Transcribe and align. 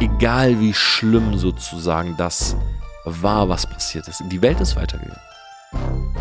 egal 0.00 0.58
wie 0.60 0.74
schlimm 0.74 1.36
sozusagen 1.36 2.16
das 2.16 2.56
war, 3.04 3.48
was 3.48 3.66
passiert 3.66 4.08
ist, 4.08 4.22
die 4.26 4.42
Welt 4.42 4.60
ist 4.60 4.76
weitergegangen. 4.76 5.20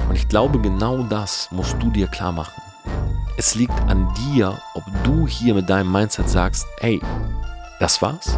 Und 0.07 0.15
ich 0.15 0.27
glaube, 0.27 0.59
genau 0.59 1.03
das 1.03 1.49
musst 1.51 1.75
du 1.81 1.89
dir 1.89 2.07
klar 2.07 2.31
machen. 2.31 2.61
Es 3.37 3.55
liegt 3.55 3.79
an 3.87 4.13
dir, 4.15 4.57
ob 4.73 4.83
du 5.03 5.27
hier 5.27 5.53
mit 5.53 5.69
deinem 5.69 5.91
Mindset 5.91 6.29
sagst, 6.29 6.65
hey, 6.79 7.01
das 7.79 8.01
war's? 8.01 8.37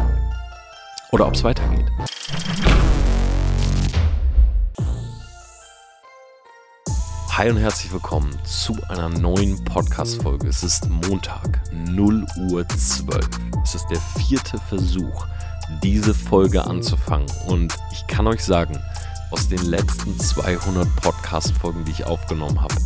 Oder 1.10 1.26
ob 1.26 1.34
es 1.34 1.44
weitergeht. 1.44 1.86
Hi 7.42 7.50
und 7.50 7.56
herzlich 7.56 7.92
willkommen 7.92 8.30
zu 8.44 8.78
einer 8.88 9.08
neuen 9.08 9.64
Podcast-Folge. 9.64 10.46
Es 10.46 10.62
ist 10.62 10.88
Montag, 10.88 11.60
0 11.72 12.24
Uhr 12.38 12.68
12. 12.68 13.28
Es 13.64 13.74
ist 13.74 13.84
der 13.90 13.98
vierte 13.98 14.58
Versuch, 14.68 15.26
diese 15.82 16.14
Folge 16.14 16.62
anzufangen. 16.62 17.26
Und 17.48 17.76
ich 17.90 18.06
kann 18.06 18.28
euch 18.28 18.44
sagen, 18.44 18.80
aus 19.32 19.48
den 19.48 19.58
letzten 19.58 20.16
200 20.16 20.86
Podcast-Folgen, 21.02 21.84
die 21.84 21.90
ich 21.90 22.06
aufgenommen 22.06 22.62
habe, 22.62 22.76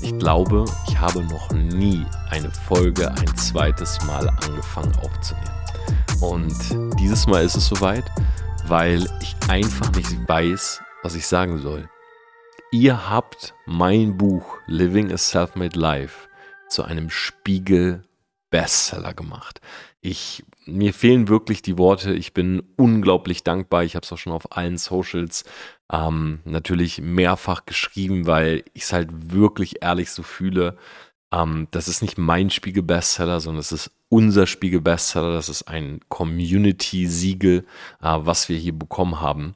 ich 0.00 0.16
glaube, 0.20 0.64
ich 0.86 0.96
habe 0.96 1.24
noch 1.24 1.50
nie 1.50 2.06
eine 2.30 2.52
Folge 2.52 3.10
ein 3.10 3.36
zweites 3.36 3.98
Mal 4.06 4.28
angefangen 4.28 4.94
aufzunehmen. 4.98 5.50
Und 6.20 7.00
dieses 7.00 7.26
Mal 7.26 7.42
ist 7.44 7.56
es 7.56 7.66
soweit, 7.66 8.04
weil 8.68 9.08
ich 9.20 9.34
einfach 9.48 9.90
nicht 9.90 10.28
weiß, 10.28 10.82
was 11.02 11.16
ich 11.16 11.26
sagen 11.26 11.58
soll. 11.58 11.88
Ihr 12.74 13.08
habt 13.08 13.54
mein 13.66 14.16
Buch 14.16 14.56
Living 14.66 15.12
a 15.12 15.16
Self-Made 15.16 15.78
Life 15.78 16.26
zu 16.68 16.82
einem 16.82 17.08
Spiegel 17.08 18.02
Bestseller 18.50 19.14
gemacht. 19.14 19.60
Ich, 20.00 20.42
mir 20.66 20.92
fehlen 20.92 21.28
wirklich 21.28 21.62
die 21.62 21.78
Worte. 21.78 22.14
Ich 22.14 22.34
bin 22.34 22.64
unglaublich 22.76 23.44
dankbar. 23.44 23.84
Ich 23.84 23.94
habe 23.94 24.02
es 24.02 24.10
auch 24.10 24.18
schon 24.18 24.32
auf 24.32 24.56
allen 24.56 24.76
Socials 24.76 25.44
ähm, 25.92 26.40
natürlich 26.44 27.00
mehrfach 27.00 27.64
geschrieben, 27.64 28.26
weil 28.26 28.64
ich 28.72 28.82
es 28.82 28.92
halt 28.92 29.32
wirklich 29.32 29.84
ehrlich 29.84 30.10
so 30.10 30.24
fühle. 30.24 30.76
Ähm, 31.32 31.68
das 31.70 31.86
ist 31.86 32.02
nicht 32.02 32.18
mein 32.18 32.50
Spiegel-Bestseller, 32.50 33.38
sondern 33.38 33.60
es 33.60 33.70
ist 33.70 33.92
unser 34.08 34.48
Spiegel-Bestseller. 34.48 35.32
Das 35.32 35.48
ist 35.48 35.68
ein 35.68 36.00
Community-Siegel, 36.08 37.66
äh, 38.02 38.18
was 38.18 38.48
wir 38.48 38.56
hier 38.56 38.76
bekommen 38.76 39.20
haben. 39.20 39.54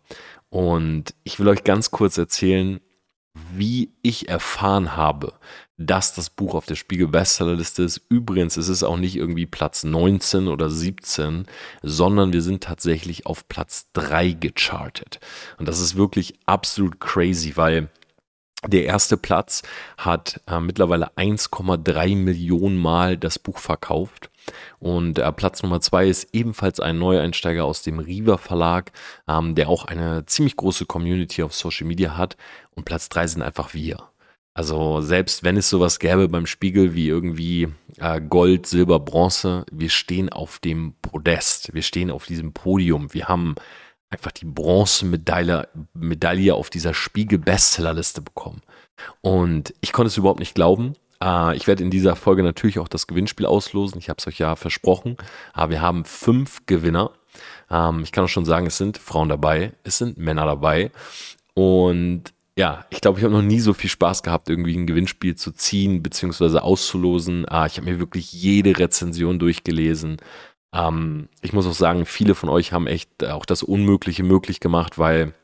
Und 0.50 1.16
ich 1.24 1.40
will 1.40 1.48
euch 1.48 1.64
ganz 1.64 1.90
kurz 1.90 2.16
erzählen, 2.16 2.78
wie 3.54 3.92
ich 4.02 4.28
erfahren 4.28 4.96
habe, 4.96 5.32
dass 5.76 6.12
das 6.12 6.28
Buch 6.28 6.54
auf 6.54 6.66
der 6.66 6.74
Spiegel 6.74 7.06
Bestsellerliste 7.06 7.84
ist. 7.84 8.00
Übrigens 8.08 8.56
ist 8.56 8.68
es 8.68 8.82
auch 8.82 8.96
nicht 8.96 9.16
irgendwie 9.16 9.46
Platz 9.46 9.84
19 9.84 10.48
oder 10.48 10.68
17, 10.70 11.46
sondern 11.82 12.32
wir 12.32 12.42
sind 12.42 12.64
tatsächlich 12.64 13.26
auf 13.26 13.48
Platz 13.48 13.86
3 13.92 14.32
gechartet. 14.32 15.20
Und 15.56 15.68
das 15.68 15.80
ist 15.80 15.96
wirklich 15.96 16.34
absolut 16.46 16.98
crazy, 17.00 17.56
weil 17.56 17.90
der 18.66 18.84
erste 18.84 19.16
Platz 19.16 19.62
hat 19.96 20.40
äh, 20.48 20.58
mittlerweile 20.58 21.10
1,3 21.16 22.16
Millionen 22.16 22.76
Mal 22.76 23.16
das 23.16 23.38
Buch 23.38 23.58
verkauft. 23.58 24.30
Und 24.80 25.18
äh, 25.18 25.32
Platz 25.32 25.62
Nummer 25.62 25.80
zwei 25.80 26.08
ist 26.08 26.28
ebenfalls 26.32 26.80
ein 26.80 26.98
Neueinsteiger 26.98 27.64
aus 27.64 27.82
dem 27.82 27.98
Riva 27.98 28.36
Verlag, 28.36 28.92
ähm, 29.28 29.54
der 29.54 29.68
auch 29.68 29.84
eine 29.84 30.26
ziemlich 30.26 30.56
große 30.56 30.86
Community 30.86 31.42
auf 31.42 31.54
Social 31.54 31.86
Media 31.86 32.16
hat. 32.16 32.36
Und 32.74 32.84
Platz 32.84 33.08
drei 33.08 33.26
sind 33.26 33.42
einfach 33.42 33.74
wir. 33.74 34.08
Also 34.54 35.02
selbst 35.02 35.44
wenn 35.44 35.56
es 35.56 35.70
sowas 35.70 36.00
gäbe 36.00 36.28
beim 36.28 36.46
Spiegel 36.46 36.94
wie 36.94 37.06
irgendwie 37.06 37.68
äh, 37.98 38.20
Gold, 38.20 38.66
Silber, 38.66 38.98
Bronze, 38.98 39.64
wir 39.70 39.88
stehen 39.88 40.30
auf 40.30 40.58
dem 40.58 40.94
Podest, 41.00 41.74
wir 41.74 41.82
stehen 41.82 42.10
auf 42.10 42.26
diesem 42.26 42.52
Podium, 42.52 43.14
wir 43.14 43.28
haben 43.28 43.54
einfach 44.10 44.32
die 44.32 44.46
Bronzemedaille 44.46 45.68
Medaille 45.94 46.54
auf 46.54 46.70
dieser 46.70 46.94
Spiegel-Bestsellerliste 46.94 48.22
bekommen. 48.22 48.62
Und 49.20 49.74
ich 49.80 49.92
konnte 49.92 50.08
es 50.08 50.16
überhaupt 50.16 50.40
nicht 50.40 50.54
glauben. 50.54 50.94
Äh, 51.22 51.56
ich 51.56 51.66
werde 51.66 51.84
in 51.84 51.90
dieser 51.90 52.16
Folge 52.16 52.42
natürlich 52.42 52.78
auch 52.78 52.88
das 52.88 53.06
Gewinnspiel 53.06 53.46
auslosen. 53.46 53.98
Ich 53.98 54.08
habe 54.08 54.18
es 54.18 54.26
euch 54.26 54.38
ja 54.38 54.56
versprochen. 54.56 55.16
Aber 55.52 55.70
wir 55.70 55.82
haben 55.82 56.04
fünf 56.04 56.66
Gewinner. 56.66 57.12
Ähm, 57.70 58.00
ich 58.02 58.12
kann 58.12 58.24
auch 58.24 58.28
schon 58.28 58.44
sagen, 58.44 58.66
es 58.66 58.78
sind 58.78 58.98
Frauen 58.98 59.28
dabei, 59.28 59.72
es 59.84 59.98
sind 59.98 60.18
Männer 60.18 60.46
dabei. 60.46 60.90
Und 61.54 62.32
ja, 62.56 62.86
ich 62.90 63.00
glaube, 63.00 63.18
ich 63.18 63.24
habe 63.24 63.34
noch 63.34 63.42
nie 63.42 63.60
so 63.60 63.72
viel 63.72 63.88
Spaß 63.88 64.24
gehabt, 64.24 64.50
irgendwie 64.50 64.76
ein 64.76 64.88
Gewinnspiel 64.88 65.36
zu 65.36 65.52
ziehen 65.52 66.02
bzw. 66.02 66.58
auszulosen. 66.58 67.46
Ah, 67.48 67.66
ich 67.66 67.76
habe 67.76 67.88
mir 67.88 68.00
wirklich 68.00 68.32
jede 68.32 68.76
Rezension 68.76 69.38
durchgelesen. 69.38 70.16
Ähm, 70.72 71.28
ich 71.40 71.52
muss 71.52 71.66
auch 71.66 71.72
sagen, 71.72 72.06
viele 72.06 72.34
von 72.34 72.48
euch 72.48 72.72
haben 72.72 72.86
echt 72.86 73.24
auch 73.24 73.46
das 73.46 73.62
Unmögliche 73.62 74.22
möglich 74.22 74.60
gemacht, 74.60 74.98
weil 74.98 75.34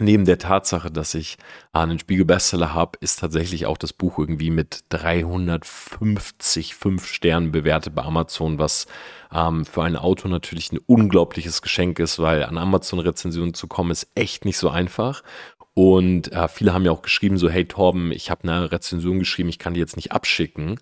neben 0.00 0.24
der 0.24 0.38
Tatsache, 0.38 0.90
dass 0.90 1.14
ich 1.14 1.38
einen 1.72 1.98
Spiegel-Bestseller 1.98 2.74
habe, 2.74 2.98
ist 3.00 3.20
tatsächlich 3.20 3.66
auch 3.66 3.78
das 3.78 3.92
Buch 3.92 4.18
irgendwie 4.18 4.50
mit 4.50 4.84
350 4.90 6.74
5 6.74 7.06
Sternen 7.06 7.52
bewertet 7.52 7.94
bei 7.94 8.02
Amazon, 8.02 8.58
was 8.58 8.86
ähm, 9.32 9.64
für 9.64 9.82
ein 9.82 9.96
Auto 9.96 10.28
natürlich 10.28 10.72
ein 10.72 10.78
unglaubliches 10.78 11.62
Geschenk 11.62 11.98
ist, 11.98 12.18
weil 12.18 12.44
an 12.44 12.58
Amazon-Rezensionen 12.58 13.54
zu 13.54 13.66
kommen 13.66 13.90
ist 13.90 14.08
echt 14.14 14.44
nicht 14.44 14.58
so 14.58 14.70
einfach. 14.70 15.22
Und 15.78 16.32
äh, 16.32 16.48
viele 16.48 16.74
haben 16.74 16.84
ja 16.84 16.90
auch 16.90 17.02
geschrieben, 17.02 17.38
so, 17.38 17.48
hey 17.48 17.64
Torben, 17.64 18.10
ich 18.10 18.32
habe 18.32 18.42
eine 18.42 18.72
Rezension 18.72 19.20
geschrieben, 19.20 19.48
ich 19.48 19.60
kann 19.60 19.74
die 19.74 19.80
jetzt 19.80 19.94
nicht 19.94 20.10
abschicken, 20.10 20.80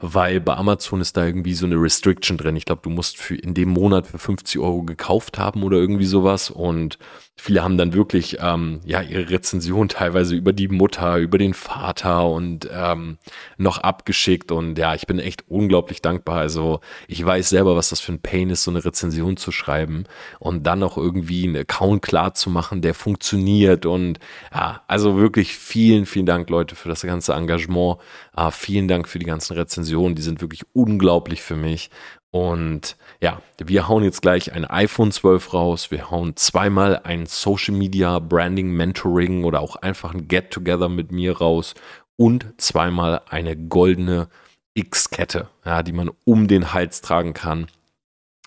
weil 0.00 0.38
bei 0.38 0.54
Amazon 0.54 1.00
ist 1.00 1.16
da 1.16 1.24
irgendwie 1.24 1.54
so 1.54 1.64
eine 1.64 1.76
Restriction 1.76 2.36
drin. 2.36 2.54
Ich 2.54 2.66
glaube, 2.66 2.82
du 2.82 2.90
musst 2.90 3.16
für 3.16 3.36
in 3.36 3.54
dem 3.54 3.70
Monat 3.70 4.06
für 4.06 4.18
50 4.18 4.60
Euro 4.60 4.82
gekauft 4.82 5.38
haben 5.38 5.62
oder 5.62 5.78
irgendwie 5.78 6.04
sowas. 6.04 6.50
Und 6.50 6.98
viele 7.36 7.62
haben 7.64 7.76
dann 7.76 7.92
wirklich 7.92 8.38
ähm, 8.40 8.80
ja 8.84 9.02
ihre 9.02 9.28
Rezension 9.28 9.88
teilweise 9.88 10.34
über 10.36 10.52
die 10.52 10.68
Mutter, 10.68 11.18
über 11.18 11.36
den 11.36 11.52
Vater 11.52 12.28
und 12.28 12.68
ähm, 12.72 13.18
noch 13.58 13.78
abgeschickt. 13.78 14.52
Und 14.52 14.78
ja, 14.78 14.94
ich 14.94 15.06
bin 15.06 15.18
echt 15.18 15.44
unglaublich 15.48 16.00
dankbar. 16.00 16.38
Also 16.38 16.80
ich 17.08 17.24
weiß 17.24 17.48
selber, 17.48 17.76
was 17.76 17.90
das 17.90 18.00
für 18.00 18.12
ein 18.12 18.22
Pain 18.22 18.50
ist, 18.50 18.62
so 18.62 18.70
eine 18.70 18.84
Rezension 18.84 19.36
zu 19.36 19.50
schreiben 19.50 20.04
und 20.38 20.64
dann 20.64 20.78
noch 20.78 20.96
irgendwie 20.96 21.44
einen 21.44 21.56
Account 21.56 22.02
klar 22.02 22.34
zu 22.34 22.50
machen, 22.50 22.82
der 22.82 22.94
funktioniert. 22.94 23.84
Und 23.84 24.20
ja, 24.52 24.82
also 24.86 25.16
wirklich 25.16 25.56
vielen, 25.56 26.06
vielen 26.06 26.26
Dank, 26.26 26.48
Leute, 26.50 26.76
für 26.76 26.88
das 26.88 27.02
ganze 27.02 27.34
Engagement. 27.34 27.98
Äh, 28.36 28.50
vielen 28.52 28.88
Dank 28.88 29.08
für 29.08 29.18
die 29.18 29.26
ganzen 29.26 29.54
Rezensionen. 29.54 30.14
Die 30.14 30.22
sind 30.22 30.40
wirklich 30.40 30.62
unglaublich 30.72 31.42
für 31.42 31.56
mich. 31.56 31.90
Und 32.34 32.96
ja, 33.20 33.40
wir 33.58 33.86
hauen 33.86 34.02
jetzt 34.02 34.20
gleich 34.20 34.52
ein 34.52 34.64
iPhone 34.64 35.12
12 35.12 35.54
raus. 35.54 35.92
Wir 35.92 36.10
hauen 36.10 36.34
zweimal 36.34 37.00
ein 37.04 37.26
Social 37.26 37.76
Media 37.76 38.18
Branding 38.18 38.72
Mentoring 38.72 39.44
oder 39.44 39.60
auch 39.60 39.76
einfach 39.76 40.12
ein 40.12 40.26
Get 40.26 40.50
Together 40.50 40.88
mit 40.88 41.12
mir 41.12 41.38
raus 41.38 41.74
und 42.16 42.52
zweimal 42.56 43.22
eine 43.28 43.56
goldene 43.56 44.26
X-Kette, 44.74 45.48
ja, 45.64 45.84
die 45.84 45.92
man 45.92 46.10
um 46.24 46.48
den 46.48 46.72
Hals 46.72 47.02
tragen 47.02 47.34
kann. 47.34 47.68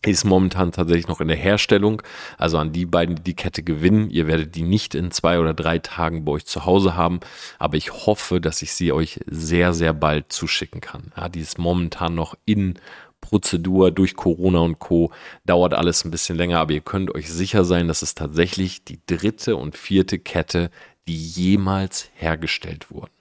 Ist 0.05 0.25
momentan 0.25 0.73
tatsächlich 0.73 1.07
noch 1.07 1.21
in 1.21 1.29
der 1.29 1.37
Herstellung. 1.37 2.01
Also 2.37 2.57
an 2.57 2.73
die 2.73 2.85
beiden, 2.85 3.15
die 3.15 3.23
die 3.23 3.35
Kette 3.35 3.63
gewinnen. 3.63 4.09
Ihr 4.09 4.27
werdet 4.27 4.55
die 4.55 4.63
nicht 4.63 4.95
in 4.95 5.11
zwei 5.11 5.39
oder 5.39 5.53
drei 5.53 5.79
Tagen 5.79 6.25
bei 6.25 6.33
euch 6.33 6.45
zu 6.45 6.65
Hause 6.65 6.97
haben. 6.97 7.21
Aber 7.57 7.77
ich 7.77 7.91
hoffe, 7.91 8.41
dass 8.41 8.61
ich 8.61 8.73
sie 8.73 8.91
euch 8.91 9.21
sehr, 9.27 9.73
sehr 9.73 9.93
bald 9.93 10.31
zuschicken 10.31 10.81
kann. 10.81 11.13
Ja, 11.15 11.29
die 11.29 11.39
ist 11.39 11.57
momentan 11.57 12.15
noch 12.15 12.35
in 12.45 12.77
Prozedur 13.21 13.91
durch 13.91 14.15
Corona 14.15 14.59
und 14.59 14.79
Co. 14.79 15.11
dauert 15.45 15.73
alles 15.73 16.05
ein 16.05 16.11
bisschen 16.11 16.37
länger, 16.37 16.59
aber 16.59 16.73
ihr 16.73 16.81
könnt 16.81 17.13
euch 17.13 17.29
sicher 17.31 17.65
sein, 17.65 17.87
dass 17.87 18.01
es 18.01 18.15
tatsächlich 18.15 18.83
die 18.85 18.99
dritte 19.05 19.55
und 19.55 19.75
vierte 19.75 20.19
Kette, 20.19 20.69
die 21.07 21.17
jemals 21.17 22.09
hergestellt 22.13 22.91
wurden. 22.91 23.11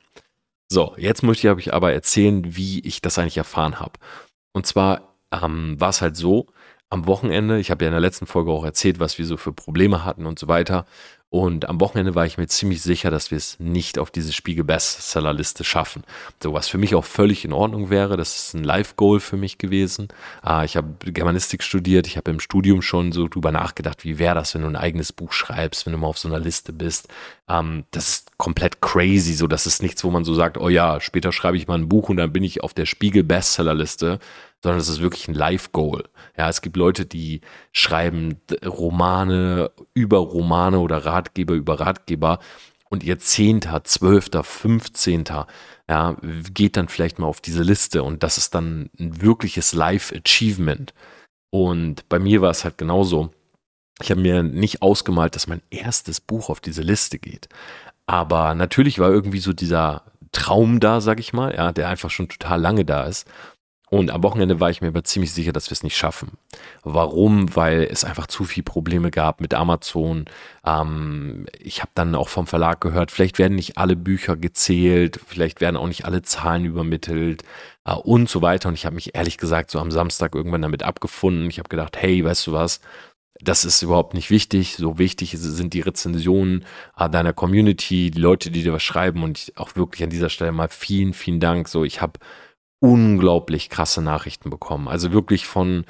So, 0.68 0.94
jetzt 0.96 1.22
möchte 1.22 1.46
ich 1.48 1.54
euch 1.54 1.74
aber 1.74 1.92
erzählen, 1.92 2.56
wie 2.56 2.80
ich 2.80 3.00
das 3.00 3.18
eigentlich 3.18 3.38
erfahren 3.38 3.78
habe. 3.78 3.94
Und 4.52 4.66
zwar 4.66 5.14
ähm, 5.32 5.80
war 5.80 5.90
es 5.90 6.02
halt 6.02 6.16
so, 6.16 6.46
am 6.88 7.06
Wochenende, 7.06 7.58
ich 7.58 7.70
habe 7.70 7.84
ja 7.84 7.88
in 7.88 7.94
der 7.94 8.00
letzten 8.00 8.26
Folge 8.26 8.50
auch 8.52 8.64
erzählt, 8.64 9.00
was 9.00 9.18
wir 9.18 9.26
so 9.26 9.36
für 9.36 9.52
Probleme 9.52 10.04
hatten 10.04 10.26
und 10.26 10.38
so 10.38 10.46
weiter. 10.48 10.86
Und 11.36 11.68
am 11.68 11.82
Wochenende 11.82 12.14
war 12.14 12.24
ich 12.24 12.38
mir 12.38 12.46
ziemlich 12.46 12.80
sicher, 12.80 13.10
dass 13.10 13.30
wir 13.30 13.36
es 13.36 13.60
nicht 13.60 13.98
auf 13.98 14.10
diese 14.10 14.32
Spiegel-Bestseller-Liste 14.32 15.64
schaffen. 15.64 16.02
So 16.42 16.54
was 16.54 16.66
für 16.66 16.78
mich 16.78 16.94
auch 16.94 17.04
völlig 17.04 17.44
in 17.44 17.52
Ordnung 17.52 17.90
wäre. 17.90 18.16
Das 18.16 18.36
ist 18.36 18.54
ein 18.54 18.64
Live-Goal 18.64 19.20
für 19.20 19.36
mich 19.36 19.58
gewesen. 19.58 20.08
Ah, 20.40 20.64
ich 20.64 20.78
habe 20.78 20.94
Germanistik 21.04 21.62
studiert. 21.62 22.06
Ich 22.06 22.16
habe 22.16 22.30
im 22.30 22.40
Studium 22.40 22.80
schon 22.80 23.12
so 23.12 23.28
drüber 23.28 23.52
nachgedacht, 23.52 24.02
wie 24.02 24.18
wäre 24.18 24.34
das, 24.34 24.54
wenn 24.54 24.62
du 24.62 24.68
ein 24.68 24.76
eigenes 24.76 25.12
Buch 25.12 25.34
schreibst, 25.34 25.84
wenn 25.84 25.92
du 25.92 25.98
mal 25.98 26.06
auf 26.06 26.16
so 26.16 26.26
einer 26.26 26.40
Liste 26.40 26.72
bist. 26.72 27.08
Ähm, 27.50 27.84
das 27.90 28.08
ist 28.08 28.38
komplett 28.38 28.80
crazy. 28.80 29.34
So, 29.34 29.46
das 29.46 29.66
ist 29.66 29.82
nichts, 29.82 30.04
wo 30.04 30.10
man 30.10 30.24
so 30.24 30.32
sagt, 30.32 30.56
oh 30.56 30.70
ja, 30.70 31.02
später 31.02 31.32
schreibe 31.32 31.58
ich 31.58 31.68
mal 31.68 31.74
ein 31.74 31.90
Buch 31.90 32.08
und 32.08 32.16
dann 32.16 32.32
bin 32.32 32.44
ich 32.44 32.62
auf 32.62 32.72
der 32.72 32.86
Spiegel-Bestseller-Liste 32.86 34.20
sondern 34.62 34.80
es 34.80 34.88
ist 34.88 35.00
wirklich 35.00 35.28
ein 35.28 35.34
Life-Goal. 35.34 36.04
Ja, 36.36 36.48
es 36.48 36.60
gibt 36.60 36.76
Leute, 36.76 37.06
die 37.06 37.40
schreiben 37.72 38.40
Romane 38.64 39.70
über 39.94 40.18
Romane 40.18 40.78
oder 40.80 41.04
Ratgeber 41.04 41.54
über 41.54 41.80
Ratgeber 41.80 42.38
und 42.88 43.04
ihr 43.04 43.18
Zehnter, 43.18 43.84
Zwölfter, 43.84 44.44
Fünfzehnter, 44.44 45.46
ja, 45.88 46.16
geht 46.52 46.76
dann 46.76 46.88
vielleicht 46.88 47.18
mal 47.18 47.26
auf 47.26 47.40
diese 47.40 47.62
Liste 47.62 48.02
und 48.02 48.22
das 48.22 48.38
ist 48.38 48.54
dann 48.54 48.90
ein 48.98 49.20
wirkliches 49.20 49.72
Life-Achievement. 49.72 50.94
Und 51.50 52.08
bei 52.08 52.18
mir 52.18 52.42
war 52.42 52.50
es 52.50 52.64
halt 52.64 52.78
genauso. 52.78 53.30
Ich 54.02 54.10
habe 54.10 54.20
mir 54.20 54.42
nicht 54.42 54.82
ausgemalt, 54.82 55.36
dass 55.36 55.46
mein 55.46 55.62
erstes 55.70 56.20
Buch 56.20 56.50
auf 56.50 56.60
diese 56.60 56.82
Liste 56.82 57.18
geht. 57.18 57.48
Aber 58.06 58.54
natürlich 58.54 58.98
war 58.98 59.10
irgendwie 59.10 59.38
so 59.38 59.52
dieser 59.52 60.02
Traum 60.32 60.80
da, 60.80 61.00
sag 61.00 61.18
ich 61.18 61.32
mal, 61.32 61.54
ja, 61.54 61.72
der 61.72 61.88
einfach 61.88 62.10
schon 62.10 62.28
total 62.28 62.60
lange 62.60 62.84
da 62.84 63.04
ist. 63.04 63.26
Und 63.88 64.10
am 64.10 64.24
Wochenende 64.24 64.58
war 64.58 64.68
ich 64.68 64.80
mir 64.80 64.88
aber 64.88 65.04
ziemlich 65.04 65.32
sicher, 65.32 65.52
dass 65.52 65.70
wir 65.70 65.72
es 65.72 65.84
nicht 65.84 65.96
schaffen. 65.96 66.32
Warum? 66.82 67.54
Weil 67.54 67.84
es 67.84 68.02
einfach 68.02 68.26
zu 68.26 68.44
viele 68.44 68.64
Probleme 68.64 69.12
gab 69.12 69.40
mit 69.40 69.54
Amazon. 69.54 70.24
Ähm, 70.64 71.46
ich 71.60 71.82
habe 71.82 71.92
dann 71.94 72.16
auch 72.16 72.28
vom 72.28 72.48
Verlag 72.48 72.80
gehört, 72.80 73.12
vielleicht 73.12 73.38
werden 73.38 73.54
nicht 73.54 73.78
alle 73.78 73.94
Bücher 73.94 74.36
gezählt, 74.36 75.20
vielleicht 75.24 75.60
werden 75.60 75.76
auch 75.76 75.86
nicht 75.86 76.04
alle 76.04 76.22
Zahlen 76.22 76.64
übermittelt 76.64 77.44
äh, 77.84 77.94
und 77.94 78.28
so 78.28 78.42
weiter. 78.42 78.68
Und 78.68 78.74
ich 78.74 78.86
habe 78.86 78.96
mich 78.96 79.14
ehrlich 79.14 79.38
gesagt 79.38 79.70
so 79.70 79.78
am 79.78 79.92
Samstag 79.92 80.34
irgendwann 80.34 80.62
damit 80.62 80.82
abgefunden. 80.82 81.48
Ich 81.48 81.60
habe 81.60 81.68
gedacht, 81.68 81.96
hey, 81.96 82.24
weißt 82.24 82.48
du 82.48 82.52
was? 82.52 82.80
Das 83.40 83.64
ist 83.64 83.82
überhaupt 83.82 84.14
nicht 84.14 84.30
wichtig. 84.30 84.76
So 84.76 84.98
wichtig 84.98 85.36
sind 85.38 85.74
die 85.74 85.80
Rezensionen 85.82 86.64
äh, 86.98 87.08
deiner 87.08 87.32
Community, 87.32 88.10
die 88.10 88.20
Leute, 88.20 88.50
die 88.50 88.64
dir 88.64 88.72
was 88.72 88.82
schreiben. 88.82 89.22
Und 89.22 89.38
ich, 89.38 89.58
auch 89.58 89.76
wirklich 89.76 90.02
an 90.02 90.10
dieser 90.10 90.28
Stelle 90.28 90.50
mal 90.50 90.68
vielen, 90.68 91.12
vielen 91.12 91.38
Dank. 91.38 91.68
So, 91.68 91.84
ich 91.84 92.00
habe 92.00 92.18
unglaublich 92.86 93.70
krasse 93.70 94.02
Nachrichten 94.02 94.50
bekommen. 94.50 94.88
Also 94.88 95.12
wirklich 95.12 95.46
von, 95.46 95.84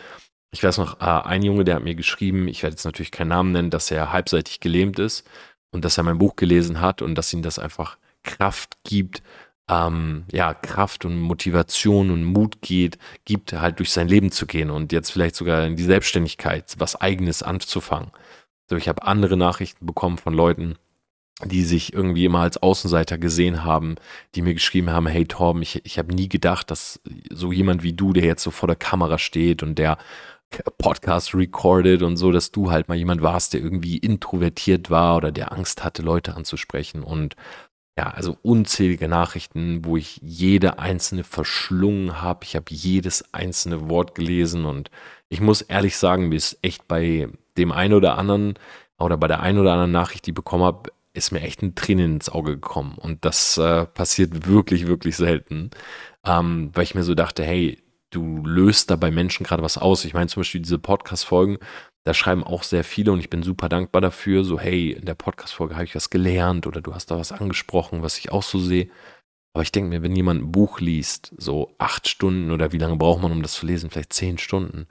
ich 0.51 0.63
weiß 0.63 0.79
noch, 0.79 1.01
äh, 1.01 1.05
ein 1.05 1.43
Junge, 1.43 1.65
der 1.65 1.77
hat 1.77 1.85
mir 1.85 1.95
geschrieben, 1.95 2.49
ich 2.49 2.63
werde 2.63 2.75
jetzt 2.75 2.85
natürlich 2.85 3.11
keinen 3.11 3.29
Namen 3.29 3.53
nennen, 3.53 3.71
dass 3.71 3.91
er 3.91 4.13
halbseitig 4.13 4.61
gelähmt 4.61 4.99
ist 4.99 5.29
und 5.71 5.85
dass 5.85 5.99
er 5.99 6.05
mein 6.05 6.19
Buch 6.19 6.37
gelesen 6.37 6.81
hat 6.81 7.03
und 7.03 7.15
dass 7.15 7.33
ihm 7.33 7.43
das 7.43 7.59
einfach 7.59 7.99
Kraft 8.23 8.79
gibt, 8.85 9.23
ähm, 9.69 10.25
ja, 10.33 10.55
Kraft 10.55 11.05
und 11.05 11.19
Motivation 11.19 12.11
und 12.11 12.25
Mut 12.25 12.63
geht, 12.63 12.99
gibt 13.25 13.53
halt 13.53 13.79
durch 13.79 13.91
sein 13.91 14.09
Leben 14.09 14.31
zu 14.31 14.47
gehen 14.47 14.71
und 14.71 14.93
jetzt 14.93 15.11
vielleicht 15.11 15.37
sogar 15.37 15.67
in 15.67 15.77
die 15.77 15.83
Selbstständigkeit 15.85 16.75
was 16.79 17.01
eigenes 17.01 17.43
anzufangen. 17.43 18.11
So, 18.71 18.77
ich 18.77 18.89
habe 18.89 19.03
andere 19.03 19.37
Nachrichten 19.37 19.87
bekommen 19.87 20.19
von 20.19 20.35
Leuten, 20.35 20.77
die 21.45 21.65
sich 21.65 21.93
irgendwie 21.93 22.25
immer 22.25 22.41
als 22.41 22.57
Außenseiter 22.57 23.19
gesehen 23.19 23.65
haben, 23.65 23.97
die 24.35 24.43
mir 24.43 24.55
geschrieben 24.55 24.91
haben, 24.91 25.07
hey 25.07 25.27
Torben, 25.27 25.61
ich, 25.63 25.85
ich 25.85 25.99
habe 25.99 26.15
nie 26.15 26.29
gedacht, 26.29 26.71
dass 26.71 27.01
so 27.31 27.53
jemand 27.53 27.83
wie 27.83 27.93
du, 27.93 28.13
der 28.15 28.25
jetzt 28.25 28.43
so 28.43 28.51
vor 28.51 28.69
der 28.69 28.77
Kamera 28.77 29.19
steht 29.19 29.63
und 29.63 29.79
der 29.79 29.99
Podcast 30.79 31.35
recordet 31.35 32.03
und 32.03 32.17
so, 32.17 32.33
dass 32.33 32.53
du 32.53 32.71
halt 32.71 32.89
mal 32.89 32.97
jemand 32.97 33.21
warst, 33.21 33.53
der 33.53 33.61
irgendwie 33.61 33.99
introvertiert 33.99 34.91
war 34.91 35.17
oder 35.17 35.33
der 35.33 35.53
Angst 35.53 35.85
hatte, 35.85 36.03
Leute 36.03 36.37
anzusprechen 36.37 37.03
und 37.03 37.37
ja, 37.99 38.11
also 38.11 38.37
unzählige 38.43 39.09
Nachrichten, 39.09 39.85
wo 39.85 39.97
ich 39.97 40.21
jede 40.23 40.79
einzelne 40.79 41.25
verschlungen 41.25 42.21
habe. 42.21 42.45
Ich 42.45 42.55
habe 42.55 42.67
jedes 42.69 43.33
einzelne 43.33 43.89
Wort 43.89 44.15
gelesen 44.15 44.67
und 44.67 44.91
ich 45.31 45.41
muss 45.41 45.63
ehrlich 45.63 45.97
sagen, 45.97 46.29
mir 46.29 46.37
ist 46.37 46.59
echt 46.61 46.87
bei 46.89 47.29
dem 47.57 47.73
einen 47.73 47.95
oder 47.95 48.19
anderen 48.19 48.55
oder 48.99 49.17
bei 49.17 49.29
der 49.29 49.41
einen 49.41 49.59
oder 49.59 49.73
anderen 49.73 49.93
Nachricht, 49.93 50.27
die 50.27 50.31
ich 50.31 50.35
bekommen 50.35 50.65
habe, 50.65 50.91
ist 51.17 51.33
mir 51.33 51.41
echt 51.41 51.63
ein 51.63 51.75
Tränen 51.75 52.17
ins 52.17 52.29
Auge 52.29 52.53
gekommen. 52.53 52.97
Und 52.99 53.25
das 53.25 53.59
äh, 53.59 53.87
passiert 53.87 54.47
wirklich, 54.47 54.87
wirklich 54.87 55.17
selten. 55.17 55.71
Ähm, 56.25 56.71
weil 56.75 56.85
ich 56.85 56.95
mir 56.95 57.03
so 57.03 57.15
dachte, 57.15 57.45
hey, 57.45 57.83
du 58.11 58.45
löst 58.45 58.91
da 58.91 58.97
bei 58.97 59.11
Menschen 59.11 59.45
gerade 59.45 59.63
was 59.63 59.79
aus. 59.79 60.05
Ich 60.05 60.15
meine 60.15 60.29
zum 60.29 60.41
Beispiel 60.41 60.61
diese 60.61 60.79
Podcast-Folgen, 60.79 61.59
da 62.05 62.15
schreiben 62.15 62.45
auch 62.45 62.63
sehr 62.63 62.85
viele 62.85 63.13
und 63.13 63.19
ich 63.19 63.31
bin 63.31 63.43
super 63.43 63.69
dankbar 63.69 64.01
dafür. 64.01 64.45
So, 64.45 64.61
hey, 64.61 64.93
in 64.93 65.07
der 65.07 65.15
Podcast-Folge 65.15 65.75
habe 65.75 65.85
ich 65.85 65.95
was 65.95 66.11
gelernt 66.11 66.67
oder 66.67 66.81
du 66.81 66.95
hast 66.95 67.11
da 67.11 67.19
was 67.19 67.33
angesprochen, 67.33 68.03
was 68.03 68.19
ich 68.19 68.31
auch 68.31 68.45
so 68.45 68.59
sehe. 68.59 68.89
Aber 69.55 69.63
ich 69.63 69.73
denke 69.73 69.89
mir, 69.89 70.03
wenn 70.03 70.15
jemand 70.15 70.43
ein 70.43 70.53
Buch 70.53 70.81
liest, 70.81 71.35
so 71.39 71.75
acht 71.79 72.09
Stunden 72.09 72.51
oder 72.51 72.73
wie 72.73 72.79
lange 72.79 72.97
braucht 72.97 73.23
man, 73.23 73.33
um 73.33 73.43
das 73.43 73.55
zu 73.55 73.67
lesen? 73.67 73.91
Vielleicht 73.91 74.13
zehn 74.13 74.39
Stunden. 74.39 74.87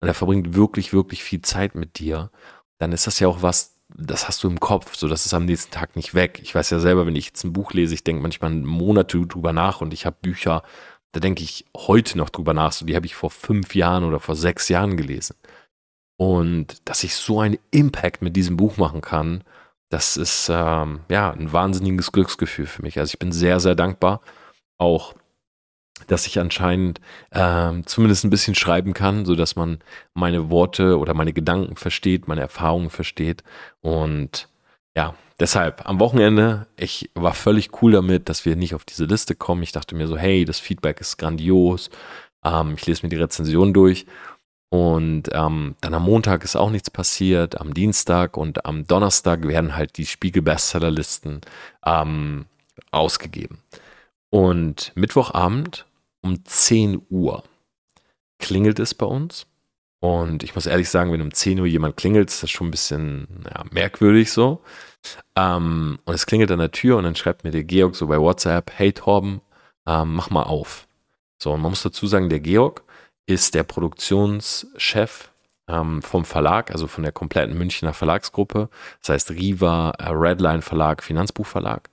Und 0.00 0.08
er 0.08 0.14
verbringt 0.14 0.54
wirklich, 0.54 0.92
wirklich 0.92 1.22
viel 1.22 1.42
Zeit 1.42 1.74
mit 1.74 1.98
dir. 1.98 2.30
Dann 2.78 2.92
ist 2.92 3.06
das 3.06 3.20
ja 3.20 3.28
auch 3.28 3.42
was, 3.42 3.75
das 3.88 4.28
hast 4.28 4.42
du 4.42 4.48
im 4.48 4.60
Kopf, 4.60 4.96
so 4.96 5.08
das 5.08 5.26
ist 5.26 5.34
am 5.34 5.44
nächsten 5.44 5.70
Tag 5.72 5.96
nicht 5.96 6.14
weg. 6.14 6.40
Ich 6.42 6.54
weiß 6.54 6.70
ja 6.70 6.80
selber, 6.80 7.06
wenn 7.06 7.16
ich 7.16 7.26
jetzt 7.26 7.44
ein 7.44 7.52
Buch 7.52 7.72
lese, 7.72 7.94
ich 7.94 8.04
denke 8.04 8.22
manchmal 8.22 8.50
Monate 8.50 9.26
drüber 9.26 9.52
nach 9.52 9.80
und 9.80 9.94
ich 9.94 10.06
habe 10.06 10.16
Bücher, 10.20 10.62
da 11.12 11.20
denke 11.20 11.42
ich 11.42 11.66
heute 11.76 12.18
noch 12.18 12.30
drüber 12.30 12.52
nach, 12.52 12.72
so 12.72 12.84
die 12.84 12.96
habe 12.96 13.06
ich 13.06 13.14
vor 13.14 13.30
fünf 13.30 13.74
Jahren 13.74 14.04
oder 14.04 14.20
vor 14.20 14.36
sechs 14.36 14.68
Jahren 14.68 14.96
gelesen. 14.96 15.36
Und 16.18 16.88
dass 16.88 17.04
ich 17.04 17.14
so 17.14 17.40
einen 17.40 17.58
Impact 17.70 18.22
mit 18.22 18.36
diesem 18.36 18.56
Buch 18.56 18.76
machen 18.76 19.02
kann, 19.02 19.44
das 19.88 20.16
ist 20.16 20.48
ähm, 20.50 21.00
ja 21.08 21.30
ein 21.30 21.52
wahnsinniges 21.52 22.10
Glücksgefühl 22.12 22.66
für 22.66 22.82
mich. 22.82 22.98
Also 22.98 23.10
ich 23.10 23.18
bin 23.18 23.32
sehr, 23.32 23.60
sehr 23.60 23.74
dankbar. 23.74 24.20
Auch 24.78 25.14
dass 26.06 26.26
ich 26.26 26.38
anscheinend 26.38 27.00
ähm, 27.32 27.86
zumindest 27.86 28.24
ein 28.24 28.30
bisschen 28.30 28.54
schreiben 28.54 28.94
kann, 28.94 29.24
so 29.24 29.34
dass 29.34 29.56
man 29.56 29.78
meine 30.14 30.50
Worte 30.50 30.98
oder 30.98 31.14
meine 31.14 31.32
Gedanken 31.32 31.76
versteht, 31.76 32.28
meine 32.28 32.42
Erfahrungen 32.42 32.90
versteht. 32.90 33.42
Und 33.80 34.48
ja, 34.96 35.14
deshalb 35.40 35.88
am 35.88 36.00
Wochenende, 36.00 36.66
ich 36.76 37.10
war 37.14 37.34
völlig 37.34 37.82
cool 37.82 37.92
damit, 37.92 38.28
dass 38.28 38.44
wir 38.44 38.56
nicht 38.56 38.74
auf 38.74 38.84
diese 38.84 39.04
Liste 39.04 39.34
kommen. 39.34 39.62
Ich 39.62 39.72
dachte 39.72 39.94
mir 39.94 40.06
so, 40.06 40.16
hey, 40.16 40.44
das 40.44 40.60
Feedback 40.60 41.00
ist 41.00 41.16
grandios. 41.16 41.90
Ähm, 42.44 42.74
ich 42.76 42.86
lese 42.86 43.04
mir 43.04 43.10
die 43.10 43.16
Rezension 43.16 43.72
durch. 43.72 44.06
Und 44.68 45.30
ähm, 45.32 45.76
dann 45.80 45.94
am 45.94 46.04
Montag 46.04 46.44
ist 46.44 46.56
auch 46.56 46.70
nichts 46.70 46.90
passiert. 46.90 47.60
Am 47.60 47.72
Dienstag 47.72 48.36
und 48.36 48.66
am 48.66 48.86
Donnerstag 48.86 49.46
werden 49.46 49.76
halt 49.76 49.96
die 49.96 50.06
Spiegel-Bestsellerlisten 50.06 51.40
ähm, 51.84 52.46
ausgegeben. 52.90 53.58
Und 54.30 54.92
Mittwochabend 54.94 55.85
um 56.26 56.44
10 56.44 57.02
Uhr 57.10 57.44
klingelt 58.38 58.78
es 58.78 58.94
bei 58.94 59.06
uns. 59.06 59.46
Und 60.00 60.42
ich 60.42 60.54
muss 60.54 60.66
ehrlich 60.66 60.90
sagen, 60.90 61.12
wenn 61.12 61.22
um 61.22 61.32
10 61.32 61.58
Uhr 61.58 61.66
jemand 61.66 61.96
klingelt, 61.96 62.30
ist 62.30 62.42
das 62.42 62.50
schon 62.50 62.68
ein 62.68 62.72
bisschen 62.72 63.44
ja, 63.44 63.64
merkwürdig 63.70 64.30
so. 64.30 64.62
Ähm, 65.36 65.98
und 66.04 66.14
es 66.14 66.26
klingelt 66.26 66.50
an 66.50 66.58
der 66.58 66.70
Tür 66.72 66.96
und 66.96 67.04
dann 67.04 67.14
schreibt 67.16 67.44
mir 67.44 67.50
der 67.50 67.64
Georg 67.64 67.94
so 67.96 68.06
bei 68.08 68.20
WhatsApp, 68.20 68.72
hey 68.74 68.92
Torben, 68.92 69.40
ähm, 69.86 70.14
mach 70.14 70.30
mal 70.30 70.42
auf. 70.42 70.86
So, 71.38 71.52
und 71.52 71.60
man 71.60 71.70
muss 71.70 71.82
dazu 71.82 72.06
sagen, 72.06 72.28
der 72.28 72.40
Georg 72.40 72.82
ist 73.26 73.54
der 73.54 73.62
Produktionschef 73.64 75.30
ähm, 75.68 76.02
vom 76.02 76.24
Verlag, 76.24 76.70
also 76.70 76.86
von 76.86 77.02
der 77.02 77.12
kompletten 77.12 77.56
Münchner 77.56 77.92
Verlagsgruppe. 77.92 78.68
Das 79.00 79.10
heißt 79.10 79.30
Riva, 79.30 79.90
äh, 79.98 80.08
Redline 80.10 80.62
Verlag, 80.62 81.02
Finanzbuchverlag. 81.02 81.90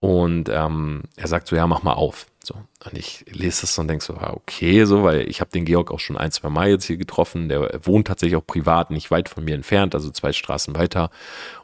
Und 0.00 0.48
ähm, 0.50 1.04
er 1.16 1.26
sagt 1.26 1.48
so, 1.48 1.56
ja, 1.56 1.66
mach 1.66 1.82
mal 1.82 1.94
auf. 1.94 2.26
So. 2.42 2.54
Und 2.54 2.96
ich 2.96 3.24
lese 3.28 3.62
das 3.62 3.78
und 3.78 3.88
denke 3.88 4.04
so, 4.04 4.14
ah, 4.14 4.34
okay, 4.34 4.84
so, 4.84 5.02
weil 5.02 5.28
ich 5.28 5.40
habe 5.40 5.50
den 5.50 5.64
Georg 5.64 5.90
auch 5.90 5.98
schon 5.98 6.16
ein, 6.16 6.30
zwei 6.30 6.48
Mal 6.48 6.68
jetzt 6.68 6.84
hier 6.84 6.96
getroffen. 6.96 7.48
Der 7.48 7.84
wohnt 7.84 8.06
tatsächlich 8.06 8.36
auch 8.36 8.46
privat 8.46 8.90
nicht 8.90 9.10
weit 9.10 9.28
von 9.28 9.44
mir 9.44 9.54
entfernt, 9.54 9.94
also 9.94 10.10
zwei 10.10 10.32
Straßen 10.32 10.76
weiter. 10.76 11.10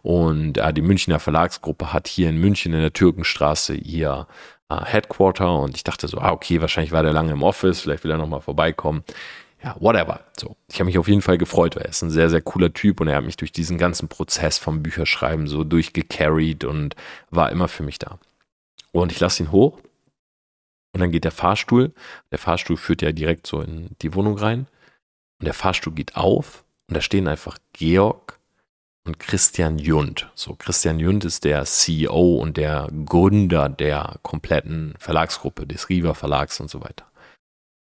Und 0.03 0.59
äh, 0.59 0.73
die 0.73 0.83
Münchner 0.83 1.21
Verlagsgruppe 1.21 1.93
hat 1.93 2.09
hier 2.09 2.31
in 2.31 2.39
München 2.39 2.73
in 2.73 2.81
der 2.81 2.93
Türkenstraße 2.93 3.75
ihr 3.75 4.27
äh, 4.69 4.85
Headquarter. 4.85 5.61
Und 5.61 5.77
ich 5.77 5.85
dachte 5.85 6.09
so, 6.09 6.19
ah, 6.19 6.33
okay, 6.33 6.61
wahrscheinlich 6.61 6.93
war 6.93 7.03
der 7.03 7.12
lange 7.12 7.33
im 7.33 7.43
Office, 7.43 7.83
vielleicht 7.83 8.03
will 8.03 8.11
er 8.11 8.19
nochmal 8.19 8.41
vorbeikommen. 8.41 9.05
Ja, 9.62 9.76
whatever. 9.78 10.21
So, 10.37 10.57
ich 10.69 10.76
habe 10.76 10.87
mich 10.87 10.99
auf 10.99 11.09
jeden 11.09 11.23
Fall 11.23 11.38
gefreut, 11.38 11.76
weil 11.76 11.85
er 11.85 11.90
ist 11.90 12.02
ein 12.02 12.11
sehr, 12.11 12.31
sehr 12.31 12.40
cooler 12.40 12.73
Typ 12.73 13.00
und 13.00 13.09
er 13.09 13.16
hat 13.16 13.25
mich 13.25 13.37
durch 13.37 13.52
diesen 13.52 13.78
ganzen 13.78 14.09
Prozess 14.09 14.59
vom 14.59 14.83
Bücherschreiben 14.83 15.47
so 15.47 15.62
durchgecarried 15.62 16.64
und 16.64 16.97
war 17.31 17.50
immer 17.50 17.69
für 17.69 17.85
mich 17.85 17.99
da. 17.99 18.19
Und 18.90 19.12
ich 19.12 19.21
lasse 19.21 19.42
ihn 19.42 19.52
hoch 19.52 19.78
und 20.92 21.00
dann 21.00 21.12
geht 21.12 21.25
der 21.25 21.31
Fahrstuhl. 21.31 21.92
Der 22.31 22.38
Fahrstuhl 22.38 22.76
führt 22.76 23.02
ja 23.02 23.12
direkt 23.12 23.47
so 23.47 23.61
in 23.61 23.90
die 24.02 24.14
Wohnung 24.14 24.37
rein. 24.37 24.66
Und 25.38 25.47
der 25.47 25.54
Fahrstuhl 25.54 25.92
geht 25.92 26.16
auf 26.16 26.64
und 26.88 26.97
da 26.97 27.00
stehen 27.00 27.28
einfach 27.28 27.59
Georg 27.73 28.38
und 29.04 29.19
Christian 29.19 29.78
Jund. 29.78 30.31
So, 30.35 30.54
Christian 30.54 30.99
Jund 30.99 31.25
ist 31.25 31.45
der 31.45 31.64
CEO 31.64 32.37
und 32.37 32.57
der 32.57 32.88
Gründer 33.04 33.69
der 33.69 34.19
kompletten 34.23 34.95
Verlagsgruppe, 34.99 35.66
des 35.66 35.88
Riva 35.88 36.14
Verlags 36.14 36.61
und 36.61 36.71
so 36.71 36.83
weiter. 36.83 37.07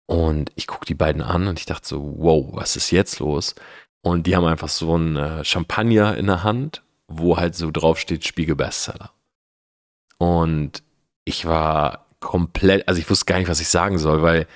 Und 0.06 0.52
ich 0.56 0.68
gucke 0.68 0.86
die 0.86 0.96
beiden 0.96 1.22
an 1.22 1.48
und 1.48 1.60
ich 1.60 1.66
dachte 1.66 1.88
so, 1.88 2.16
wow, 2.18 2.50
was 2.52 2.76
ist 2.76 2.92
jetzt 2.92 3.20
los? 3.20 3.56
Und 4.02 4.28
die 4.28 4.36
haben 4.36 4.46
einfach 4.46 4.70
so 4.70 4.98
ein 4.98 5.16
äh, 5.16 5.46
Champagner 5.46 6.18
in 6.18 6.28
der 6.28 6.44
Hand, 6.44 6.84
wo 7.08 7.38
halt 7.38 7.56
so 7.56 7.72
drauf 7.72 8.00
steht 8.00 8.26
Spiegel 8.26 8.56
Bestseller. 8.56 9.12
Und 10.18 10.84
ich 11.26 11.46
war 11.46 12.06
komplett, 12.20 12.88
also 12.88 13.00
ich 13.00 13.10
wusste 13.10 13.26
gar 13.26 13.40
nicht, 13.40 13.50
was 13.50 13.62
ich 13.62 13.70
sagen 13.70 13.98
soll, 13.98 14.22
weil 14.22 14.48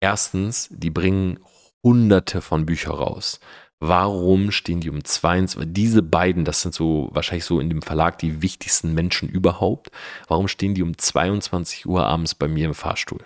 erstens, 0.00 0.68
die 0.70 0.90
bringen 0.90 1.38
hunderte 1.82 2.42
von 2.42 2.66
Büchern 2.66 2.94
raus. 2.94 3.40
Warum 3.82 4.50
stehen 4.50 4.80
die 4.80 4.90
um 4.90 5.02
22? 5.02 5.72
Diese 5.72 6.02
beiden, 6.02 6.44
das 6.44 6.60
sind 6.60 6.74
so 6.74 7.08
wahrscheinlich 7.12 7.46
so 7.46 7.60
in 7.60 7.70
dem 7.70 7.80
Verlag 7.80 8.18
die 8.18 8.42
wichtigsten 8.42 8.92
Menschen 8.92 9.30
überhaupt. 9.30 9.90
Warum 10.28 10.48
stehen 10.48 10.74
die 10.74 10.82
um 10.82 10.98
22 10.98 11.86
Uhr 11.86 12.04
abends 12.04 12.34
bei 12.34 12.46
mir 12.46 12.66
im 12.66 12.74
Fahrstuhl? 12.74 13.24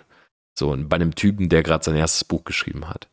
So, 0.57 0.75
bei 0.77 0.95
einem 0.95 1.15
Typen, 1.15 1.49
der 1.49 1.63
gerade 1.63 1.83
sein 1.83 1.95
erstes 1.95 2.23
Buch 2.23 2.43
geschrieben 2.45 2.87
hat. 2.87 3.09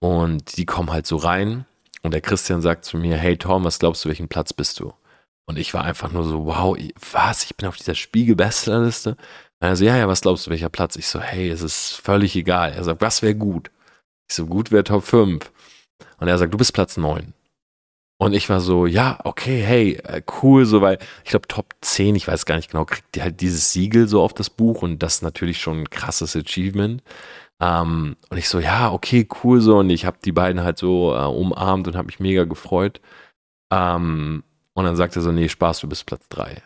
Und 0.00 0.56
die 0.56 0.64
kommen 0.64 0.90
halt 0.90 1.06
so 1.06 1.16
rein 1.16 1.66
und 2.02 2.12
der 2.12 2.22
Christian 2.22 2.62
sagt 2.62 2.84
zu 2.84 2.96
mir, 2.96 3.16
hey 3.16 3.36
Tom, 3.36 3.64
was 3.64 3.78
glaubst 3.78 4.04
du, 4.04 4.08
welchen 4.08 4.28
Platz 4.28 4.52
bist 4.52 4.80
du? 4.80 4.94
Und 5.46 5.58
ich 5.58 5.74
war 5.74 5.84
einfach 5.84 6.10
nur 6.12 6.24
so, 6.24 6.46
wow, 6.46 6.78
was? 7.12 7.44
Ich 7.44 7.56
bin 7.56 7.68
auf 7.68 7.76
dieser 7.76 7.94
Spiegel-Bestsellerliste? 7.94 9.16
Also, 9.58 9.84
ja, 9.84 9.96
ja, 9.96 10.08
was 10.08 10.22
glaubst 10.22 10.46
du, 10.46 10.50
welcher 10.50 10.70
Platz? 10.70 10.96
Ich 10.96 11.08
so, 11.08 11.20
hey, 11.20 11.50
es 11.50 11.60
ist 11.60 11.96
völlig 11.96 12.34
egal. 12.36 12.72
Er 12.72 12.84
sagt, 12.84 13.02
was 13.02 13.20
wäre 13.20 13.34
gut? 13.34 13.70
Ich 14.28 14.36
so, 14.36 14.46
gut 14.46 14.70
wäre 14.70 14.84
Top 14.84 15.04
5. 15.04 15.52
Und 16.18 16.28
er 16.28 16.38
sagt, 16.38 16.54
du 16.54 16.58
bist 16.58 16.72
Platz 16.72 16.96
9. 16.96 17.34
Und 18.20 18.34
ich 18.34 18.50
war 18.50 18.60
so, 18.60 18.84
ja, 18.84 19.18
okay, 19.24 19.62
hey, 19.62 19.92
äh, 20.04 20.20
cool, 20.42 20.66
so, 20.66 20.82
weil 20.82 20.98
ich 21.24 21.30
glaube, 21.30 21.48
Top 21.48 21.74
10, 21.80 22.16
ich 22.16 22.28
weiß 22.28 22.44
gar 22.44 22.56
nicht 22.56 22.70
genau, 22.70 22.84
kriegt 22.84 23.18
halt 23.18 23.40
dieses 23.40 23.72
Siegel 23.72 24.08
so 24.08 24.20
auf 24.20 24.34
das 24.34 24.50
Buch 24.50 24.82
und 24.82 24.98
das 24.98 25.14
ist 25.14 25.22
natürlich 25.22 25.58
schon 25.58 25.78
ein 25.80 25.88
krasses 25.88 26.36
Achievement. 26.36 27.02
Ähm, 27.60 28.16
und 28.28 28.36
ich 28.36 28.50
so, 28.50 28.60
ja, 28.60 28.92
okay, 28.92 29.26
cool, 29.42 29.62
so, 29.62 29.78
und 29.78 29.88
ich 29.88 30.04
habe 30.04 30.18
die 30.22 30.32
beiden 30.32 30.62
halt 30.62 30.76
so 30.76 31.14
äh, 31.14 31.24
umarmt 31.24 31.88
und 31.88 31.96
habe 31.96 32.06
mich 32.06 32.20
mega 32.20 32.44
gefreut. 32.44 33.00
Ähm, 33.70 34.44
und 34.74 34.84
dann 34.84 34.96
sagt 34.96 35.16
er 35.16 35.22
so, 35.22 35.32
nee, 35.32 35.48
Spaß, 35.48 35.80
du 35.80 35.88
bist 35.88 36.04
Platz 36.04 36.28
3. 36.28 36.62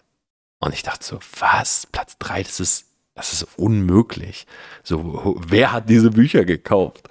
Und 0.59 0.75
ich 0.75 0.83
dachte 0.83 1.05
so, 1.05 1.21
was? 1.39 1.87
Platz 1.93 2.19
3, 2.19 2.43
das 2.43 2.59
ist, 2.59 2.87
das 3.15 3.33
ist 3.33 3.47
unmöglich. 3.57 4.49
So, 4.83 5.37
wer 5.47 5.71
hat 5.71 5.89
diese 5.89 6.11
Bücher 6.11 6.45
gekauft? 6.45 7.09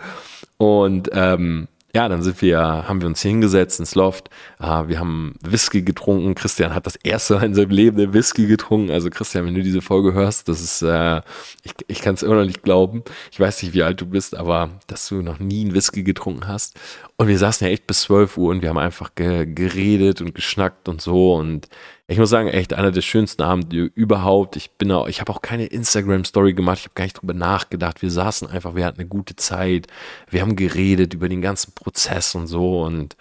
Und 0.57 1.09
ähm, 1.13 1.69
ja, 1.95 2.09
dann 2.09 2.23
sind 2.23 2.41
wir, 2.41 2.59
haben 2.59 3.01
wir 3.01 3.07
uns 3.07 3.21
hingesetzt 3.21 3.79
ins 3.79 3.93
Loft. 3.93 4.31
Uh, 4.59 4.87
wir 4.87 4.99
haben 4.99 5.35
Whisky 5.43 5.83
getrunken. 5.83 6.33
Christian 6.33 6.73
hat 6.73 6.87
das 6.87 6.95
erste 6.95 7.35
Mal 7.35 7.43
in 7.43 7.53
seinem 7.53 7.69
Leben 7.69 7.97
den 7.97 8.13
Whisky 8.13 8.47
getrunken. 8.47 8.89
Also 8.89 9.11
Christian, 9.11 9.45
wenn 9.45 9.53
du 9.53 9.61
diese 9.61 9.83
Folge 9.83 10.13
hörst, 10.13 10.49
das 10.49 10.59
ist, 10.59 10.81
äh, 10.81 11.21
ich, 11.61 11.73
ich 11.85 12.01
kann 12.01 12.15
es 12.15 12.23
immer 12.23 12.35
noch 12.35 12.45
nicht 12.45 12.63
glauben. 12.63 13.03
Ich 13.31 13.39
weiß 13.39 13.61
nicht, 13.61 13.75
wie 13.75 13.83
alt 13.83 14.01
du 14.01 14.07
bist, 14.07 14.35
aber 14.35 14.71
dass 14.87 15.07
du 15.07 15.21
noch 15.21 15.37
nie 15.37 15.61
einen 15.65 15.75
Whisky 15.75 16.01
getrunken 16.01 16.47
hast. 16.47 16.79
Und 17.15 17.27
wir 17.27 17.37
saßen 17.37 17.67
ja 17.67 17.71
echt 17.71 17.85
bis 17.85 18.01
12 18.01 18.37
Uhr 18.37 18.49
und 18.49 18.63
wir 18.63 18.69
haben 18.69 18.79
einfach 18.79 19.13
ge 19.13 19.45
geredet 19.45 20.19
und 20.19 20.33
geschnackt 20.33 20.89
und 20.89 20.99
so. 20.99 21.35
Und 21.35 21.69
ich 22.07 22.17
muss 22.17 22.29
sagen, 22.29 22.49
echt 22.49 22.73
einer 22.73 22.91
der 22.91 23.01
schönsten 23.01 23.41
Abende 23.43 23.85
überhaupt. 23.95 24.57
Ich 24.57 24.71
bin 24.71 24.91
auch, 24.91 25.07
ich 25.07 25.21
habe 25.21 25.31
auch 25.31 25.41
keine 25.41 25.67
Instagram-Story 25.67 26.53
gemacht, 26.53 26.79
ich 26.79 26.85
habe 26.85 26.95
gar 26.95 27.05
nicht 27.05 27.21
drüber 27.21 27.33
nachgedacht. 27.33 28.01
Wir 28.01 28.11
saßen 28.11 28.49
einfach, 28.49 28.75
wir 28.75 28.85
hatten 28.85 28.99
eine 28.99 29.07
gute 29.07 29.35
Zeit, 29.35 29.87
wir 30.29 30.41
haben 30.41 30.55
geredet 30.55 31.13
über 31.13 31.29
den 31.29 31.41
ganzen 31.41 31.73
Prozess 31.73 32.35
und 32.35 32.47
so. 32.47 32.81
Und 32.83 33.15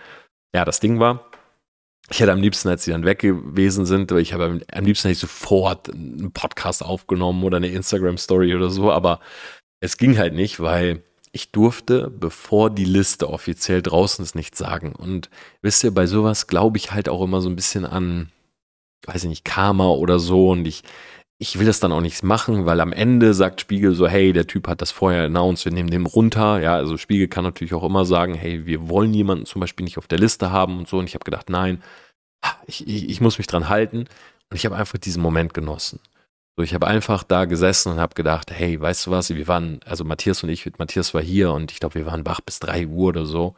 ja, 0.54 0.64
das 0.64 0.80
Ding 0.80 0.98
war, 0.98 1.30
ich 2.10 2.20
hätte 2.20 2.32
am 2.32 2.42
liebsten, 2.42 2.68
als 2.68 2.84
sie 2.84 2.90
dann 2.90 3.04
weg 3.04 3.20
gewesen 3.20 3.86
sind, 3.86 4.10
ich 4.12 4.32
habe 4.32 4.60
am 4.72 4.84
liebsten 4.84 5.08
hätte 5.08 5.12
ich 5.12 5.18
sofort 5.18 5.88
einen 5.90 6.32
Podcast 6.32 6.84
aufgenommen 6.84 7.44
oder 7.44 7.58
eine 7.58 7.68
Instagram-Story 7.68 8.54
oder 8.54 8.68
so, 8.68 8.90
aber 8.90 9.20
es 9.80 9.96
ging 9.96 10.18
halt 10.18 10.34
nicht, 10.34 10.60
weil 10.60 11.02
ich 11.30 11.52
durfte, 11.52 12.10
bevor 12.10 12.68
die 12.68 12.84
Liste 12.84 13.30
offiziell 13.30 13.80
draußen 13.80 14.22
ist, 14.22 14.34
nichts 14.34 14.58
sagen. 14.58 14.92
Und 14.94 15.30
wisst 15.62 15.82
ihr, 15.84 15.94
bei 15.94 16.06
sowas 16.06 16.46
glaube 16.46 16.76
ich 16.76 16.92
halt 16.92 17.08
auch 17.08 17.22
immer 17.22 17.40
so 17.40 17.48
ein 17.48 17.56
bisschen 17.56 17.86
an, 17.86 18.30
weiß 19.06 19.24
ich 19.24 19.30
nicht, 19.30 19.44
Karma 19.44 19.88
oder 19.88 20.18
so 20.18 20.50
und 20.50 20.66
ich, 20.66 20.82
ich 21.42 21.58
will 21.58 21.66
das 21.66 21.80
dann 21.80 21.90
auch 21.90 22.00
nicht 22.00 22.22
machen, 22.22 22.66
weil 22.66 22.80
am 22.80 22.92
Ende 22.92 23.34
sagt 23.34 23.60
Spiegel 23.60 23.94
so, 23.96 24.06
hey, 24.06 24.32
der 24.32 24.46
Typ 24.46 24.68
hat 24.68 24.80
das 24.80 24.92
vorher 24.92 25.24
announced, 25.24 25.64
wir 25.64 25.72
nehmen 25.72 25.90
den 25.90 26.06
runter. 26.06 26.60
Ja, 26.60 26.76
also 26.76 26.96
Spiegel 26.96 27.26
kann 27.26 27.42
natürlich 27.42 27.74
auch 27.74 27.82
immer 27.82 28.04
sagen, 28.04 28.34
hey, 28.34 28.64
wir 28.64 28.88
wollen 28.88 29.12
jemanden 29.12 29.44
zum 29.44 29.60
Beispiel 29.60 29.82
nicht 29.82 29.98
auf 29.98 30.06
der 30.06 30.20
Liste 30.20 30.52
haben 30.52 30.78
und 30.78 30.86
so. 30.86 30.98
Und 30.98 31.08
ich 31.08 31.14
habe 31.14 31.24
gedacht, 31.24 31.50
nein, 31.50 31.82
ich, 32.66 32.86
ich, 32.86 33.08
ich 33.10 33.20
muss 33.20 33.38
mich 33.38 33.48
dran 33.48 33.68
halten. 33.68 34.06
Und 34.50 34.56
ich 34.56 34.64
habe 34.66 34.76
einfach 34.76 34.98
diesen 34.98 35.20
Moment 35.20 35.52
genossen. 35.52 35.98
So, 36.56 36.62
ich 36.62 36.74
habe 36.74 36.86
einfach 36.86 37.24
da 37.24 37.46
gesessen 37.46 37.90
und 37.90 37.98
habe 37.98 38.14
gedacht, 38.14 38.52
hey, 38.52 38.80
weißt 38.80 39.06
du 39.06 39.10
was, 39.10 39.34
wir 39.34 39.48
waren, 39.48 39.80
also 39.84 40.04
Matthias 40.04 40.44
und 40.44 40.48
ich, 40.48 40.70
Matthias 40.78 41.12
war 41.12 41.22
hier 41.22 41.52
und 41.52 41.72
ich 41.72 41.80
glaube, 41.80 41.96
wir 41.96 42.06
waren 42.06 42.24
wach 42.24 42.40
bis 42.40 42.60
drei 42.60 42.86
Uhr 42.86 43.08
oder 43.08 43.26
so. 43.26 43.56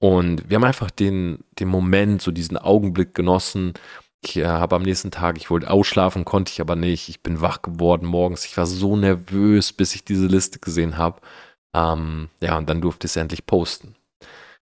Und 0.00 0.50
wir 0.50 0.56
haben 0.56 0.64
einfach 0.64 0.90
den, 0.90 1.44
den 1.60 1.68
Moment, 1.68 2.22
so 2.22 2.32
diesen 2.32 2.56
Augenblick 2.56 3.14
genossen 3.14 3.74
ich 4.24 4.36
äh, 4.36 4.46
habe 4.46 4.76
am 4.76 4.82
nächsten 4.82 5.10
Tag, 5.10 5.36
ich 5.36 5.50
wollte 5.50 5.70
ausschlafen, 5.70 6.24
konnte 6.24 6.52
ich 6.52 6.60
aber 6.60 6.76
nicht. 6.76 7.08
Ich 7.08 7.22
bin 7.22 7.40
wach 7.40 7.62
geworden 7.62 8.06
morgens. 8.06 8.44
Ich 8.44 8.56
war 8.56 8.66
so 8.66 8.96
nervös, 8.96 9.72
bis 9.72 9.94
ich 9.94 10.04
diese 10.04 10.26
Liste 10.26 10.58
gesehen 10.58 10.96
habe. 10.98 11.20
Ähm, 11.74 12.28
ja, 12.40 12.56
und 12.58 12.68
dann 12.68 12.80
durfte 12.80 13.06
ich 13.06 13.12
es 13.12 13.16
endlich 13.16 13.46
posten. 13.46 13.96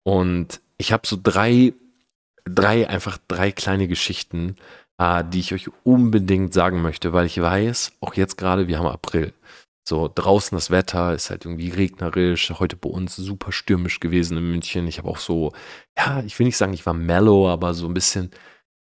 Und 0.03 0.61
ich 0.77 0.91
habe 0.93 1.07
so 1.07 1.17
drei, 1.21 1.73
drei, 2.45 2.87
einfach 2.89 3.17
drei 3.27 3.51
kleine 3.51 3.87
Geschichten, 3.87 4.55
äh, 4.97 5.23
die 5.23 5.39
ich 5.39 5.53
euch 5.53 5.69
unbedingt 5.83 6.53
sagen 6.53 6.81
möchte, 6.81 7.13
weil 7.13 7.25
ich 7.25 7.41
weiß, 7.41 7.93
auch 8.01 8.15
jetzt 8.15 8.37
gerade, 8.37 8.67
wir 8.67 8.79
haben 8.79 8.87
April. 8.87 9.33
So, 9.87 10.09
draußen 10.13 10.55
das 10.55 10.69
Wetter 10.69 11.13
ist 11.13 11.31
halt 11.31 11.45
irgendwie 11.45 11.69
regnerisch. 11.69 12.51
Heute 12.59 12.75
bei 12.75 12.89
uns 12.89 13.15
super 13.15 13.51
stürmisch 13.51 13.99
gewesen 13.99 14.37
in 14.37 14.49
München. 14.49 14.87
Ich 14.87 14.99
habe 14.99 15.09
auch 15.09 15.17
so, 15.17 15.53
ja, 15.97 16.21
ich 16.23 16.37
will 16.37 16.45
nicht 16.45 16.57
sagen, 16.57 16.73
ich 16.73 16.85
war 16.85 16.93
mellow, 16.93 17.49
aber 17.49 17.73
so 17.73 17.87
ein 17.87 17.93
bisschen 17.93 18.31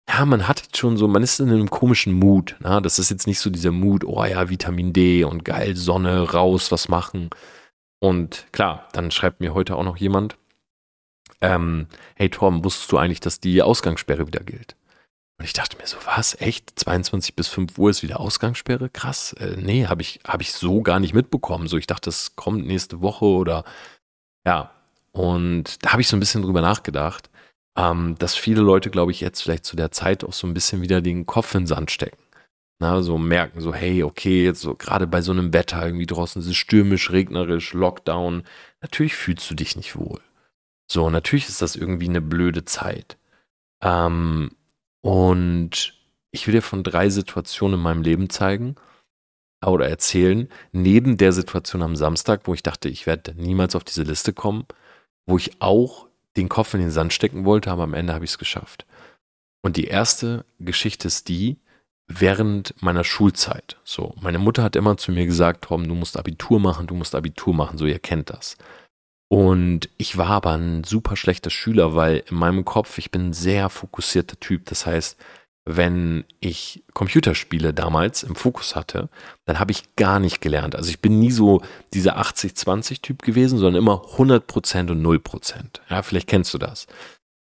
ja, 0.09 0.25
man 0.25 0.47
hat 0.47 0.75
schon 0.75 0.97
so, 0.97 1.07
man 1.07 1.21
ist 1.21 1.39
in 1.39 1.49
einem 1.49 1.69
komischen 1.69 2.13
Mut. 2.13 2.55
Na? 2.59 2.81
Das 2.81 2.97
ist 2.97 3.11
jetzt 3.11 3.27
nicht 3.27 3.39
so 3.39 3.49
dieser 3.49 3.71
Mut, 3.71 4.03
oh 4.03 4.23
ja, 4.25 4.49
Vitamin 4.49 4.91
D 4.91 5.23
und 5.23 5.45
geil, 5.45 5.75
Sonne, 5.75 6.31
raus, 6.31 6.71
was 6.71 6.87
machen. 6.89 7.29
Und 7.99 8.47
klar, 8.51 8.87
dann 8.93 9.11
schreibt 9.11 9.39
mir 9.39 9.53
heute 9.53 9.75
auch 9.75 9.83
noch 9.83 9.97
jemand, 9.97 10.37
ähm, 11.41 11.87
hey 12.15 12.29
Tom, 12.29 12.63
wusstest 12.63 12.91
du 12.91 12.97
eigentlich, 12.97 13.19
dass 13.19 13.39
die 13.39 13.61
Ausgangssperre 13.61 14.25
wieder 14.25 14.41
gilt? 14.41 14.75
Und 15.37 15.45
ich 15.45 15.53
dachte 15.53 15.77
mir 15.77 15.87
so, 15.87 15.97
was, 16.05 16.39
echt? 16.41 16.77
22 16.77 17.35
bis 17.35 17.47
5 17.47 17.77
Uhr 17.77 17.91
ist 17.91 18.03
wieder 18.03 18.19
Ausgangssperre? 18.19 18.89
Krass. 18.89 19.33
Äh, 19.33 19.55
nee, 19.57 19.85
habe 19.85 20.01
ich, 20.01 20.19
hab 20.27 20.41
ich 20.41 20.51
so 20.51 20.81
gar 20.81 20.99
nicht 20.99 21.13
mitbekommen. 21.13 21.67
So, 21.67 21.77
ich 21.77 21.87
dachte, 21.87 22.09
das 22.09 22.35
kommt 22.35 22.65
nächste 22.65 23.01
Woche 23.01 23.25
oder 23.25 23.63
ja. 24.45 24.71
Und 25.11 25.83
da 25.85 25.91
habe 25.93 26.01
ich 26.01 26.07
so 26.07 26.17
ein 26.17 26.19
bisschen 26.19 26.41
drüber 26.41 26.61
nachgedacht 26.61 27.29
ähm, 27.79 28.15
dass 28.19 28.35
viele 28.35 28.61
Leute, 28.61 28.89
glaube 28.89 29.11
ich, 29.11 29.21
jetzt 29.21 29.41
vielleicht 29.41 29.63
zu 29.63 29.77
der 29.77 29.91
Zeit 29.91 30.25
auch 30.25 30.33
so 30.33 30.45
ein 30.45 30.53
bisschen 30.53 30.81
wieder 30.81 31.01
den 31.01 31.25
Kopf 31.25 31.55
in 31.55 31.61
den 31.61 31.67
Sand 31.67 31.91
stecken. 31.91 32.21
Na, 32.81 33.01
so 33.01 33.17
merken 33.17 33.61
so, 33.61 33.73
hey, 33.73 34.03
okay, 34.03 34.43
jetzt 34.45 34.61
so 34.61 34.75
gerade 34.75 35.07
bei 35.07 35.21
so 35.21 35.31
einem 35.31 35.53
Wetter 35.53 35.85
irgendwie 35.85 36.05
draußen 36.05 36.41
ist 36.41 36.47
es 36.47 36.57
stürmisch, 36.57 37.11
regnerisch, 37.11 37.73
Lockdown. 37.73 38.43
Natürlich 38.81 39.15
fühlst 39.15 39.49
du 39.49 39.55
dich 39.55 39.75
nicht 39.77 39.95
wohl. 39.95 40.19
So, 40.91 41.09
natürlich 41.09 41.47
ist 41.47 41.61
das 41.61 41.75
irgendwie 41.75 42.09
eine 42.09 42.21
blöde 42.21 42.65
Zeit. 42.65 43.17
Ähm, 43.81 44.51
und 45.01 45.93
ich 46.31 46.47
will 46.47 46.53
dir 46.53 46.61
von 46.61 46.83
drei 46.83 47.09
Situationen 47.09 47.79
in 47.79 47.83
meinem 47.83 48.01
Leben 48.01 48.29
zeigen 48.29 48.75
oder 49.65 49.89
erzählen, 49.89 50.49
neben 50.71 51.17
der 51.17 51.31
Situation 51.31 51.81
am 51.81 51.95
Samstag, 51.95 52.41
wo 52.45 52.53
ich 52.53 52.63
dachte, 52.63 52.89
ich 52.89 53.05
werde 53.05 53.35
niemals 53.35 53.75
auf 53.75 53.83
diese 53.83 54.03
Liste 54.03 54.33
kommen, 54.33 54.65
wo 55.25 55.37
ich 55.37 55.61
auch 55.61 56.08
den 56.37 56.49
Kopf 56.49 56.73
in 56.73 56.79
den 56.79 56.91
Sand 56.91 57.13
stecken 57.13 57.45
wollte, 57.45 57.71
aber 57.71 57.83
am 57.83 57.93
Ende 57.93 58.13
habe 58.13 58.25
ich 58.25 58.31
es 58.31 58.37
geschafft. 58.37 58.85
Und 59.61 59.77
die 59.77 59.85
erste 59.85 60.45
Geschichte 60.59 61.07
ist 61.07 61.27
die, 61.27 61.57
während 62.07 62.81
meiner 62.81 63.03
Schulzeit. 63.03 63.77
So, 63.83 64.15
meine 64.21 64.39
Mutter 64.39 64.63
hat 64.63 64.75
immer 64.75 64.97
zu 64.97 65.11
mir 65.11 65.25
gesagt, 65.25 65.65
Tom, 65.65 65.87
du 65.87 65.95
musst 65.95 66.17
Abitur 66.17 66.59
machen, 66.59 66.87
du 66.87 66.95
musst 66.95 67.15
Abitur 67.15 67.53
machen, 67.53 67.77
so 67.77 67.85
ihr 67.85 67.99
kennt 67.99 68.29
das. 68.29 68.57
Und 69.31 69.89
ich 69.97 70.17
war 70.17 70.29
aber 70.29 70.53
ein 70.57 70.83
super 70.83 71.15
schlechter 71.15 71.51
Schüler, 71.51 71.95
weil 71.95 72.23
in 72.29 72.35
meinem 72.35 72.65
Kopf, 72.65 72.97
ich 72.97 73.11
bin 73.11 73.29
ein 73.29 73.33
sehr 73.33 73.69
fokussierter 73.69 74.39
Typ. 74.39 74.65
Das 74.65 74.87
heißt, 74.87 75.19
wenn 75.75 76.25
ich 76.39 76.83
Computerspiele 76.93 77.73
damals 77.73 78.23
im 78.23 78.35
Fokus 78.35 78.75
hatte, 78.75 79.09
dann 79.45 79.59
habe 79.59 79.71
ich 79.71 79.95
gar 79.95 80.19
nicht 80.19 80.41
gelernt. 80.41 80.75
Also 80.75 80.89
ich 80.89 80.99
bin 80.99 81.19
nie 81.19 81.31
so 81.31 81.61
dieser 81.93 82.19
80-20-Typ 82.19 83.21
gewesen, 83.21 83.59
sondern 83.59 83.81
immer 83.81 84.03
100% 84.17 84.89
und 84.91 85.05
0%. 85.05 85.53
Ja, 85.89 86.01
vielleicht 86.01 86.27
kennst 86.27 86.53
du 86.53 86.57
das. 86.57 86.87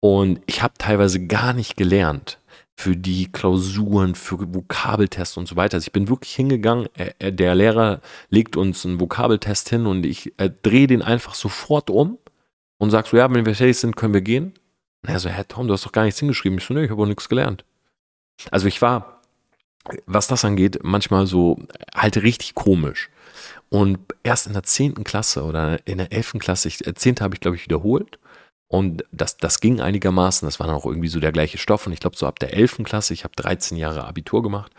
Und 0.00 0.40
ich 0.46 0.62
habe 0.62 0.74
teilweise 0.76 1.24
gar 1.26 1.52
nicht 1.52 1.76
gelernt 1.76 2.38
für 2.76 2.96
die 2.96 3.30
Klausuren, 3.30 4.14
für 4.14 4.54
Vokabeltests 4.54 5.36
und 5.36 5.46
so 5.46 5.54
weiter. 5.54 5.76
Also 5.76 5.86
ich 5.86 5.92
bin 5.92 6.08
wirklich 6.08 6.34
hingegangen, 6.34 6.88
der 7.22 7.54
Lehrer 7.54 8.00
legt 8.30 8.56
uns 8.56 8.84
einen 8.84 8.98
Vokabeltest 8.98 9.68
hin 9.68 9.86
und 9.86 10.04
ich 10.04 10.32
äh, 10.38 10.50
drehe 10.62 10.86
den 10.86 11.02
einfach 11.02 11.34
sofort 11.34 11.90
um 11.90 12.18
und 12.78 12.90
sag 12.90 13.06
so, 13.06 13.18
ja, 13.18 13.32
wenn 13.32 13.44
wir 13.44 13.54
fertig 13.54 13.78
sind, 13.78 13.96
können 13.96 14.14
wir 14.14 14.22
gehen. 14.22 14.54
Und 15.02 15.10
er 15.10 15.20
so, 15.20 15.28
Herr 15.28 15.46
Tom, 15.46 15.68
du 15.68 15.74
hast 15.74 15.84
doch 15.84 15.92
gar 15.92 16.04
nichts 16.04 16.18
hingeschrieben. 16.18 16.58
Ich 16.58 16.64
so, 16.64 16.74
nee, 16.74 16.84
ich 16.84 16.90
habe 16.90 17.02
auch 17.02 17.06
nichts 17.06 17.28
gelernt. 17.28 17.64
Also 18.50 18.66
ich 18.66 18.80
war, 18.82 19.20
was 20.06 20.26
das 20.26 20.44
angeht, 20.44 20.80
manchmal 20.82 21.26
so 21.26 21.58
halt 21.94 22.18
richtig 22.18 22.54
komisch. 22.54 23.10
Und 23.68 24.00
erst 24.24 24.46
in 24.46 24.52
der 24.52 24.64
zehnten 24.64 25.04
Klasse 25.04 25.44
oder 25.44 25.86
in 25.86 25.98
der 25.98 26.12
elften 26.12 26.40
Klasse, 26.40 26.68
ich, 26.68 26.86
äh, 26.86 26.94
zehnte 26.94 27.22
habe 27.22 27.34
ich, 27.34 27.40
glaube 27.40 27.56
ich, 27.56 27.64
wiederholt. 27.64 28.18
Und 28.68 29.04
das, 29.12 29.36
das 29.36 29.60
ging 29.60 29.80
einigermaßen, 29.80 30.46
das 30.46 30.60
war 30.60 30.66
dann 30.66 30.76
auch 30.76 30.86
irgendwie 30.86 31.08
so 31.08 31.20
der 31.20 31.32
gleiche 31.32 31.58
Stoff. 31.58 31.86
Und 31.86 31.92
ich 31.92 32.00
glaube, 32.00 32.16
so 32.16 32.26
ab 32.26 32.38
der 32.38 32.54
elften 32.54 32.84
Klasse, 32.84 33.14
ich 33.14 33.24
habe 33.24 33.34
13 33.36 33.76
Jahre 33.76 34.04
Abitur 34.04 34.42
gemacht, 34.42 34.72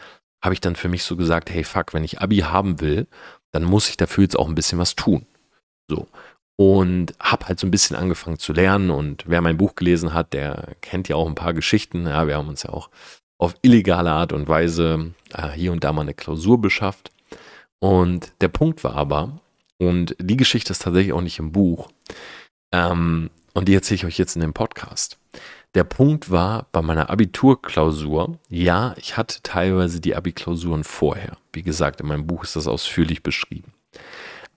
habe 0.43 0.53
ich 0.53 0.61
dann 0.61 0.75
für 0.75 0.89
mich 0.89 1.03
so 1.03 1.15
gesagt, 1.15 1.49
hey 1.49 1.63
fuck, 1.63 1.93
wenn 1.93 2.03
ich 2.03 2.21
Abi 2.21 2.37
haben 2.39 2.81
will, 2.81 3.07
dann 3.51 3.63
muss 3.63 3.89
ich 3.89 3.97
dafür 3.97 4.23
jetzt 4.23 4.37
auch 4.37 4.47
ein 4.47 4.55
bisschen 4.55 4.79
was 4.79 4.95
tun. 4.95 5.25
So. 5.89 6.07
Und 6.57 7.13
habe 7.19 7.47
halt 7.47 7.59
so 7.59 7.67
ein 7.67 7.71
bisschen 7.71 7.95
angefangen 7.95 8.39
zu 8.39 8.53
lernen. 8.53 8.91
Und 8.91 9.23
wer 9.27 9.41
mein 9.41 9.57
Buch 9.57 9.75
gelesen 9.75 10.13
hat, 10.13 10.33
der 10.33 10.75
kennt 10.81 11.07
ja 11.09 11.15
auch 11.15 11.27
ein 11.27 11.35
paar 11.35 11.53
Geschichten. 11.53 12.07
Ja, 12.07 12.27
wir 12.27 12.37
haben 12.37 12.49
uns 12.49 12.63
ja 12.63 12.71
auch 12.71 12.89
auf 13.41 13.55
illegale 13.61 14.11
Art 14.11 14.33
und 14.33 14.47
Weise 14.47 15.13
äh, 15.33 15.49
hier 15.49 15.71
und 15.71 15.83
da 15.83 15.91
mal 15.91 16.03
eine 16.03 16.13
Klausur 16.13 16.61
beschafft. 16.61 17.11
Und 17.79 18.33
der 18.41 18.49
Punkt 18.49 18.83
war 18.83 18.95
aber, 18.95 19.39
und 19.79 20.15
die 20.19 20.37
Geschichte 20.37 20.71
ist 20.71 20.83
tatsächlich 20.83 21.13
auch 21.13 21.21
nicht 21.21 21.39
im 21.39 21.51
Buch, 21.51 21.89
ähm, 22.71 23.29
und 23.53 23.67
die 23.67 23.73
erzähle 23.73 23.95
ich 23.95 24.05
euch 24.05 24.17
jetzt 24.17 24.35
in 24.35 24.41
dem 24.41 24.53
Podcast. 24.53 25.17
Der 25.73 25.83
Punkt 25.83 26.29
war 26.29 26.67
bei 26.71 26.81
meiner 26.81 27.09
Abiturklausur, 27.09 28.37
ja, 28.49 28.93
ich 28.97 29.17
hatte 29.17 29.39
teilweise 29.41 29.99
die 29.99 30.15
Abi-Klausuren 30.15 30.83
vorher. 30.83 31.37
Wie 31.51 31.63
gesagt, 31.63 32.01
in 32.01 32.07
meinem 32.07 32.27
Buch 32.27 32.43
ist 32.43 32.55
das 32.55 32.67
ausführlich 32.67 33.23
beschrieben. 33.23 33.73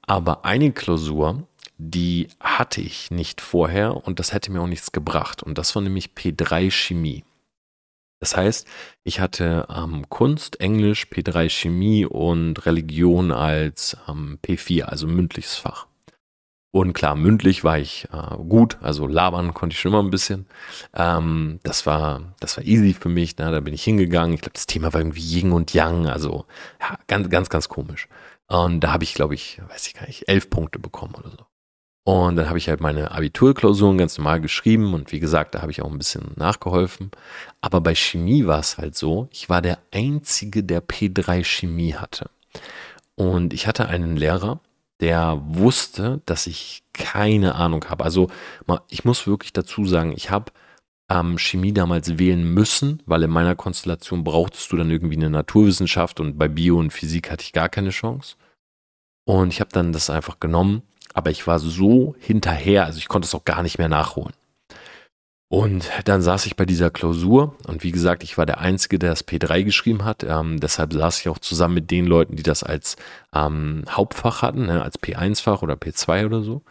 Aber 0.06 0.44
eine 0.44 0.72
Klausur 0.72 1.44
die 1.78 2.28
hatte 2.40 2.80
ich 2.80 3.10
nicht 3.10 3.40
vorher 3.40 4.06
und 4.06 4.20
das 4.20 4.32
hätte 4.32 4.52
mir 4.52 4.60
auch 4.60 4.68
nichts 4.68 4.92
gebracht. 4.92 5.42
Und 5.42 5.58
das 5.58 5.74
war 5.74 5.82
nämlich 5.82 6.10
P3 6.16 6.70
Chemie. 6.70 7.24
Das 8.21 8.37
heißt, 8.37 8.66
ich 9.02 9.21
hatte 9.21 9.66
ähm, 9.68 10.09
Kunst, 10.09 10.61
Englisch, 10.61 11.06
P3 11.11 11.50
Chemie 11.50 12.06
und 12.06 12.64
Religion 12.64 13.33
als 13.33 13.97
ähm, 14.09 14.38
P4, 14.42 14.83
also 14.85 15.06
mündliches 15.06 15.56
Fach. 15.56 15.87
Und 16.75 16.92
klar, 16.92 17.14
mündlich 17.14 17.62
war 17.62 17.78
ich 17.78 18.09
äh, 18.12 18.37
gut, 18.37 18.78
also 18.80 19.06
labern 19.06 19.54
konnte 19.54 19.75
ich 19.75 19.80
schon 19.80 19.92
immer 19.92 20.02
ein 20.02 20.11
bisschen. 20.11 20.47
Ähm, 20.92 21.61
das 21.62 21.87
war, 21.87 22.35
das 22.40 22.56
war 22.56 22.64
easy 22.64 22.94
für 22.94 23.09
mich. 23.09 23.37
Ne? 23.37 23.52
Da 23.52 23.61
bin 23.61 23.75
ich 23.75 23.85
hingegangen. 23.85 24.35
Ich 24.35 24.40
glaube, 24.40 24.54
das 24.54 24.66
Thema 24.66 24.92
war 24.92 25.00
irgendwie 25.00 25.21
Yin 25.21 25.52
und 25.52 25.73
Yang, 25.73 26.09
also 26.09 26.47
ja, 26.80 26.99
ganz, 27.06 27.30
ganz, 27.30 27.49
ganz 27.49 27.68
komisch. 27.68 28.09
Und 28.49 28.80
da 28.80 28.92
habe 28.92 29.04
ich, 29.04 29.14
glaube 29.14 29.35
ich, 29.35 29.61
weiß 29.68 29.87
ich 29.87 29.94
gar 29.94 30.06
nicht, 30.06 30.28
elf 30.28 30.50
Punkte 30.50 30.80
bekommen 30.80 31.14
oder 31.14 31.30
so. 31.30 31.47
Und 32.06 32.37
dann 32.37 32.49
habe 32.49 32.58
ich 32.58 32.68
halt 32.68 32.82
meine 32.82 33.12
Abiturklausuren 33.12 33.96
ganz 33.96 34.18
normal 34.18 34.42
geschrieben 34.42 34.92
und 34.92 35.11
wie 35.11 35.20
gesagt, 35.20 35.54
da 35.54 35.62
habe 35.62 35.73
ich 35.73 35.80
auch 35.80 35.90
ein 35.90 35.96
bisschen 35.96 36.32
nachgeholfen. 36.37 37.11
Aber 37.62 37.80
bei 37.80 37.94
Chemie 37.94 38.44
war 38.44 38.61
es 38.61 38.76
halt 38.76 38.94
so, 38.94 39.28
ich 39.32 39.49
war 39.49 39.62
der 39.62 39.78
Einzige, 39.90 40.62
der 40.62 40.87
P3 40.87 41.42
Chemie 41.44 41.94
hatte. 41.94 42.28
Und 43.14 43.54
ich 43.54 43.66
hatte 43.66 43.88
einen 43.88 44.16
Lehrer, 44.18 44.61
der 45.00 45.40
wusste, 45.46 46.20
dass 46.26 46.46
ich 46.46 46.82
keine 46.92 47.54
Ahnung 47.54 47.87
habe. 47.88 48.04
Also 48.04 48.28
ich 48.90 49.06
muss 49.06 49.26
wirklich 49.26 49.54
dazu 49.54 49.87
sagen, 49.87 50.12
ich 50.14 50.30
habe 50.30 50.52
ähm, 51.11 51.38
Chemie 51.38 51.73
damals 51.73 52.18
wählen 52.18 52.44
müssen, 52.52 53.02
weil 53.06 53.23
in 53.23 53.30
meiner 53.30 53.56
Konstellation 53.56 54.25
brauchtest 54.25 54.70
du 54.73 54.76
dann 54.76 54.90
irgendwie 54.90 55.16
eine 55.16 55.30
Naturwissenschaft 55.30 56.20
und 56.20 56.38
bei 56.38 56.49
Bio 56.49 56.78
und 56.78 56.92
Physik 56.92 57.30
hatte 57.30 57.44
ich 57.44 57.52
gar 57.52 57.68
keine 57.70 57.90
Chance. 57.90 58.37
Und 59.26 59.49
ich 59.49 59.61
habe 59.61 59.70
dann 59.73 59.92
das 59.92 60.11
einfach 60.11 60.38
genommen, 60.38 60.82
aber 61.14 61.30
ich 61.30 61.47
war 61.47 61.59
so 61.59 62.14
hinterher, 62.18 62.85
also 62.85 62.99
ich 62.99 63.09
konnte 63.09 63.26
es 63.26 63.35
auch 63.35 63.44
gar 63.44 63.62
nicht 63.62 63.78
mehr 63.78 63.88
nachholen. 63.88 64.35
Und 65.49 65.88
dann 66.06 66.21
saß 66.21 66.47
ich 66.47 66.56
bei 66.56 66.66
dieser 66.66 66.90
Klausur 66.90 67.54
und 67.68 67.85
wie 67.85 67.92
gesagt, 67.92 68.25
ich 68.25 68.37
war 68.37 68.44
der 68.44 68.59
Einzige, 68.59 68.99
der 68.99 69.11
das 69.11 69.26
P3 69.26 69.62
geschrieben 69.62 70.04
hat. 70.04 70.25
Ähm, 70.25 70.59
deshalb 70.59 70.92
saß 70.92 71.21
ich 71.21 71.28
auch 71.28 71.38
zusammen 71.38 71.75
mit 71.75 71.92
den 71.92 72.06
Leuten, 72.06 72.35
die 72.35 72.42
das 72.42 72.64
als 72.64 72.97
ähm, 73.33 73.85
Hauptfach 73.88 74.42
hatten, 74.42 74.66
ne, 74.66 74.83
als 74.83 74.99
P1-Fach 75.00 75.62
oder 75.62 75.75
P2 75.75 76.26
oder 76.26 76.42
so. 76.42 76.62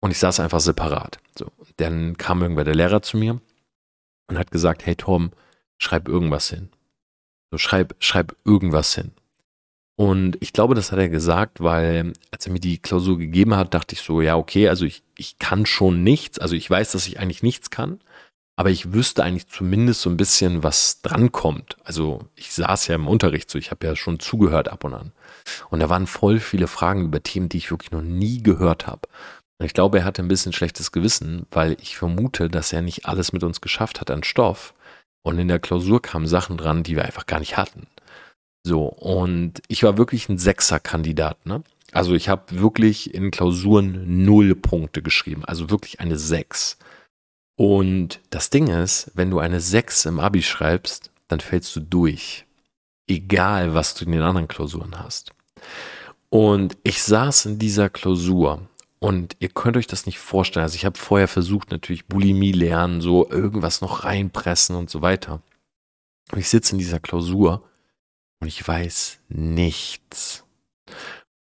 Und 0.00 0.10
ich 0.10 0.18
saß 0.18 0.40
einfach 0.40 0.60
separat. 0.60 1.18
So. 1.38 1.50
Dann 1.76 2.16
kam 2.16 2.40
irgendwann 2.40 2.64
der 2.64 2.74
Lehrer 2.74 3.02
zu 3.02 3.18
mir 3.18 3.40
und 4.28 4.38
hat 4.38 4.50
gesagt, 4.50 4.86
hey 4.86 4.96
Tom, 4.96 5.32
schreib 5.76 6.08
irgendwas 6.08 6.48
hin. 6.48 6.70
So, 7.50 7.58
schreib, 7.58 7.94
schreib 7.98 8.34
irgendwas 8.44 8.94
hin. 8.94 9.12
Und 9.96 10.36
ich 10.40 10.52
glaube, 10.52 10.74
das 10.74 10.90
hat 10.90 10.98
er 10.98 11.08
gesagt, 11.08 11.62
weil 11.62 12.12
als 12.32 12.46
er 12.46 12.52
mir 12.52 12.60
die 12.60 12.78
Klausur 12.78 13.16
gegeben 13.16 13.54
hat, 13.54 13.74
dachte 13.74 13.94
ich 13.94 14.00
so, 14.00 14.20
ja, 14.20 14.36
okay, 14.36 14.68
also 14.68 14.84
ich, 14.84 15.02
ich 15.16 15.38
kann 15.38 15.66
schon 15.66 16.02
nichts. 16.02 16.38
Also 16.38 16.56
ich 16.56 16.68
weiß, 16.68 16.92
dass 16.92 17.06
ich 17.06 17.20
eigentlich 17.20 17.44
nichts 17.44 17.70
kann. 17.70 18.00
Aber 18.56 18.70
ich 18.70 18.92
wüsste 18.92 19.24
eigentlich 19.24 19.48
zumindest 19.48 20.00
so 20.00 20.10
ein 20.10 20.16
bisschen, 20.16 20.62
was 20.62 21.02
drankommt. 21.02 21.76
Also 21.84 22.20
ich 22.36 22.52
saß 22.52 22.86
ja 22.86 22.94
im 22.94 23.08
Unterricht 23.08 23.50
so, 23.50 23.58
ich 23.58 23.70
habe 23.70 23.86
ja 23.86 23.96
schon 23.96 24.20
zugehört 24.20 24.68
ab 24.68 24.84
und 24.84 24.94
an. 24.94 25.12
Und 25.70 25.80
da 25.80 25.88
waren 25.88 26.06
voll 26.06 26.38
viele 26.40 26.68
Fragen 26.68 27.04
über 27.04 27.22
Themen, 27.22 27.48
die 27.48 27.58
ich 27.58 27.70
wirklich 27.70 27.90
noch 27.90 28.02
nie 28.02 28.42
gehört 28.42 28.86
habe. 28.86 29.08
Und 29.58 29.66
ich 29.66 29.74
glaube, 29.74 29.98
er 29.98 30.04
hatte 30.04 30.22
ein 30.22 30.28
bisschen 30.28 30.52
schlechtes 30.52 30.92
Gewissen, 30.92 31.46
weil 31.50 31.76
ich 31.80 31.96
vermute, 31.96 32.48
dass 32.48 32.72
er 32.72 32.82
nicht 32.82 33.06
alles 33.06 33.32
mit 33.32 33.42
uns 33.42 33.60
geschafft 33.60 34.00
hat 34.00 34.10
an 34.10 34.24
Stoff. 34.24 34.74
Und 35.22 35.38
in 35.38 35.48
der 35.48 35.58
Klausur 35.58 36.02
kamen 36.02 36.26
Sachen 36.26 36.56
dran, 36.56 36.82
die 36.82 36.96
wir 36.96 37.04
einfach 37.04 37.26
gar 37.26 37.40
nicht 37.40 37.56
hatten. 37.56 37.86
So, 38.66 38.86
und 38.86 39.62
ich 39.68 39.82
war 39.82 39.98
wirklich 39.98 40.28
ein 40.28 40.38
Sechser-Kandidat, 40.38 41.44
ne? 41.46 41.62
Also 41.92 42.14
ich 42.14 42.28
habe 42.28 42.60
wirklich 42.60 43.14
in 43.14 43.30
Klausuren 43.30 44.24
null 44.24 44.56
Punkte 44.56 45.00
geschrieben, 45.00 45.44
also 45.44 45.70
wirklich 45.70 46.00
eine 46.00 46.18
Sechs. 46.18 46.78
Und 47.56 48.20
das 48.30 48.50
Ding 48.50 48.66
ist, 48.66 49.12
wenn 49.14 49.30
du 49.30 49.38
eine 49.38 49.60
6 49.60 50.06
im 50.06 50.18
Abi 50.18 50.42
schreibst, 50.42 51.12
dann 51.28 51.38
fällst 51.38 51.76
du 51.76 51.80
durch. 51.80 52.46
Egal, 53.06 53.74
was 53.74 53.94
du 53.94 54.06
in 54.06 54.12
den 54.12 54.22
anderen 54.22 54.48
Klausuren 54.48 54.98
hast. 54.98 55.30
Und 56.30 56.76
ich 56.82 57.02
saß 57.02 57.46
in 57.46 57.58
dieser 57.60 57.90
Klausur 57.90 58.62
und 58.98 59.36
ihr 59.38 59.50
könnt 59.50 59.76
euch 59.76 59.86
das 59.86 60.06
nicht 60.06 60.18
vorstellen. 60.18 60.64
Also 60.64 60.74
ich 60.74 60.84
habe 60.84 60.98
vorher 60.98 61.28
versucht, 61.28 61.70
natürlich 61.70 62.06
Bulimie 62.06 62.50
lernen, 62.50 63.00
so 63.00 63.30
irgendwas 63.30 63.82
noch 63.82 64.02
reinpressen 64.02 64.74
und 64.74 64.90
so 64.90 65.00
weiter. 65.00 65.42
Und 66.32 66.38
ich 66.38 66.48
sitze 66.48 66.72
in 66.72 66.78
dieser 66.78 66.98
Klausur 66.98 67.62
und 68.40 68.48
ich 68.48 68.66
weiß 68.66 69.20
nichts. 69.28 70.44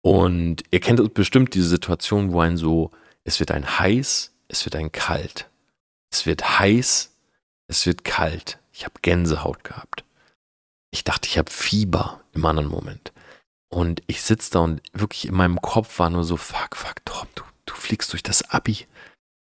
Und 0.02 0.64
ihr 0.70 0.80
kennt 0.80 1.14
bestimmt 1.14 1.54
diese 1.54 1.68
Situation, 1.68 2.32
wo 2.32 2.40
ein 2.40 2.56
so, 2.56 2.90
es 3.24 3.40
wird 3.40 3.50
ein 3.52 3.78
heiß, 3.78 4.32
es 4.48 4.64
wird 4.64 4.76
ein 4.76 4.92
kalt. 4.92 5.48
Es 6.10 6.26
wird 6.26 6.58
heiß, 6.58 7.16
es 7.68 7.86
wird 7.86 8.04
kalt. 8.04 8.58
Ich 8.72 8.84
habe 8.84 8.94
Gänsehaut 9.00 9.64
gehabt. 9.64 10.04
Ich 10.90 11.04
dachte, 11.04 11.28
ich 11.28 11.38
habe 11.38 11.50
Fieber 11.50 12.20
im 12.34 12.44
anderen 12.44 12.68
Moment. 12.68 13.12
Und 13.68 14.02
ich 14.06 14.22
sitze 14.22 14.50
da 14.50 14.58
und 14.60 14.82
wirklich 14.92 15.26
in 15.26 15.34
meinem 15.34 15.60
Kopf 15.62 15.98
war 15.98 16.10
nur 16.10 16.24
so, 16.24 16.36
fuck, 16.36 16.76
fuck, 16.76 16.96
Tom, 17.06 17.26
du, 17.34 17.42
du 17.64 17.74
fliegst 17.74 18.12
durch 18.12 18.22
das 18.22 18.50
Abi. 18.50 18.86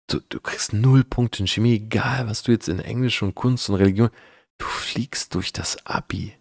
Du, 0.07 0.21
du 0.29 0.39
kriegst 0.39 0.73
null 0.73 1.03
Punkte 1.03 1.41
in 1.41 1.49
Chemie, 1.49 1.75
egal 1.75 2.29
was 2.29 2.43
du 2.45 2.53
jetzt 2.53 2.69
in 2.69 2.79
Englisch 2.79 3.23
und 3.23 3.35
Kunst 3.35 3.69
und 3.69 3.77
Religion, 3.77 4.11
du 4.59 4.67
fliegst 4.67 5.35
durch 5.35 5.53
das 5.53 5.85
Abi. 5.87 6.37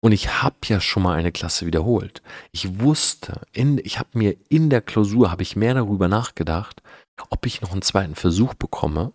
Und 0.00 0.12
ich 0.12 0.42
habe 0.42 0.56
ja 0.66 0.80
schon 0.80 1.02
mal 1.02 1.16
eine 1.16 1.32
Klasse 1.32 1.66
wiederholt. 1.66 2.22
Ich 2.52 2.80
wusste, 2.80 3.42
in, 3.52 3.78
ich 3.78 3.98
habe 3.98 4.10
mir 4.12 4.36
in 4.48 4.70
der 4.70 4.80
Klausur, 4.80 5.30
habe 5.30 5.42
ich 5.42 5.56
mehr 5.56 5.74
darüber 5.74 6.08
nachgedacht, 6.08 6.82
ob 7.30 7.46
ich 7.46 7.60
noch 7.60 7.72
einen 7.72 7.82
zweiten 7.82 8.14
Versuch 8.14 8.54
bekomme 8.54 9.12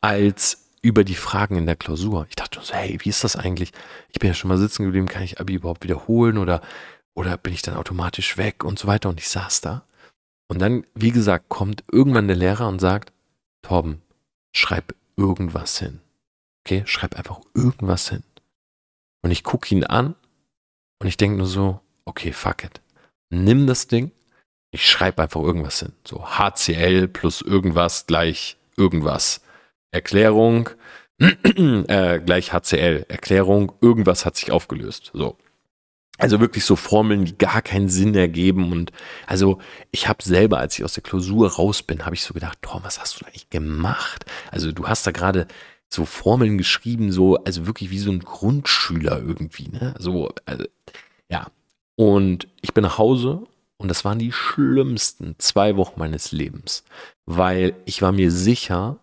als 0.00 0.68
über 0.82 1.04
die 1.04 1.14
Fragen 1.14 1.56
in 1.56 1.66
der 1.66 1.76
Klausur. 1.76 2.26
Ich 2.28 2.36
dachte 2.36 2.60
so, 2.62 2.74
hey, 2.74 2.98
wie 3.00 3.08
ist 3.08 3.24
das 3.24 3.36
eigentlich? 3.36 3.72
Ich 4.10 4.18
bin 4.18 4.28
ja 4.28 4.34
schon 4.34 4.48
mal 4.48 4.58
sitzen 4.58 4.84
geblieben, 4.84 5.06
kann 5.06 5.22
ich 5.22 5.40
Abi 5.40 5.54
überhaupt 5.54 5.84
wiederholen 5.84 6.38
oder, 6.38 6.60
oder 7.14 7.36
bin 7.36 7.54
ich 7.54 7.62
dann 7.62 7.76
automatisch 7.76 8.36
weg 8.36 8.64
und 8.64 8.78
so 8.78 8.88
weiter? 8.88 9.08
Und 9.08 9.20
ich 9.20 9.28
saß 9.28 9.60
da. 9.60 9.84
Und 10.48 10.60
dann, 10.60 10.84
wie 10.94 11.12
gesagt, 11.12 11.48
kommt 11.48 11.84
irgendwann 11.90 12.26
der 12.26 12.36
Lehrer 12.36 12.68
und 12.68 12.80
sagt, 12.80 13.12
Torben, 13.62 14.02
schreib 14.52 14.94
irgendwas 15.16 15.78
hin. 15.78 16.00
Okay, 16.64 16.82
schreib 16.84 17.16
einfach 17.16 17.40
irgendwas 17.54 18.10
hin. 18.10 18.24
Und 19.22 19.30
ich 19.30 19.44
gucke 19.44 19.74
ihn 19.74 19.84
an 19.84 20.14
und 21.00 21.08
ich 21.08 21.16
denke 21.16 21.38
nur 21.38 21.46
so, 21.46 21.80
okay, 22.04 22.32
fuck 22.32 22.64
it. 22.64 22.80
Nimm 23.30 23.66
das 23.66 23.86
Ding, 23.86 24.10
ich 24.72 24.88
schreibe 24.88 25.22
einfach 25.22 25.40
irgendwas 25.40 25.78
hin. 25.78 25.92
So 26.04 26.26
HCl 26.26 27.08
plus 27.08 27.40
irgendwas 27.40 28.06
gleich 28.06 28.56
irgendwas. 28.76 29.42
Erklärung, 29.90 30.70
äh, 31.18 32.20
gleich 32.20 32.52
HCL, 32.52 33.06
Erklärung, 33.08 33.72
irgendwas 33.80 34.26
hat 34.26 34.36
sich 34.36 34.50
aufgelöst. 34.50 35.10
So. 35.14 35.36
Also 36.18 36.40
wirklich 36.40 36.64
so 36.64 36.76
Formeln, 36.76 37.24
die 37.24 37.36
gar 37.36 37.62
keinen 37.62 37.88
Sinn 37.88 38.14
ergeben. 38.14 38.72
Und 38.72 38.92
also 39.26 39.58
ich 39.90 40.08
habe 40.08 40.22
selber, 40.22 40.58
als 40.58 40.78
ich 40.78 40.84
aus 40.84 40.94
der 40.94 41.02
Klausur 41.02 41.50
raus 41.52 41.82
bin, 41.82 42.04
habe 42.04 42.14
ich 42.14 42.22
so 42.22 42.34
gedacht, 42.34 42.58
Tom, 42.62 42.80
was 42.84 43.00
hast 43.00 43.20
du 43.20 43.26
eigentlich 43.26 43.50
gemacht? 43.50 44.24
Also 44.50 44.72
du 44.72 44.86
hast 44.86 45.06
da 45.06 45.10
gerade 45.10 45.46
so 45.92 46.04
Formeln 46.04 46.58
geschrieben, 46.58 47.12
so, 47.12 47.36
also 47.36 47.66
wirklich 47.66 47.90
wie 47.90 47.98
so 47.98 48.10
ein 48.10 48.20
Grundschüler 48.20 49.20
irgendwie, 49.20 49.68
ne? 49.68 49.94
So, 49.98 50.30
also, 50.44 50.64
ja. 51.30 51.48
Und 51.96 52.48
ich 52.62 52.72
bin 52.72 52.82
nach 52.82 52.98
Hause 52.98 53.46
und 53.76 53.88
das 53.88 54.04
waren 54.04 54.18
die 54.18 54.32
schlimmsten 54.32 55.34
zwei 55.38 55.76
Wochen 55.76 55.98
meines 55.98 56.32
Lebens, 56.32 56.84
weil 57.26 57.74
ich 57.84 58.00
war 58.00 58.12
mir 58.12 58.30
sicher, 58.30 58.98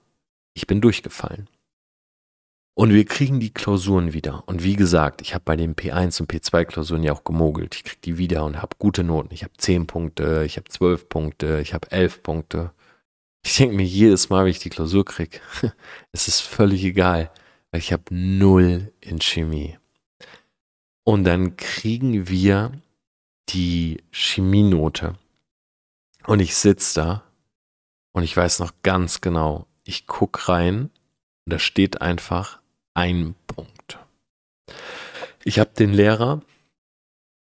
ich 0.54 0.68
bin 0.68 0.82
durchgefallen. 0.82 1.48
Und 2.80 2.94
wir 2.94 3.04
kriegen 3.04 3.42
die 3.42 3.54
Klausuren 3.54 4.14
wieder. 4.14 4.44
Und 4.46 4.64
wie 4.64 4.78
gesagt, 4.78 5.22
ich 5.22 5.34
habe 5.34 5.44
bei 5.44 5.58
den 5.58 5.76
P1 5.76 6.22
und 6.22 6.32
P2 6.32 6.64
Klausuren 6.64 7.04
ja 7.04 7.12
auch 7.12 7.26
gemogelt. 7.26 7.76
Ich 7.76 7.84
kriege 7.84 8.00
die 8.02 8.18
wieder 8.18 8.46
und 8.46 8.62
habe 8.62 8.78
gute 8.80 9.04
Noten. 9.04 9.34
Ich 9.34 9.44
habe 9.44 9.52
10 9.58 9.86
Punkte, 9.86 10.44
ich 10.46 10.56
habe 10.56 10.70
12 10.70 11.10
Punkte, 11.10 11.60
ich 11.62 11.74
habe 11.74 11.92
11 11.92 12.24
Punkte. 12.24 12.72
Ich 13.44 13.58
denke 13.58 13.76
mir 13.76 13.86
jedes 13.86 14.30
Mal, 14.30 14.44
wenn 14.44 14.52
ich 14.52 14.60
die 14.60 14.70
Klausur 14.70 15.06
kriege, 15.06 15.40
es 16.12 16.28
ist 16.28 16.42
völlig 16.42 16.84
egal, 16.84 17.32
weil 17.72 17.80
ich 17.80 17.94
habe 17.94 18.04
null 18.10 18.92
in 19.02 19.20
Chemie. 19.20 19.78
Und 21.04 21.24
dann 21.24 21.58
kriegen 21.58 22.28
wir 22.28 22.72
die 23.50 24.04
Chemienote. 24.12 25.16
Und 26.26 26.40
ich 26.40 26.56
sitze 26.56 27.00
da 27.00 27.24
und 28.12 28.24
ich 28.24 28.36
weiß 28.36 28.60
noch 28.60 28.74
ganz 28.84 29.22
genau, 29.22 29.66
ich 29.84 30.06
gucke 30.06 30.50
rein 30.50 30.92
und 31.46 31.54
da 31.54 31.60
steht 31.60 32.02
einfach 32.02 32.60
ein 32.94 33.34
Punkt. 33.48 33.98
Ich 35.44 35.58
habe 35.58 35.72
den 35.72 35.94
Lehrer 35.94 36.42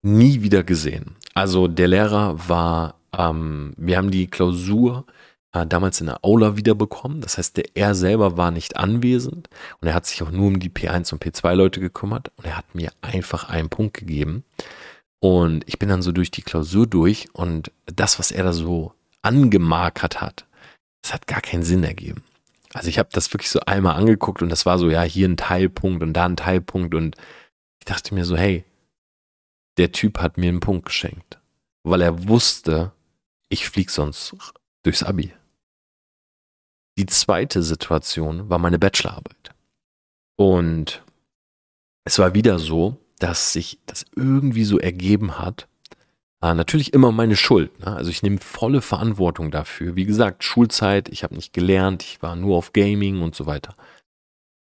nie 0.02 0.42
wieder 0.42 0.62
gesehen. 0.62 1.16
Also 1.34 1.68
der 1.68 1.88
Lehrer 1.88 2.48
war, 2.48 2.94
ähm, 3.12 3.74
wir 3.76 3.96
haben 3.96 4.10
die 4.10 4.28
Klausur 4.28 5.04
äh, 5.52 5.66
damals 5.66 6.00
in 6.00 6.06
der 6.06 6.24
Aula 6.24 6.56
wiederbekommen. 6.56 7.20
Das 7.20 7.38
heißt, 7.38 7.56
der, 7.56 7.64
er 7.74 7.94
selber 7.94 8.36
war 8.36 8.50
nicht 8.50 8.76
anwesend 8.76 9.48
und 9.80 9.88
er 9.88 9.94
hat 9.94 10.06
sich 10.06 10.22
auch 10.22 10.30
nur 10.30 10.48
um 10.48 10.60
die 10.60 10.70
P1 10.70 11.12
und 11.12 11.24
P2 11.24 11.54
Leute 11.54 11.80
gekümmert 11.80 12.30
und 12.36 12.44
er 12.46 12.56
hat 12.56 12.74
mir 12.74 12.90
einfach 13.00 13.48
einen 13.48 13.68
Punkt 13.68 13.94
gegeben. 13.94 14.44
Und 15.20 15.64
ich 15.66 15.78
bin 15.78 15.88
dann 15.88 16.02
so 16.02 16.12
durch 16.12 16.30
die 16.30 16.42
Klausur 16.42 16.86
durch 16.86 17.28
und 17.32 17.72
das, 17.86 18.18
was 18.18 18.30
er 18.30 18.44
da 18.44 18.52
so 18.52 18.92
angemarkert 19.22 20.20
hat, 20.20 20.46
das 21.02 21.12
hat 21.12 21.26
gar 21.26 21.40
keinen 21.40 21.64
Sinn 21.64 21.82
ergeben. 21.82 22.22
Also 22.74 22.88
ich 22.88 22.98
habe 22.98 23.08
das 23.12 23.32
wirklich 23.32 23.50
so 23.50 23.60
einmal 23.60 23.96
angeguckt 23.96 24.42
und 24.42 24.50
das 24.50 24.66
war 24.66 24.78
so, 24.78 24.90
ja, 24.90 25.02
hier 25.02 25.28
ein 25.28 25.36
Teilpunkt 25.36 26.02
und 26.02 26.12
da 26.12 26.26
ein 26.26 26.36
Teilpunkt 26.36 26.94
und 26.94 27.16
ich 27.80 27.86
dachte 27.86 28.14
mir 28.14 28.24
so, 28.24 28.36
hey, 28.36 28.64
der 29.78 29.92
Typ 29.92 30.18
hat 30.18 30.36
mir 30.36 30.48
einen 30.48 30.60
Punkt 30.60 30.86
geschenkt, 30.86 31.38
weil 31.82 32.02
er 32.02 32.28
wusste, 32.28 32.92
ich 33.48 33.68
flieg 33.68 33.90
sonst 33.90 34.36
durchs 34.82 35.02
Abi. 35.02 35.32
Die 36.98 37.06
zweite 37.06 37.62
Situation 37.62 38.50
war 38.50 38.58
meine 38.58 38.80
Bachelorarbeit. 38.80 39.54
Und 40.36 41.00
es 42.04 42.18
war 42.18 42.34
wieder 42.34 42.58
so, 42.58 42.96
dass 43.20 43.52
sich 43.52 43.78
das 43.86 44.04
irgendwie 44.16 44.64
so 44.64 44.80
ergeben 44.80 45.38
hat. 45.38 45.68
Äh, 46.42 46.54
natürlich 46.54 46.92
immer 46.92 47.12
meine 47.12 47.36
Schuld. 47.36 47.78
Ne? 47.78 47.86
Also 47.86 48.10
ich 48.10 48.24
nehme 48.24 48.38
volle 48.38 48.82
Verantwortung 48.82 49.52
dafür. 49.52 49.94
Wie 49.94 50.06
gesagt, 50.06 50.42
Schulzeit, 50.42 51.08
ich 51.08 51.22
habe 51.22 51.36
nicht 51.36 51.52
gelernt, 51.52 52.02
ich 52.02 52.20
war 52.20 52.34
nur 52.34 52.56
auf 52.56 52.72
Gaming 52.72 53.22
und 53.22 53.36
so 53.36 53.46
weiter. 53.46 53.76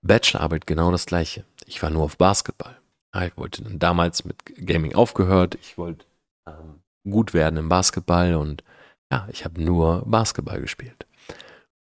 Bachelorarbeit 0.05 0.67
genau 0.67 0.91
das 0.91 1.07
gleiche. 1.07 1.43
Ich 1.65 1.81
war 1.81 1.89
nur 1.89 2.03
auf 2.03 2.17
Basketball. 2.17 2.77
Ich 3.25 3.35
wollte 3.35 3.63
dann 3.63 3.79
damals 3.79 4.25
mit 4.25 4.45
Gaming 4.63 4.93
aufgehört. 4.93 5.57
Ich 5.59 5.79
wollte 5.79 6.05
ähm, 6.47 6.81
gut 7.09 7.33
werden 7.33 7.57
im 7.57 7.67
Basketball 7.67 8.35
und 8.35 8.63
ja, 9.11 9.27
ich 9.31 9.43
habe 9.43 9.59
nur 9.59 10.03
Basketball 10.05 10.61
gespielt. 10.61 11.06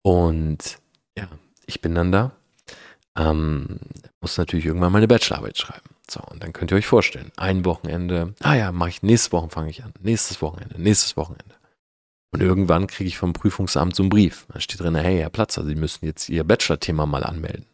Und 0.07 0.79
ja, 1.19 1.27
ich 1.66 1.81
bin 1.81 1.97
dann 1.97 2.12
da, 2.12 2.31
ähm, 3.19 3.81
muss 4.21 4.38
natürlich 4.38 4.64
irgendwann 4.64 4.92
meine 4.92 5.09
Bachelorarbeit 5.09 5.59
schreiben. 5.59 5.97
So, 6.09 6.21
und 6.31 6.40
dann 6.45 6.53
könnt 6.53 6.71
ihr 6.71 6.77
euch 6.77 6.87
vorstellen, 6.87 7.33
ein 7.35 7.64
Wochenende, 7.64 8.33
ah 8.40 8.55
ja, 8.55 8.71
mache 8.71 8.90
ich, 8.90 9.03
nächste 9.03 9.33
Woche 9.33 9.51
fange 9.51 9.71
ich 9.71 9.83
an, 9.83 9.92
nächstes 9.99 10.40
Wochenende, 10.40 10.81
nächstes 10.81 11.16
Wochenende. 11.16 11.57
Und 12.31 12.40
irgendwann 12.40 12.87
kriege 12.87 13.09
ich 13.09 13.19
vom 13.19 13.33
Prüfungsamt 13.33 13.97
so 13.97 14.05
einen 14.05 14.11
Brief. 14.11 14.47
Da 14.53 14.61
steht 14.61 14.79
drin, 14.79 14.95
hey, 14.95 15.19
Herr 15.19 15.31
Platzer, 15.31 15.64
Sie 15.64 15.75
müssen 15.75 16.05
jetzt 16.05 16.29
Ihr 16.29 16.45
Bachelor-Thema 16.45 17.05
mal 17.07 17.25
anmelden. 17.25 17.66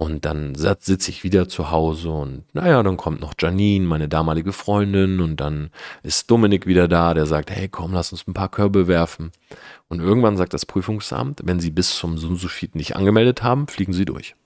Und 0.00 0.24
dann 0.24 0.54
sitze 0.54 1.10
ich 1.10 1.24
wieder 1.24 1.48
zu 1.48 1.72
Hause 1.72 2.10
und 2.10 2.44
naja, 2.54 2.80
dann 2.84 2.96
kommt 2.96 3.20
noch 3.20 3.34
Janine, 3.36 3.84
meine 3.84 4.08
damalige 4.08 4.52
Freundin, 4.52 5.20
und 5.20 5.38
dann 5.38 5.70
ist 6.04 6.30
Dominik 6.30 6.68
wieder 6.68 6.86
da, 6.86 7.14
der 7.14 7.26
sagt, 7.26 7.50
hey 7.50 7.68
komm, 7.68 7.94
lass 7.94 8.12
uns 8.12 8.26
ein 8.28 8.32
paar 8.32 8.48
Körbe 8.48 8.86
werfen. 8.86 9.32
Und 9.88 9.98
irgendwann 9.98 10.36
sagt 10.36 10.54
das 10.54 10.66
Prüfungsamt, 10.66 11.40
wenn 11.42 11.58
Sie 11.58 11.72
bis 11.72 11.96
zum 11.96 12.16
Sunsufit 12.16 12.76
nicht 12.76 12.94
angemeldet 12.94 13.42
haben, 13.42 13.66
fliegen 13.66 13.92
Sie 13.92 14.04
durch. 14.04 14.36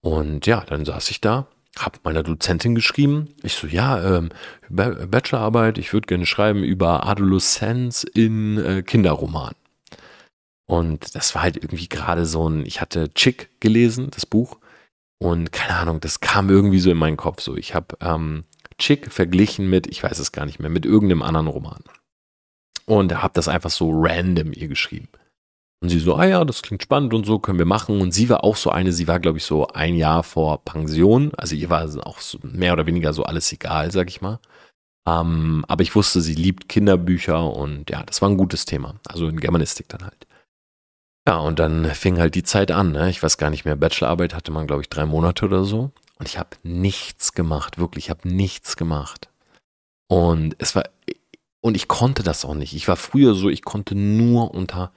Und 0.00 0.46
ja, 0.46 0.60
dann 0.64 0.84
saß 0.84 1.10
ich 1.10 1.20
da, 1.20 1.48
hab 1.76 2.04
meiner 2.04 2.22
Dozentin 2.22 2.76
geschrieben. 2.76 3.30
Ich 3.42 3.54
so, 3.54 3.66
ja, 3.66 4.18
ähm, 4.18 4.28
Bachelorarbeit, 4.68 5.76
ich 5.78 5.92
würde 5.92 6.06
gerne 6.06 6.26
schreiben 6.26 6.62
über 6.62 7.04
Adoleszenz 7.06 8.04
in 8.04 8.58
äh, 8.58 8.82
Kinderroman. 8.82 9.54
Und 10.66 11.14
das 11.14 11.34
war 11.34 11.42
halt 11.42 11.56
irgendwie 11.56 11.88
gerade 11.88 12.26
so 12.26 12.48
ein, 12.48 12.64
ich 12.64 12.80
hatte 12.80 13.12
Chick 13.14 13.50
gelesen, 13.60 14.10
das 14.10 14.26
Buch. 14.26 14.58
Und 15.18 15.52
keine 15.52 15.76
Ahnung, 15.76 16.00
das 16.00 16.20
kam 16.20 16.50
irgendwie 16.50 16.80
so 16.80 16.90
in 16.90 16.96
meinen 16.96 17.16
Kopf. 17.16 17.40
So, 17.40 17.56
ich 17.56 17.74
habe 17.74 17.96
ähm, 18.00 18.44
Chick 18.78 19.12
verglichen 19.12 19.68
mit, 19.68 19.86
ich 19.86 20.02
weiß 20.02 20.18
es 20.18 20.32
gar 20.32 20.46
nicht 20.46 20.58
mehr, 20.58 20.70
mit 20.70 20.86
irgendeinem 20.86 21.22
anderen 21.22 21.46
Roman. 21.46 21.82
Und 22.86 23.22
habe 23.22 23.34
das 23.34 23.48
einfach 23.48 23.70
so 23.70 23.90
random 23.92 24.52
ihr 24.52 24.68
geschrieben. 24.68 25.08
Und 25.80 25.90
sie 25.90 25.98
so, 25.98 26.14
ah 26.14 26.24
ja, 26.24 26.44
das 26.44 26.62
klingt 26.62 26.82
spannend 26.82 27.12
und 27.12 27.26
so, 27.26 27.38
können 27.38 27.58
wir 27.58 27.66
machen. 27.66 28.00
Und 28.00 28.12
sie 28.12 28.28
war 28.30 28.42
auch 28.42 28.56
so 28.56 28.70
eine, 28.70 28.92
sie 28.92 29.06
war, 29.06 29.20
glaube 29.20 29.38
ich, 29.38 29.44
so 29.44 29.66
ein 29.68 29.94
Jahr 29.96 30.22
vor 30.22 30.64
Pension. 30.64 31.32
Also 31.36 31.54
ihr 31.54 31.68
war 31.68 31.84
auch 32.06 32.20
so 32.20 32.38
mehr 32.42 32.72
oder 32.72 32.86
weniger 32.86 33.12
so 33.12 33.24
alles 33.24 33.52
egal, 33.52 33.90
sag 33.90 34.08
ich 34.08 34.22
mal. 34.22 34.38
Ähm, 35.06 35.64
aber 35.68 35.82
ich 35.82 35.94
wusste, 35.94 36.22
sie 36.22 36.34
liebt 36.34 36.68
Kinderbücher 36.68 37.52
und 37.52 37.90
ja, 37.90 38.02
das 38.02 38.22
war 38.22 38.30
ein 38.30 38.38
gutes 38.38 38.64
Thema. 38.64 38.94
Also 39.06 39.28
in 39.28 39.40
Germanistik 39.40 39.88
dann 39.88 40.04
halt. 40.04 40.26
Ja, 41.26 41.38
und 41.38 41.58
dann 41.58 41.86
fing 41.94 42.18
halt 42.18 42.34
die 42.34 42.42
Zeit 42.42 42.70
an. 42.70 42.92
Ne? 42.92 43.08
Ich 43.08 43.22
weiß 43.22 43.38
gar 43.38 43.50
nicht 43.50 43.64
mehr, 43.64 43.76
Bachelorarbeit 43.76 44.34
hatte 44.34 44.50
man, 44.50 44.66
glaube 44.66 44.82
ich, 44.82 44.90
drei 44.90 45.06
Monate 45.06 45.46
oder 45.46 45.64
so. 45.64 45.90
Und 46.18 46.28
ich 46.28 46.38
habe 46.38 46.50
nichts 46.62 47.32
gemacht, 47.32 47.78
wirklich, 47.78 48.06
ich 48.06 48.10
habe 48.10 48.28
nichts 48.28 48.76
gemacht. 48.76 49.30
Und 50.08 50.54
es 50.58 50.76
war, 50.76 50.84
und 51.60 51.76
ich 51.76 51.88
konnte 51.88 52.22
das 52.22 52.44
auch 52.44 52.54
nicht. 52.54 52.74
Ich 52.74 52.88
war 52.88 52.96
früher 52.96 53.34
so, 53.34 53.48
ich 53.48 53.62
konnte 53.62 53.94
nur 53.94 54.52
unter 54.52 54.92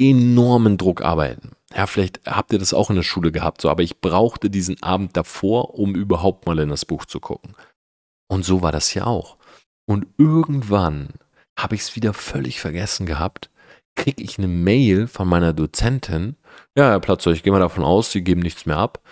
enormen 0.00 0.78
Druck 0.78 1.02
arbeiten. 1.02 1.52
Ja, 1.74 1.86
vielleicht 1.86 2.20
habt 2.26 2.52
ihr 2.52 2.58
das 2.58 2.74
auch 2.74 2.90
in 2.90 2.96
der 2.96 3.02
Schule 3.02 3.30
gehabt, 3.30 3.60
so, 3.60 3.70
aber 3.70 3.82
ich 3.82 4.00
brauchte 4.00 4.50
diesen 4.50 4.82
Abend 4.82 5.16
davor, 5.16 5.78
um 5.78 5.94
überhaupt 5.94 6.46
mal 6.46 6.58
in 6.58 6.70
das 6.70 6.84
Buch 6.84 7.04
zu 7.04 7.20
gucken. 7.20 7.54
Und 8.28 8.44
so 8.44 8.62
war 8.62 8.72
das 8.72 8.94
ja 8.94 9.06
auch. 9.06 9.36
Und 9.86 10.06
irgendwann 10.18 11.10
habe 11.58 11.74
ich 11.74 11.82
es 11.82 11.96
wieder 11.96 12.14
völlig 12.14 12.60
vergessen 12.60 13.06
gehabt 13.06 13.50
kriege 13.98 14.22
ich 14.22 14.38
eine 14.38 14.48
Mail 14.48 15.06
von 15.06 15.28
meiner 15.28 15.52
Dozentin. 15.52 16.36
Ja, 16.76 16.90
Herr 16.90 17.00
Platzer, 17.00 17.32
ich 17.32 17.42
gehe 17.42 17.52
mal 17.52 17.58
davon 17.58 17.84
aus, 17.84 18.12
Sie 18.12 18.22
geben 18.22 18.40
nichts 18.40 18.64
mehr 18.64 18.78
ab. 18.78 19.02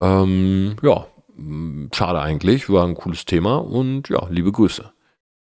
Ähm, 0.00 0.76
ja, 0.82 1.06
schade 1.94 2.20
eigentlich, 2.20 2.70
war 2.70 2.86
ein 2.86 2.94
cooles 2.94 3.24
Thema 3.24 3.56
und 3.56 4.08
ja, 4.08 4.26
liebe 4.30 4.52
Grüße. 4.52 4.90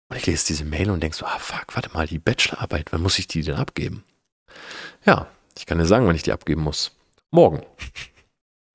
Und 0.08 0.16
ich 0.16 0.26
lese 0.26 0.48
diese 0.48 0.64
Mail 0.64 0.90
und 0.90 1.02
denke 1.02 1.16
so, 1.16 1.24
ah 1.24 1.38
fuck, 1.38 1.66
warte 1.74 1.90
mal, 1.94 2.06
die 2.06 2.18
Bachelorarbeit, 2.18 2.92
wann 2.92 3.02
muss 3.02 3.18
ich 3.18 3.28
die 3.28 3.42
denn 3.42 3.54
abgeben? 3.54 4.04
Ja, 5.06 5.28
ich 5.56 5.66
kann 5.66 5.78
dir 5.78 5.86
sagen, 5.86 6.06
wann 6.06 6.16
ich 6.16 6.24
die 6.24 6.32
abgeben 6.32 6.62
muss. 6.62 6.92
Morgen. 7.30 7.62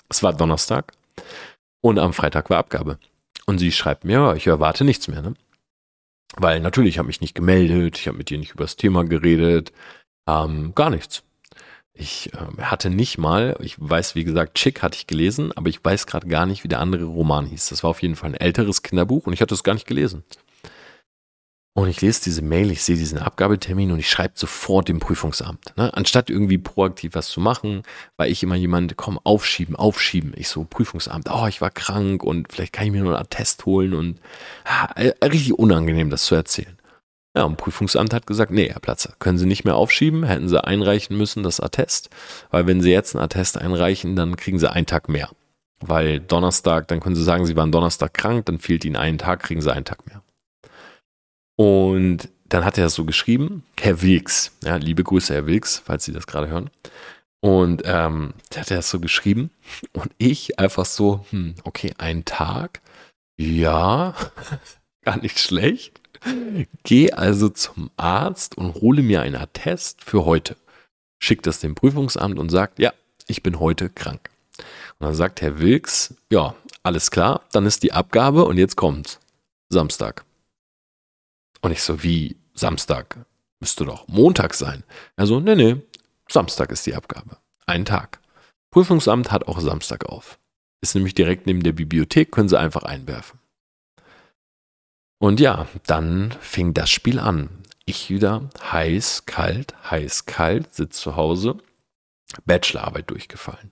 Es 0.08 0.23
war 0.23 0.34
Donnerstag 0.34 0.93
und 1.82 1.99
am 1.99 2.13
Freitag 2.13 2.49
war 2.49 2.58
Abgabe. 2.58 2.99
Und 3.45 3.60
sie 3.60 3.71
schreibt 3.71 4.06
mir, 4.06 4.34
ich 4.36 4.47
erwarte 4.47 4.86
nichts 4.86 5.08
mehr, 5.08 5.21
ne? 5.21 5.34
Weil 6.38 6.60
natürlich, 6.60 6.95
ich 6.95 6.97
habe 6.97 7.08
mich 7.08 7.21
nicht 7.21 7.36
gemeldet, 7.36 7.97
ich 7.97 8.08
habe 8.08 8.17
mit 8.17 8.30
dir 8.30 8.38
nicht 8.38 8.51
über 8.51 8.63
das 8.63 8.75
Thema 8.75 9.04
geredet, 9.04 9.71
ähm, 10.27 10.73
gar 10.75 10.89
nichts. 10.89 11.23
Ich 11.93 12.33
äh, 12.33 12.61
hatte 12.61 12.89
nicht 12.89 13.17
mal, 13.17 13.55
ich 13.61 13.75
weiß, 13.77 14.15
wie 14.15 14.25
gesagt, 14.25 14.55
Chick 14.55 14.83
hatte 14.83 14.97
ich 14.97 15.07
gelesen, 15.07 15.51
aber 15.55 15.69
ich 15.69 15.83
weiß 15.83 16.07
gerade 16.07 16.27
gar 16.27 16.45
nicht, 16.45 16.63
wie 16.63 16.67
der 16.67 16.81
andere 16.81 17.05
Roman 17.05 17.45
hieß. 17.45 17.69
Das 17.69 17.83
war 17.83 17.91
auf 17.91 18.01
jeden 18.01 18.15
Fall 18.15 18.31
ein 18.31 18.39
älteres 18.39 18.83
Kinderbuch 18.83 19.27
und 19.27 19.33
ich 19.33 19.41
hatte 19.41 19.53
es 19.53 19.63
gar 19.63 19.73
nicht 19.73 19.88
gelesen. 19.88 20.23
Und 21.77 21.89
ich 21.89 21.99
lese 21.99 22.23
diese 22.23 22.41
Mail, 22.41 22.71
ich 22.71 22.83
sehe 22.83 22.95
diesen 22.95 23.17
Abgabetermin 23.17 23.91
und 23.91 23.99
ich 23.99 24.09
schreibe 24.09 24.35
sofort 24.38 24.88
dem 24.88 25.01
Prüfungsamt. 25.01 25.75
Ne? 25.75 25.93
Anstatt 25.93 26.29
irgendwie 26.29 26.57
proaktiv 26.57 27.15
was 27.15 27.27
zu 27.27 27.41
machen, 27.41 27.83
war 28.15 28.27
ich 28.27 28.43
immer 28.43 28.55
jemand, 28.55 28.95
komm, 28.95 29.19
aufschieben, 29.21 29.75
aufschieben. 29.75 30.33
Ich 30.38 30.47
so, 30.47 30.63
Prüfungsamt, 30.63 31.29
oh, 31.29 31.47
ich 31.47 31.59
war 31.59 31.71
krank 31.71 32.23
und 32.23 32.51
vielleicht 32.51 32.71
kann 32.71 32.85
ich 32.85 32.93
mir 32.93 33.01
nur 33.01 33.17
einen 33.17 33.25
Attest 33.25 33.65
holen 33.65 33.93
und 33.93 34.21
ah, 34.63 34.88
äh, 34.95 35.11
richtig 35.25 35.59
unangenehm, 35.59 36.09
das 36.09 36.23
zu 36.23 36.35
erzählen. 36.35 36.77
Ja, 37.35 37.43
und 37.43 37.57
Prüfungsamt 37.57 38.13
hat 38.13 38.27
gesagt, 38.27 38.51
nee, 38.51 38.69
Herr 38.69 38.79
Platzer, 38.79 39.13
können 39.19 39.37
Sie 39.37 39.45
nicht 39.45 39.65
mehr 39.65 39.75
aufschieben, 39.75 40.23
hätten 40.23 40.47
Sie 40.47 40.63
einreichen 40.63 41.17
müssen, 41.17 41.43
das 41.43 41.59
Attest, 41.59 42.09
weil 42.49 42.65
wenn 42.65 42.81
Sie 42.81 42.91
jetzt 42.91 43.13
ein 43.13 43.21
Attest 43.21 43.57
einreichen, 43.57 44.15
dann 44.15 44.37
kriegen 44.37 44.57
Sie 44.57 44.71
einen 44.71 44.85
Tag 44.85 45.09
mehr. 45.09 45.29
Weil 45.81 46.21
Donnerstag, 46.21 46.87
dann 46.87 47.01
können 47.01 47.15
Sie 47.15 47.23
sagen, 47.23 47.45
Sie 47.45 47.57
waren 47.57 47.73
Donnerstag 47.73 48.13
krank, 48.13 48.45
dann 48.45 48.59
fehlt 48.59 48.85
Ihnen 48.85 48.95
einen 48.95 49.17
Tag, 49.17 49.43
kriegen 49.43 49.61
Sie 49.61 49.71
einen 49.71 49.83
Tag 49.83 50.07
mehr. 50.07 50.21
Und 51.57 52.29
dann 52.47 52.63
hat 52.63 52.77
er 52.77 52.85
das 52.85 52.95
so 52.95 53.03
geschrieben, 53.03 53.63
Herr 53.79 54.01
Wilks, 54.01 54.53
ja, 54.63 54.77
liebe 54.77 55.03
Grüße, 55.03 55.33
Herr 55.33 55.45
Wilks, 55.45 55.81
falls 55.83 56.05
Sie 56.05 56.13
das 56.13 56.27
gerade 56.27 56.47
hören. 56.47 56.69
Und 57.41 57.83
ähm, 57.85 58.33
der 58.53 58.61
hat 58.61 58.71
das 58.71 58.89
so 58.89 58.99
geschrieben 58.99 59.51
und 59.93 60.11
ich 60.17 60.57
einfach 60.57 60.85
so, 60.85 61.25
hm, 61.31 61.55
okay, 61.63 61.93
ein 61.97 62.23
Tag, 62.23 62.81
ja, 63.37 64.15
gar 65.03 65.17
nicht 65.17 65.39
schlecht. 65.39 65.99
Geh 66.83 67.11
also 67.11 67.49
zum 67.49 67.91
Arzt 67.97 68.57
und 68.57 68.75
hole 68.75 69.01
mir 69.01 69.21
einen 69.21 69.35
Attest 69.35 70.03
für 70.03 70.25
heute. 70.25 70.55
Schickt 71.19 71.47
das 71.47 71.59
dem 71.59 71.75
Prüfungsamt 71.75 72.39
und 72.39 72.49
sagt, 72.49 72.79
ja, 72.79 72.93
ich 73.27 73.43
bin 73.43 73.59
heute 73.59 73.89
krank. 73.89 74.29
Und 74.99 75.07
dann 75.07 75.15
sagt 75.15 75.41
Herr 75.41 75.59
Wilks, 75.59 76.15
ja, 76.31 76.55
alles 76.83 77.11
klar, 77.11 77.41
dann 77.51 77.65
ist 77.65 77.83
die 77.83 77.93
Abgabe 77.93 78.45
und 78.45 78.57
jetzt 78.57 78.75
kommt's. 78.75 79.19
Samstag. 79.69 80.23
Und 81.61 81.71
ich 81.71 81.81
so, 81.81 82.03
wie 82.03 82.38
Samstag? 82.53 83.25
Müsste 83.59 83.85
doch 83.85 84.07
Montag 84.07 84.53
sein. 84.53 84.83
Er 85.15 85.25
so, 85.25 85.39
nee, 85.39 85.55
nee, 85.55 85.77
Samstag 86.29 86.71
ist 86.71 86.85
die 86.85 86.95
Abgabe. 86.95 87.38
Ein 87.65 87.85
Tag. 87.85 88.19
Prüfungsamt 88.71 89.31
hat 89.31 89.47
auch 89.47 89.59
Samstag 89.59 90.05
auf. 90.05 90.38
Ist 90.81 90.95
nämlich 90.95 91.15
direkt 91.15 91.47
neben 91.47 91.63
der 91.63 91.71
Bibliothek, 91.71 92.31
können 92.31 92.49
Sie 92.49 92.59
einfach 92.59 92.83
einwerfen. 92.83 93.39
Und 95.25 95.39
ja, 95.39 95.65
dann 95.88 96.31
fing 96.39 96.75
das 96.75 96.91
Spiel 96.91 97.17
an. 97.17 97.49
Ich 97.85 98.11
wieder 98.11 98.47
heiß, 98.61 99.25
kalt, 99.25 99.73
heiß, 99.89 100.27
kalt, 100.27 100.75
sitze 100.75 101.01
zu 101.01 101.15
Hause, 101.15 101.57
Bachelorarbeit 102.45 103.09
durchgefallen. 103.09 103.71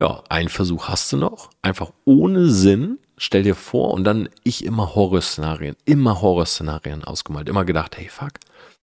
Ja, 0.00 0.24
ein 0.30 0.48
Versuch 0.48 0.88
hast 0.88 1.12
du 1.12 1.18
noch, 1.18 1.50
einfach 1.60 1.92
ohne 2.06 2.48
Sinn, 2.48 2.98
stell 3.18 3.42
dir 3.42 3.54
vor, 3.54 3.92
und 3.92 4.04
dann 4.04 4.30
ich 4.44 4.64
immer 4.64 4.94
Horrorszenarien, 4.94 5.76
immer 5.84 6.22
Horrorszenarien 6.22 7.04
ausgemalt, 7.04 7.50
immer 7.50 7.66
gedacht, 7.66 7.98
hey 7.98 8.08
fuck, 8.08 8.32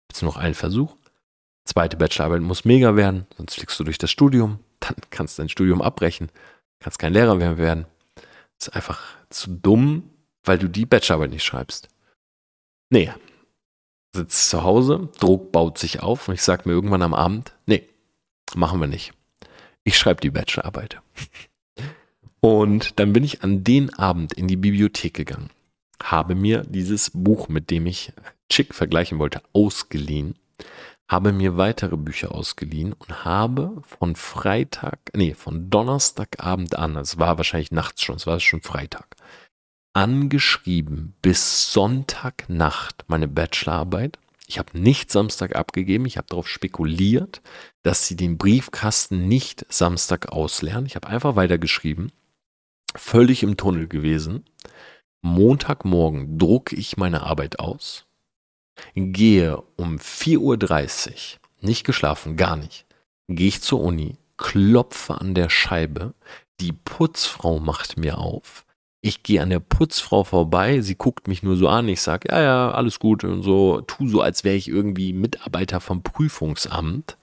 jetzt 0.09 0.23
noch 0.23 0.37
einen 0.37 0.55
Versuch. 0.55 0.95
Zweite 1.65 1.97
Bachelorarbeit 1.97 2.43
muss 2.43 2.65
mega 2.65 2.95
werden, 2.95 3.27
sonst 3.37 3.57
fliegst 3.57 3.81
du 3.81 3.83
durch 3.83 3.99
das 3.99 4.13
Studium, 4.13 4.61
dann 4.79 4.95
kannst 5.11 5.37
du 5.37 5.43
dein 5.43 5.49
Studium 5.49 5.83
abbrechen, 5.83 6.31
kannst 6.79 7.01
kein 7.01 7.13
Lehrer 7.13 7.35
mehr 7.35 7.59
werden. 7.59 7.87
Ist 8.57 8.73
einfach 8.73 9.01
zu 9.31 9.51
dumm, 9.51 10.12
weil 10.45 10.59
du 10.59 10.69
die 10.69 10.87
Bachelorarbeit 10.87 11.31
nicht 11.31 11.45
schreibst. 11.45 11.89
Nee. 12.91 13.13
sitze 14.15 14.51
zu 14.51 14.63
Hause, 14.63 15.09
Druck 15.19 15.53
baut 15.53 15.79
sich 15.79 16.01
auf 16.01 16.29
und 16.29 16.35
ich 16.35 16.43
sage 16.43 16.63
mir 16.67 16.75
irgendwann 16.75 17.03
am 17.03 17.15
Abend, 17.15 17.55
nee, 17.67 17.89
machen 18.55 18.81
wir 18.81 18.87
nicht. 18.87 19.13
Ich 19.85 19.97
schreibe 19.97 20.21
die 20.21 20.31
Bachelorarbeit. 20.31 21.01
Und 22.45 22.99
dann 22.99 23.13
bin 23.13 23.23
ich 23.23 23.45
an 23.45 23.63
den 23.63 23.95
Abend 23.95 24.33
in 24.33 24.49
die 24.49 24.57
Bibliothek 24.57 25.15
gegangen, 25.15 25.51
habe 26.03 26.35
mir 26.35 26.65
dieses 26.65 27.13
Buch, 27.15 27.49
mit 27.49 27.71
dem 27.71 27.87
ich 27.87 28.13
Chick 28.51 28.75
vergleichen 28.75 29.21
wollte, 29.21 29.43
ausgeliehen, 29.53 30.35
habe 31.09 31.33
mir 31.33 31.57
weitere 31.57 31.97
Bücher 31.97 32.35
ausgeliehen 32.35 32.95
und 32.95 33.25
habe 33.25 33.81
von 33.87 34.17
Freitag, 34.17 34.99
nee, 35.15 35.35
von 35.35 35.71
Donnerstagabend 35.71 36.77
an, 36.77 36.97
es 36.97 37.19
war 37.19 37.37
wahrscheinlich 37.37 37.71
nachts 37.71 38.03
schon, 38.03 38.17
es 38.17 38.27
war 38.27 38.41
schon 38.41 38.61
Freitag, 38.61 39.15
angeschrieben 39.93 41.15
bis 41.23 41.73
Sonntagnacht 41.73 43.05
meine 43.09 43.29
Bachelorarbeit. 43.29 44.19
Ich 44.47 44.59
habe 44.59 44.79
nicht 44.79 45.11
Samstag 45.11 45.57
abgegeben, 45.57 46.07
ich 46.07 46.17
habe 46.17 46.27
darauf 46.29 46.49
spekuliert, 46.49 47.41
dass 47.83 48.07
sie 48.07 48.17
den 48.17 48.39
Briefkasten 48.39 49.29
nicht 49.29 49.67
Samstag 49.73 50.31
ausleeren. 50.31 50.87
Ich 50.87 50.97
habe 50.97 51.09
einfach 51.09 51.37
weitergeschrieben, 51.37 52.13
völlig 52.95 53.43
im 53.43 53.57
Tunnel 53.57 53.89
gewesen. 53.89 54.45
Montagmorgen 55.23 56.39
drucke 56.39 56.75
ich 56.75 56.97
meine 56.97 57.23
Arbeit 57.23 57.61
aus, 57.61 58.07
gehe 58.95 59.63
um 59.77 59.97
4.30 59.99 60.39
Uhr, 60.39 61.41
nicht 61.61 61.85
geschlafen, 61.85 62.37
gar 62.37 62.57
nicht, 62.57 62.87
gehe 63.29 63.49
ich 63.49 63.63
zur 63.63 63.81
Uni, 63.81 64.17
klopfe 64.37 65.21
an 65.21 65.35
der 65.35 65.49
Scheibe, 65.49 66.15
die 66.61 66.73
Putzfrau 66.73 67.61
macht 67.61 67.97
mir 67.97 68.19
auf, 68.19 68.65
ich 69.03 69.25
gehe 69.25 69.43
an 69.43 69.51
der 69.51 69.61
Putzfrau 69.61 70.23
vorbei, 70.25 70.81
sie 70.81 70.95
guckt 70.95 71.27
mich 71.27 71.43
nur 71.43 71.57
so 71.57 71.69
an, 71.69 71.89
ich 71.89 72.01
sage, 72.01 72.29
ja, 72.31 72.41
ja, 72.41 72.71
alles 72.71 73.01
gut 73.01 73.25
und 73.25 73.43
so, 73.43 73.81
tu 73.83 74.09
so, 74.09 74.23
als 74.23 74.45
wäre 74.45 74.55
ich 74.57 74.69
irgendwie 74.69 75.13
Mitarbeiter 75.13 75.81
vom 75.81 76.05
Prüfungsamt, 76.05 77.19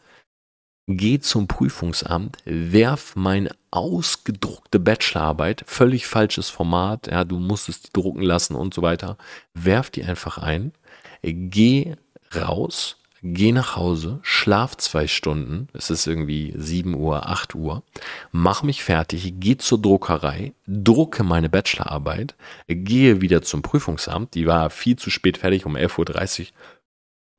gehe 0.87 1.21
zum 1.21 1.47
Prüfungsamt, 1.47 2.37
werf 2.43 3.15
meine 3.15 3.51
ausgedruckte 3.71 4.79
Bachelorarbeit, 4.79 5.63
völlig 5.67 6.05
falsches 6.05 6.49
Format, 6.49 7.07
ja, 7.07 7.23
du 7.23 7.39
musstest 7.39 7.87
die 7.87 7.93
drucken 7.93 8.23
lassen 8.23 8.55
und 8.55 8.73
so 8.73 8.81
weiter, 8.81 9.17
werf 9.53 9.89
die 9.89 10.03
einfach 10.03 10.37
ein, 10.37 10.73
geh 11.21 11.95
raus, 12.35 12.97
geh 13.21 13.51
nach 13.51 13.75
Hause, 13.75 14.19
schlaf 14.21 14.77
zwei 14.77 15.07
Stunden, 15.07 15.67
es 15.73 15.89
ist 15.89 16.07
irgendwie 16.07 16.53
7 16.55 16.93
Uhr, 16.93 17.27
8 17.27 17.55
Uhr, 17.55 17.83
mach 18.31 18.63
mich 18.63 18.83
fertig, 18.83 19.33
geh 19.39 19.57
zur 19.57 19.81
Druckerei, 19.81 20.53
drucke 20.67 21.23
meine 21.23 21.49
Bachelorarbeit, 21.49 22.35
gehe 22.67 23.21
wieder 23.21 23.41
zum 23.41 23.61
Prüfungsamt, 23.61 24.33
die 24.35 24.47
war 24.47 24.69
viel 24.69 24.95
zu 24.95 25.09
spät 25.09 25.37
fertig, 25.37 25.65
um 25.65 25.75
11.30 25.75 26.51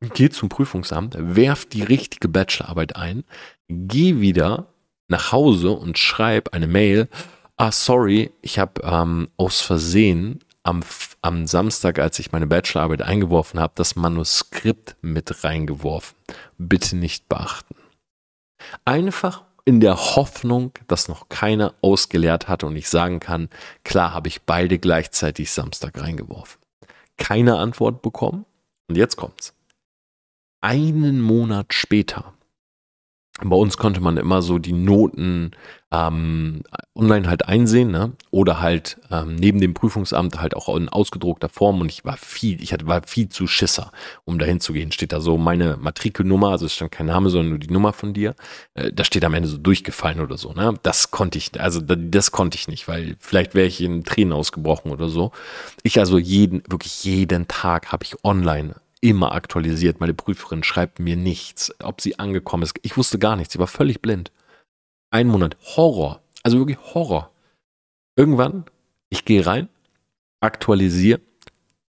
Uhr, 0.02 0.10
geh 0.14 0.30
zum 0.30 0.48
Prüfungsamt, 0.48 1.16
werf 1.18 1.64
die 1.64 1.82
richtige 1.82 2.28
Bachelorarbeit 2.28 2.96
ein, 2.96 3.24
geh 3.68 4.20
wieder 4.20 4.66
nach 5.08 5.32
Hause 5.32 5.70
und 5.70 5.98
schreib 5.98 6.54
eine 6.54 6.66
Mail, 6.66 7.08
ah 7.56 7.72
sorry, 7.72 8.30
ich 8.42 8.58
habe 8.58 8.80
ähm, 8.84 9.28
aus 9.36 9.60
Versehen 9.60 10.40
am, 10.62 10.82
am 11.22 11.46
Samstag, 11.46 11.98
als 11.98 12.18
ich 12.18 12.32
meine 12.32 12.46
Bachelorarbeit 12.46 13.02
eingeworfen 13.02 13.60
habe, 13.60 13.72
das 13.76 13.96
Manuskript 13.96 14.96
mit 15.02 15.44
reingeworfen. 15.44 16.16
Bitte 16.58 16.96
nicht 16.96 17.28
beachten. 17.28 17.74
Einfach 18.84 19.44
in 19.64 19.80
der 19.80 19.96
Hoffnung, 20.16 20.72
dass 20.88 21.08
noch 21.08 21.28
keiner 21.28 21.74
ausgeleert 21.82 22.48
hat 22.48 22.64
und 22.64 22.74
ich 22.76 22.88
sagen 22.88 23.20
kann, 23.20 23.48
klar 23.84 24.14
habe 24.14 24.28
ich 24.28 24.42
beide 24.42 24.78
gleichzeitig 24.78 25.50
Samstag 25.50 26.00
reingeworfen. 26.00 26.60
Keine 27.18 27.58
Antwort 27.58 28.02
bekommen 28.02 28.46
und 28.88 28.96
jetzt 28.96 29.16
kommt's. 29.16 29.54
Einen 30.62 31.20
Monat 31.20 31.72
später 31.74 32.34
bei 33.48 33.56
uns 33.56 33.76
konnte 33.76 34.00
man 34.00 34.16
immer 34.16 34.42
so 34.42 34.58
die 34.58 34.72
Noten 34.72 35.52
ähm, 35.92 36.62
online 36.94 37.28
halt 37.28 37.48
einsehen, 37.48 37.90
ne? 37.90 38.12
Oder 38.30 38.60
halt 38.60 38.98
ähm, 39.10 39.34
neben 39.34 39.60
dem 39.60 39.74
Prüfungsamt 39.74 40.40
halt 40.40 40.54
auch 40.54 40.74
in 40.76 40.88
ausgedruckter 40.88 41.48
Form. 41.48 41.80
Und 41.80 41.90
ich 41.90 42.04
war 42.04 42.16
viel, 42.16 42.62
ich 42.62 42.72
hatte, 42.72 42.86
war 42.86 43.02
viel 43.02 43.28
zu 43.28 43.46
Schisser, 43.46 43.90
um 44.24 44.38
dahin 44.38 44.60
zu 44.60 44.72
gehen. 44.72 44.92
Steht 44.92 45.12
da 45.12 45.20
so 45.20 45.36
meine 45.36 45.76
Matrikelnummer, 45.78 46.50
also 46.50 46.66
es 46.66 46.74
stand 46.74 46.92
kein 46.92 47.06
Name, 47.06 47.30
sondern 47.30 47.50
nur 47.50 47.58
die 47.58 47.72
Nummer 47.72 47.92
von 47.92 48.12
dir. 48.12 48.34
Äh, 48.74 48.92
da 48.92 49.04
steht 49.04 49.24
am 49.24 49.34
Ende 49.34 49.48
so 49.48 49.58
durchgefallen 49.58 50.20
oder 50.20 50.36
so, 50.36 50.52
ne? 50.52 50.74
Das 50.82 51.10
konnte 51.10 51.38
ich, 51.38 51.60
also 51.60 51.80
das, 51.80 51.98
das 52.00 52.30
konnte 52.30 52.56
ich 52.56 52.68
nicht, 52.68 52.86
weil 52.86 53.16
vielleicht 53.18 53.54
wäre 53.54 53.66
ich 53.66 53.80
in 53.80 54.04
Tränen 54.04 54.32
ausgebrochen 54.32 54.92
oder 54.92 55.08
so. 55.08 55.32
Ich 55.82 55.98
also 55.98 56.18
jeden, 56.18 56.62
wirklich 56.68 57.04
jeden 57.04 57.48
Tag 57.48 57.90
habe 57.90 58.04
ich 58.04 58.24
online 58.24 58.74
immer 59.00 59.32
aktualisiert. 59.32 60.00
Meine 60.00 60.14
Prüferin 60.14 60.62
schreibt 60.62 60.98
mir 60.98 61.16
nichts, 61.16 61.74
ob 61.80 62.00
sie 62.00 62.18
angekommen 62.18 62.62
ist. 62.62 62.74
Ich 62.82 62.96
wusste 62.96 63.18
gar 63.18 63.36
nichts. 63.36 63.52
Sie 63.52 63.58
war 63.58 63.66
völlig 63.66 64.02
blind. 64.02 64.32
Ein 65.10 65.28
Monat. 65.28 65.56
Horror. 65.76 66.22
Also 66.42 66.58
wirklich 66.58 66.78
Horror. 66.94 67.32
Irgendwann, 68.16 68.64
ich 69.08 69.24
gehe 69.24 69.44
rein, 69.46 69.68
aktualisiere, 70.40 71.20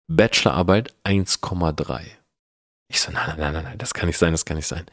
Bachelorarbeit 0.08 0.94
1,3. 1.04 2.02
Ich 2.90 3.00
so, 3.00 3.12
nein, 3.12 3.34
nein, 3.38 3.52
nein, 3.52 3.64
nein, 3.64 3.78
das 3.78 3.92
kann 3.92 4.06
nicht 4.06 4.18
sein, 4.18 4.32
das 4.32 4.44
kann 4.44 4.56
nicht 4.56 4.66
sein. 4.66 4.86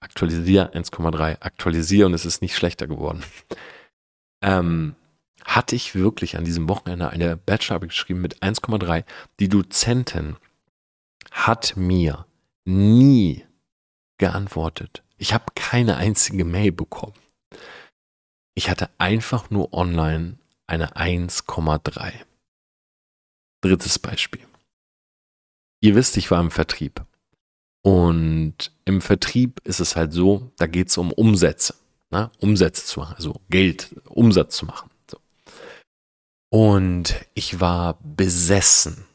Aktualisiere 0.00 0.72
1,3, 0.74 1.40
aktualisiere 1.40 2.06
und 2.06 2.14
es 2.14 2.24
ist 2.24 2.42
nicht 2.42 2.56
schlechter 2.56 2.86
geworden. 2.86 3.22
Ähm, 4.42 4.96
hatte 5.44 5.76
ich 5.76 5.94
wirklich 5.94 6.36
an 6.36 6.44
diesem 6.44 6.68
Wochenende 6.68 7.10
eine 7.10 7.36
Bachelorarbeit 7.36 7.90
geschrieben 7.90 8.20
mit 8.20 8.42
1,3. 8.42 9.04
Die 9.38 9.48
Dozentin 9.48 10.36
hat 11.32 11.76
mir 11.76 12.26
nie 12.64 13.44
geantwortet. 14.18 15.02
Ich 15.16 15.34
habe 15.34 15.46
keine 15.54 15.96
einzige 15.96 16.44
Mail 16.44 16.72
bekommen. 16.72 17.14
Ich 18.54 18.70
hatte 18.70 18.90
einfach 18.98 19.50
nur 19.50 19.72
online 19.72 20.38
eine 20.66 20.96
1,3. 20.96 22.12
Drittes 23.62 23.98
Beispiel. 23.98 24.46
Ihr 25.80 25.94
wisst, 25.94 26.16
ich 26.16 26.30
war 26.30 26.40
im 26.40 26.50
Vertrieb. 26.50 27.04
Und 27.82 28.72
im 28.84 29.00
Vertrieb 29.00 29.60
ist 29.64 29.80
es 29.80 29.96
halt 29.96 30.12
so, 30.12 30.52
da 30.56 30.66
geht 30.66 30.88
es 30.88 30.98
um 30.98 31.12
Umsätze. 31.12 31.74
Ne? 32.10 32.30
Umsätze 32.38 32.84
zu 32.84 33.00
machen, 33.00 33.14
also 33.16 33.40
Geld, 33.48 33.96
Umsatz 34.04 34.56
zu 34.56 34.66
machen. 34.66 34.90
So. 35.10 35.18
Und 36.50 37.16
ich 37.34 37.60
war 37.60 37.98
besessen 38.02 39.06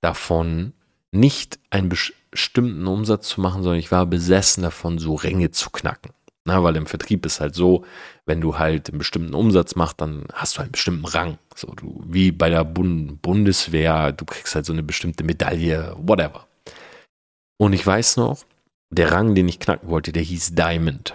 davon, 0.00 0.72
nicht 1.12 1.58
einen 1.70 1.88
bestimmten 1.88 2.86
Umsatz 2.86 3.28
zu 3.28 3.40
machen, 3.40 3.62
sondern 3.62 3.78
ich 3.78 3.90
war 3.90 4.06
besessen 4.06 4.62
davon, 4.62 4.98
so 4.98 5.14
Ränge 5.14 5.50
zu 5.50 5.70
knacken. 5.70 6.12
Na, 6.44 6.62
weil 6.62 6.76
im 6.76 6.86
Vertrieb 6.86 7.26
ist 7.26 7.40
halt 7.40 7.54
so, 7.54 7.84
wenn 8.24 8.40
du 8.40 8.58
halt 8.58 8.88
einen 8.88 8.98
bestimmten 8.98 9.34
Umsatz 9.34 9.74
machst, 9.74 10.00
dann 10.00 10.24
hast 10.32 10.56
du 10.56 10.62
einen 10.62 10.72
bestimmten 10.72 11.04
Rang. 11.04 11.38
So, 11.54 11.68
du, 11.74 12.02
wie 12.06 12.32
bei 12.32 12.48
der 12.48 12.64
Bund 12.64 13.20
Bundeswehr, 13.20 14.12
du 14.12 14.24
kriegst 14.24 14.54
halt 14.54 14.64
so 14.64 14.72
eine 14.72 14.82
bestimmte 14.82 15.24
Medaille, 15.24 15.94
whatever. 15.98 16.46
Und 17.58 17.74
ich 17.74 17.86
weiß 17.86 18.16
noch, 18.16 18.38
der 18.90 19.12
Rang, 19.12 19.34
den 19.34 19.48
ich 19.48 19.60
knacken 19.60 19.90
wollte, 19.90 20.12
der 20.12 20.22
hieß 20.22 20.54
Diamond. 20.54 21.14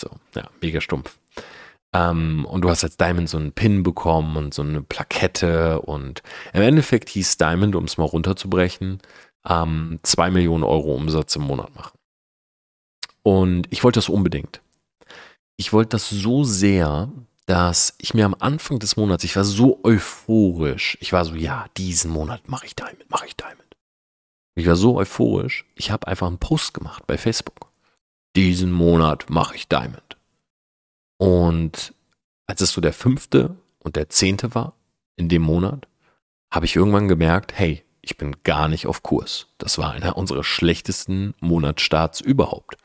So, 0.00 0.08
ja, 0.34 0.48
mega 0.62 0.80
stumpf. 0.80 1.18
Ähm, 1.94 2.46
und 2.46 2.62
du 2.62 2.70
hast 2.70 2.84
als 2.84 2.96
Diamond 2.96 3.28
so 3.28 3.36
einen 3.36 3.52
Pin 3.52 3.82
bekommen 3.82 4.36
und 4.36 4.54
so 4.54 4.62
eine 4.62 4.82
Plakette. 4.82 5.80
Und 5.82 6.22
im 6.52 6.62
Endeffekt 6.62 7.08
hieß 7.10 7.36
Diamond, 7.36 7.76
um 7.76 7.84
es 7.84 7.98
mal 7.98 8.04
runterzubrechen, 8.04 9.00
ähm, 9.46 9.98
2 10.02 10.30
Millionen 10.30 10.64
Euro 10.64 10.94
Umsatz 10.94 11.36
im 11.36 11.42
Monat 11.42 11.74
machen. 11.74 11.98
Und 13.22 13.66
ich 13.70 13.84
wollte 13.84 13.98
das 13.98 14.08
unbedingt. 14.08 14.62
Ich 15.56 15.72
wollte 15.72 15.90
das 15.90 16.08
so 16.08 16.44
sehr, 16.44 17.10
dass 17.46 17.94
ich 17.98 18.14
mir 18.14 18.24
am 18.24 18.36
Anfang 18.38 18.78
des 18.78 18.96
Monats, 18.96 19.24
ich 19.24 19.36
war 19.36 19.44
so 19.44 19.80
euphorisch. 19.84 20.96
Ich 21.00 21.12
war 21.12 21.24
so, 21.24 21.34
ja, 21.34 21.66
diesen 21.76 22.10
Monat 22.10 22.48
mache 22.48 22.66
ich 22.66 22.74
Diamond, 22.74 23.10
mache 23.10 23.26
ich 23.26 23.36
Diamond. 23.36 23.58
Ich 24.54 24.66
war 24.66 24.76
so 24.76 24.96
euphorisch, 24.96 25.64
ich 25.74 25.90
habe 25.90 26.06
einfach 26.06 26.26
einen 26.26 26.38
Post 26.38 26.74
gemacht 26.74 27.06
bei 27.06 27.16
Facebook. 27.16 27.70
Diesen 28.36 28.72
Monat 28.72 29.28
mache 29.30 29.54
ich 29.54 29.68
Diamond. 29.68 30.11
Und 31.22 31.94
als 32.48 32.62
es 32.62 32.72
so 32.72 32.80
der 32.80 32.92
fünfte 32.92 33.54
und 33.78 33.94
der 33.94 34.08
zehnte 34.08 34.56
war 34.56 34.74
in 35.14 35.28
dem 35.28 35.42
Monat, 35.42 35.86
habe 36.52 36.66
ich 36.66 36.74
irgendwann 36.74 37.06
gemerkt, 37.06 37.52
hey, 37.54 37.84
ich 38.00 38.16
bin 38.16 38.42
gar 38.42 38.66
nicht 38.66 38.88
auf 38.88 39.04
Kurs. 39.04 39.46
Das 39.58 39.78
war 39.78 39.92
einer 39.92 40.16
unserer 40.16 40.42
schlechtesten 40.42 41.34
Monatsstarts 41.38 42.20
überhaupt. 42.20 42.76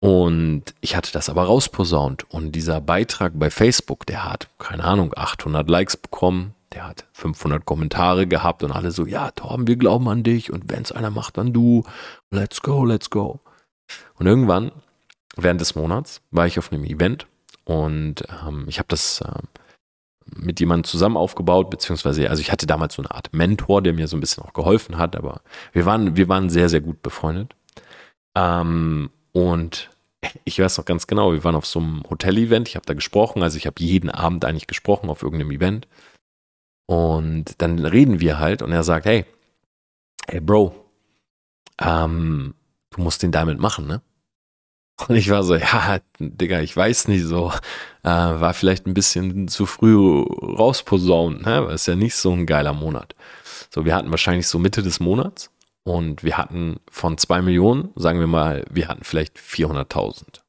Und 0.00 0.74
ich 0.80 0.96
hatte 0.96 1.12
das 1.12 1.28
aber 1.28 1.44
rausposaunt. 1.44 2.24
Und 2.30 2.52
dieser 2.52 2.80
Beitrag 2.80 3.34
bei 3.34 3.50
Facebook, 3.50 4.06
der 4.06 4.24
hat, 4.24 4.48
keine 4.58 4.84
Ahnung, 4.84 5.12
800 5.14 5.68
Likes 5.68 5.98
bekommen. 5.98 6.54
Der 6.72 6.88
hat 6.88 7.04
500 7.12 7.66
Kommentare 7.66 8.26
gehabt 8.26 8.62
und 8.62 8.72
alle 8.72 8.92
so, 8.92 9.04
ja, 9.04 9.30
Torben, 9.30 9.66
wir 9.66 9.76
glauben 9.76 10.08
an 10.08 10.22
dich. 10.22 10.50
Und 10.50 10.70
wenn 10.72 10.84
es 10.84 10.90
einer 10.90 11.10
macht, 11.10 11.36
dann 11.36 11.52
du. 11.52 11.84
Let's 12.30 12.62
go, 12.62 12.86
let's 12.86 13.10
go. 13.10 13.40
Und 14.14 14.26
irgendwann, 14.26 14.72
während 15.36 15.60
des 15.60 15.74
Monats, 15.74 16.22
war 16.30 16.46
ich 16.46 16.58
auf 16.58 16.72
einem 16.72 16.84
Event 16.84 17.26
und 17.64 18.22
ähm, 18.46 18.64
ich 18.68 18.78
habe 18.78 18.88
das, 18.88 19.20
äh, 19.20 19.42
mit 20.36 20.60
jemandem 20.60 20.84
zusammen 20.84 21.16
aufgebaut, 21.16 21.70
beziehungsweise, 21.70 22.28
also 22.30 22.40
ich 22.40 22.52
hatte 22.52 22.66
damals 22.66 22.94
so 22.94 23.02
eine 23.02 23.10
Art 23.10 23.32
Mentor, 23.32 23.82
der 23.82 23.92
mir 23.92 24.08
so 24.08 24.16
ein 24.16 24.20
bisschen 24.20 24.42
auch 24.42 24.52
geholfen 24.52 24.98
hat, 24.98 25.16
aber 25.16 25.42
wir 25.72 25.84
waren, 25.84 26.16
wir 26.16 26.28
waren 26.28 26.50
sehr, 26.50 26.68
sehr 26.68 26.80
gut 26.80 27.02
befreundet. 27.02 27.54
Ähm, 28.36 29.10
und 29.32 29.90
ich 30.44 30.58
weiß 30.58 30.78
noch 30.78 30.84
ganz 30.84 31.06
genau, 31.06 31.32
wir 31.32 31.44
waren 31.44 31.54
auf 31.54 31.66
so 31.66 31.80
einem 31.80 32.02
Hotel-Event, 32.08 32.68
ich 32.68 32.76
habe 32.76 32.86
da 32.86 32.94
gesprochen, 32.94 33.42
also 33.42 33.56
ich 33.56 33.66
habe 33.66 33.82
jeden 33.82 34.10
Abend 34.10 34.44
eigentlich 34.44 34.66
gesprochen 34.66 35.10
auf 35.10 35.22
irgendeinem 35.22 35.52
Event. 35.52 35.88
Und 36.86 37.60
dann 37.62 37.78
reden 37.78 38.20
wir 38.20 38.38
halt 38.38 38.60
und 38.60 38.72
er 38.72 38.82
sagt, 38.82 39.06
hey, 39.06 39.24
hey 40.28 40.40
Bro, 40.40 40.74
ähm, 41.80 42.54
du 42.90 43.00
musst 43.00 43.22
den 43.22 43.32
Diamond 43.32 43.60
machen, 43.60 43.86
ne? 43.86 44.02
Und 45.08 45.16
ich 45.16 45.30
war 45.30 45.42
so, 45.42 45.54
ja, 45.54 45.98
Digga, 46.18 46.60
ich 46.60 46.76
weiß 46.76 47.08
nicht 47.08 47.24
so. 47.24 47.52
Äh, 48.02 48.08
war 48.08 48.54
vielleicht 48.54 48.86
ein 48.86 48.94
bisschen 48.94 49.48
zu 49.48 49.66
früh 49.66 49.96
rausposaunt, 49.96 51.46
ne? 51.46 51.70
Ist 51.72 51.86
ja 51.86 51.94
nicht 51.94 52.16
so 52.16 52.32
ein 52.32 52.46
geiler 52.46 52.72
Monat. 52.72 53.14
So, 53.70 53.84
wir 53.84 53.94
hatten 53.94 54.10
wahrscheinlich 54.10 54.46
so 54.46 54.58
Mitte 54.58 54.82
des 54.82 55.00
Monats 55.00 55.50
und 55.84 56.22
wir 56.24 56.36
hatten 56.36 56.76
von 56.90 57.16
zwei 57.18 57.42
Millionen, 57.42 57.90
sagen 57.96 58.20
wir 58.20 58.26
mal, 58.26 58.64
wir 58.70 58.88
hatten 58.88 59.04
vielleicht 59.04 59.38
400.000. 59.38 60.40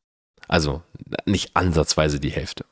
Also 0.47 0.81
nicht 1.25 1.55
ansatzweise 1.55 2.19
die 2.19 2.31
Hälfte. 2.31 2.65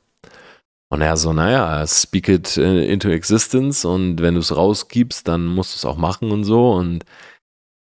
Und 0.88 1.00
er 1.00 1.16
so, 1.16 1.32
naja, 1.32 1.86
speak 1.86 2.28
it 2.28 2.58
äh, 2.58 2.84
into 2.84 3.08
existence 3.08 3.86
und 3.86 4.20
wenn 4.20 4.34
du 4.34 4.40
es 4.40 4.54
rausgibst, 4.54 5.26
dann 5.26 5.46
musst 5.46 5.74
du 5.74 5.76
es 5.78 5.84
auch 5.86 5.96
machen 5.96 6.30
und 6.30 6.44
so. 6.44 6.72
Und 6.72 7.06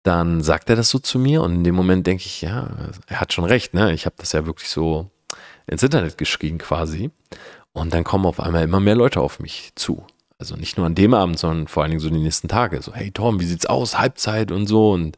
dann 0.04 0.44
sagt 0.44 0.70
er 0.70 0.76
das 0.76 0.90
so 0.90 1.00
zu 1.00 1.18
mir 1.18 1.42
und 1.42 1.56
in 1.56 1.64
dem 1.64 1.76
Moment 1.76 2.06
denke 2.06 2.24
ich, 2.26 2.42
ja, 2.42 2.70
er 3.08 3.22
hat 3.22 3.34
schon 3.34 3.46
recht, 3.46 3.74
ne? 3.74 3.94
Ich 3.94 4.06
habe 4.06 4.16
das 4.18 4.34
ja 4.34 4.46
wirklich 4.46 4.70
so 4.70 5.10
ins 5.66 5.84
Internet 5.84 6.18
geschrieben 6.18 6.58
quasi. 6.58 7.10
Und 7.72 7.94
dann 7.94 8.04
kommen 8.04 8.26
auf 8.26 8.40
einmal 8.40 8.64
immer 8.64 8.80
mehr 8.80 8.96
Leute 8.96 9.22
auf 9.22 9.40
mich 9.40 9.72
zu. 9.76 10.06
Also 10.38 10.56
nicht 10.56 10.78
nur 10.78 10.86
an 10.86 10.96
dem 10.96 11.14
Abend, 11.14 11.40
sondern 11.40 11.68
vor 11.68 11.84
allen 11.84 11.92
Dingen 11.92 12.02
so 12.02 12.10
die 12.10 12.20
nächsten 12.20 12.50
Tage. 12.50 12.82
So, 12.82 12.94
hey 12.94 13.12
Tom, 13.12 13.40
wie 13.40 13.46
sieht's 13.46 13.66
aus? 13.66 13.98
Halbzeit 13.98 14.52
und 14.52 14.68
so. 14.68 14.92
Und 14.92 15.18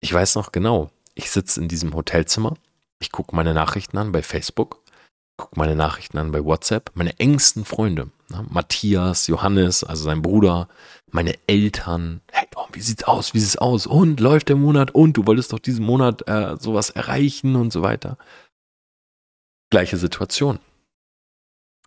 ich 0.00 0.12
weiß 0.12 0.34
noch 0.34 0.50
genau, 0.50 0.90
ich 1.14 1.30
sitze 1.30 1.60
in 1.60 1.68
diesem 1.68 1.94
Hotelzimmer, 1.94 2.54
ich 3.00 3.12
gucke 3.12 3.36
meine 3.36 3.54
Nachrichten 3.54 3.98
an 3.98 4.12
bei 4.12 4.22
Facebook, 4.22 4.82
gucke 5.36 5.58
meine 5.58 5.76
Nachrichten 5.76 6.18
an 6.18 6.32
bei 6.32 6.42
WhatsApp, 6.44 6.90
meine 6.94 7.18
engsten 7.18 7.64
Freunde, 7.64 8.08
ne? 8.30 8.46
Matthias, 8.48 9.26
Johannes, 9.26 9.84
also 9.84 10.04
sein 10.04 10.22
Bruder, 10.22 10.68
meine 11.14 11.34
Eltern, 11.46 12.20
hey 12.30 12.46
Tom, 12.50 12.66
wie 12.72 12.80
sieht's 12.80 13.04
aus, 13.04 13.34
wie 13.34 13.40
sieht's 13.40 13.56
aus? 13.56 13.86
Und 13.86 14.20
läuft 14.20 14.48
der 14.48 14.56
Monat? 14.56 14.90
Und 14.92 15.16
du 15.16 15.26
wolltest 15.26 15.52
doch 15.52 15.58
diesen 15.58 15.84
Monat 15.84 16.26
äh, 16.28 16.56
sowas 16.58 16.90
erreichen 16.90 17.56
und 17.56 17.72
so 17.72 17.82
weiter. 17.82 18.16
Gleiche 19.70 19.96
Situation. 19.96 20.58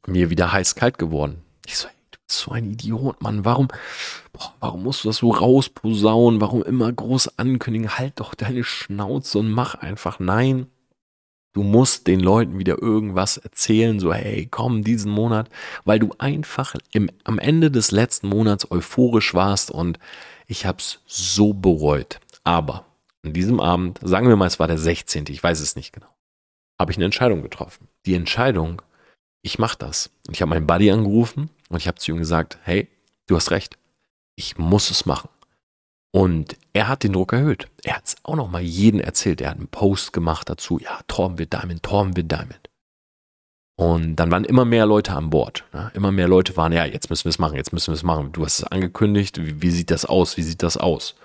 Mir 0.06 0.30
wieder 0.30 0.52
heiß-kalt 0.52 0.98
geworden. 0.98 1.44
Ich 1.66 1.78
so, 1.78 1.88
hey, 1.88 1.96
du 2.12 2.20
bist 2.28 2.40
so 2.40 2.52
ein 2.52 2.72
Idiot, 2.72 3.22
Mann, 3.22 3.46
warum, 3.46 3.70
boah, 4.34 4.54
warum 4.60 4.84
musst 4.84 5.04
du 5.04 5.10
das 5.10 5.18
so 5.18 5.32
rausposaunen, 5.32 6.42
warum 6.42 6.64
immer 6.64 6.92
groß 6.92 7.40
ankündigen, 7.40 7.98
halt 7.98 8.20
doch 8.20 8.36
deine 8.36 8.64
Schnauze 8.64 9.40
und 9.40 9.52
mach 9.52 9.76
einfach, 9.76 10.20
nein, 10.20 10.68
Du 11.54 11.62
musst 11.62 12.08
den 12.08 12.20
Leuten 12.20 12.58
wieder 12.58 12.82
irgendwas 12.82 13.38
erzählen, 13.38 14.00
so 14.00 14.12
hey, 14.12 14.48
komm 14.50 14.84
diesen 14.84 15.12
Monat, 15.12 15.50
weil 15.86 16.00
du 16.00 16.12
einfach 16.18 16.76
im, 16.92 17.12
am 17.24 17.38
Ende 17.38 17.70
des 17.70 17.92
letzten 17.92 18.28
Monats 18.28 18.70
euphorisch 18.72 19.36
warst 19.36 19.70
und 19.70 20.00
ich 20.48 20.66
hab's 20.66 21.00
so 21.06 21.54
bereut. 21.54 22.20
Aber 22.44 22.86
an 23.24 23.34
diesem 23.34 23.60
Abend, 23.60 24.00
sagen 24.02 24.28
wir 24.28 24.36
mal, 24.36 24.48
es 24.48 24.60
war 24.60 24.68
der 24.68 24.80
16., 24.80 25.26
ich 25.30 25.44
weiß 25.44 25.60
es 25.60 25.76
nicht 25.76 25.94
genau, 25.94 26.10
habe 26.80 26.92
ich 26.92 26.98
eine 26.98 27.06
Entscheidung 27.06 27.44
getroffen. 27.44 27.88
Die 28.08 28.16
Entscheidung, 28.16 28.82
ich 29.44 29.60
mach 29.60 29.76
das. 29.76 30.10
Und 30.28 30.36
ich 30.36 30.42
habe 30.42 30.50
meinen 30.50 30.68
Buddy 30.68 30.92
angerufen 30.92 31.52
und 31.70 31.78
ich 31.78 31.88
habe 31.88 32.00
zu 32.00 32.12
ihm 32.12 32.18
gesagt, 32.18 32.58
hey, 32.64 32.88
du 33.28 33.36
hast 33.36 33.52
recht, 33.52 33.78
ich 34.36 34.58
muss 34.58 34.90
es 34.90 35.06
machen. 35.06 35.30
Und 36.16 36.58
er 36.74 36.88
hat 36.88 37.04
den 37.04 37.14
Druck 37.14 37.34
erhöht. 37.34 37.68
Er 37.84 37.96
hat 37.98 38.06
es 38.06 38.16
auch 38.22 38.36
noch 38.36 38.50
mal 38.50 38.62
jedem 38.62 39.00
erzählt. 39.00 39.42
Er 39.42 39.50
hat 39.50 39.58
einen 39.58 39.68
Post 39.68 40.14
gemacht 40.14 40.48
dazu. 40.48 40.78
Ja, 40.80 41.00
Torben 41.08 41.40
wird 41.40 41.54
Diamond, 41.54 41.82
Torben 41.82 42.16
wird 42.16 42.32
Diamond. 42.32 42.70
Und 43.76 44.18
dann 44.18 44.30
waren 44.30 44.46
immer 44.46 44.64
mehr 44.64 44.86
Leute 44.86 45.14
an 45.14 45.32
Bord. 45.32 45.66
Ne? 45.74 45.92
Immer 45.96 46.12
mehr 46.12 46.28
Leute 46.28 46.56
waren, 46.56 46.72
ja, 46.72 46.86
jetzt 46.86 47.10
müssen 47.10 47.26
wir 47.26 47.32
es 47.32 47.40
machen, 47.40 47.56
jetzt 47.56 47.74
müssen 47.74 47.88
wir 47.88 47.96
es 47.96 48.04
machen. 48.04 48.32
Du 48.32 48.46
hast 48.46 48.60
es 48.60 48.64
angekündigt. 48.64 49.44
Wie, 49.44 49.64
wie 49.64 49.72
sieht 49.72 49.90
das 49.90 50.06
aus? 50.06 50.38
Wie 50.38 50.44
sieht 50.44 50.62
das 50.62 50.78
aus? 50.78 51.16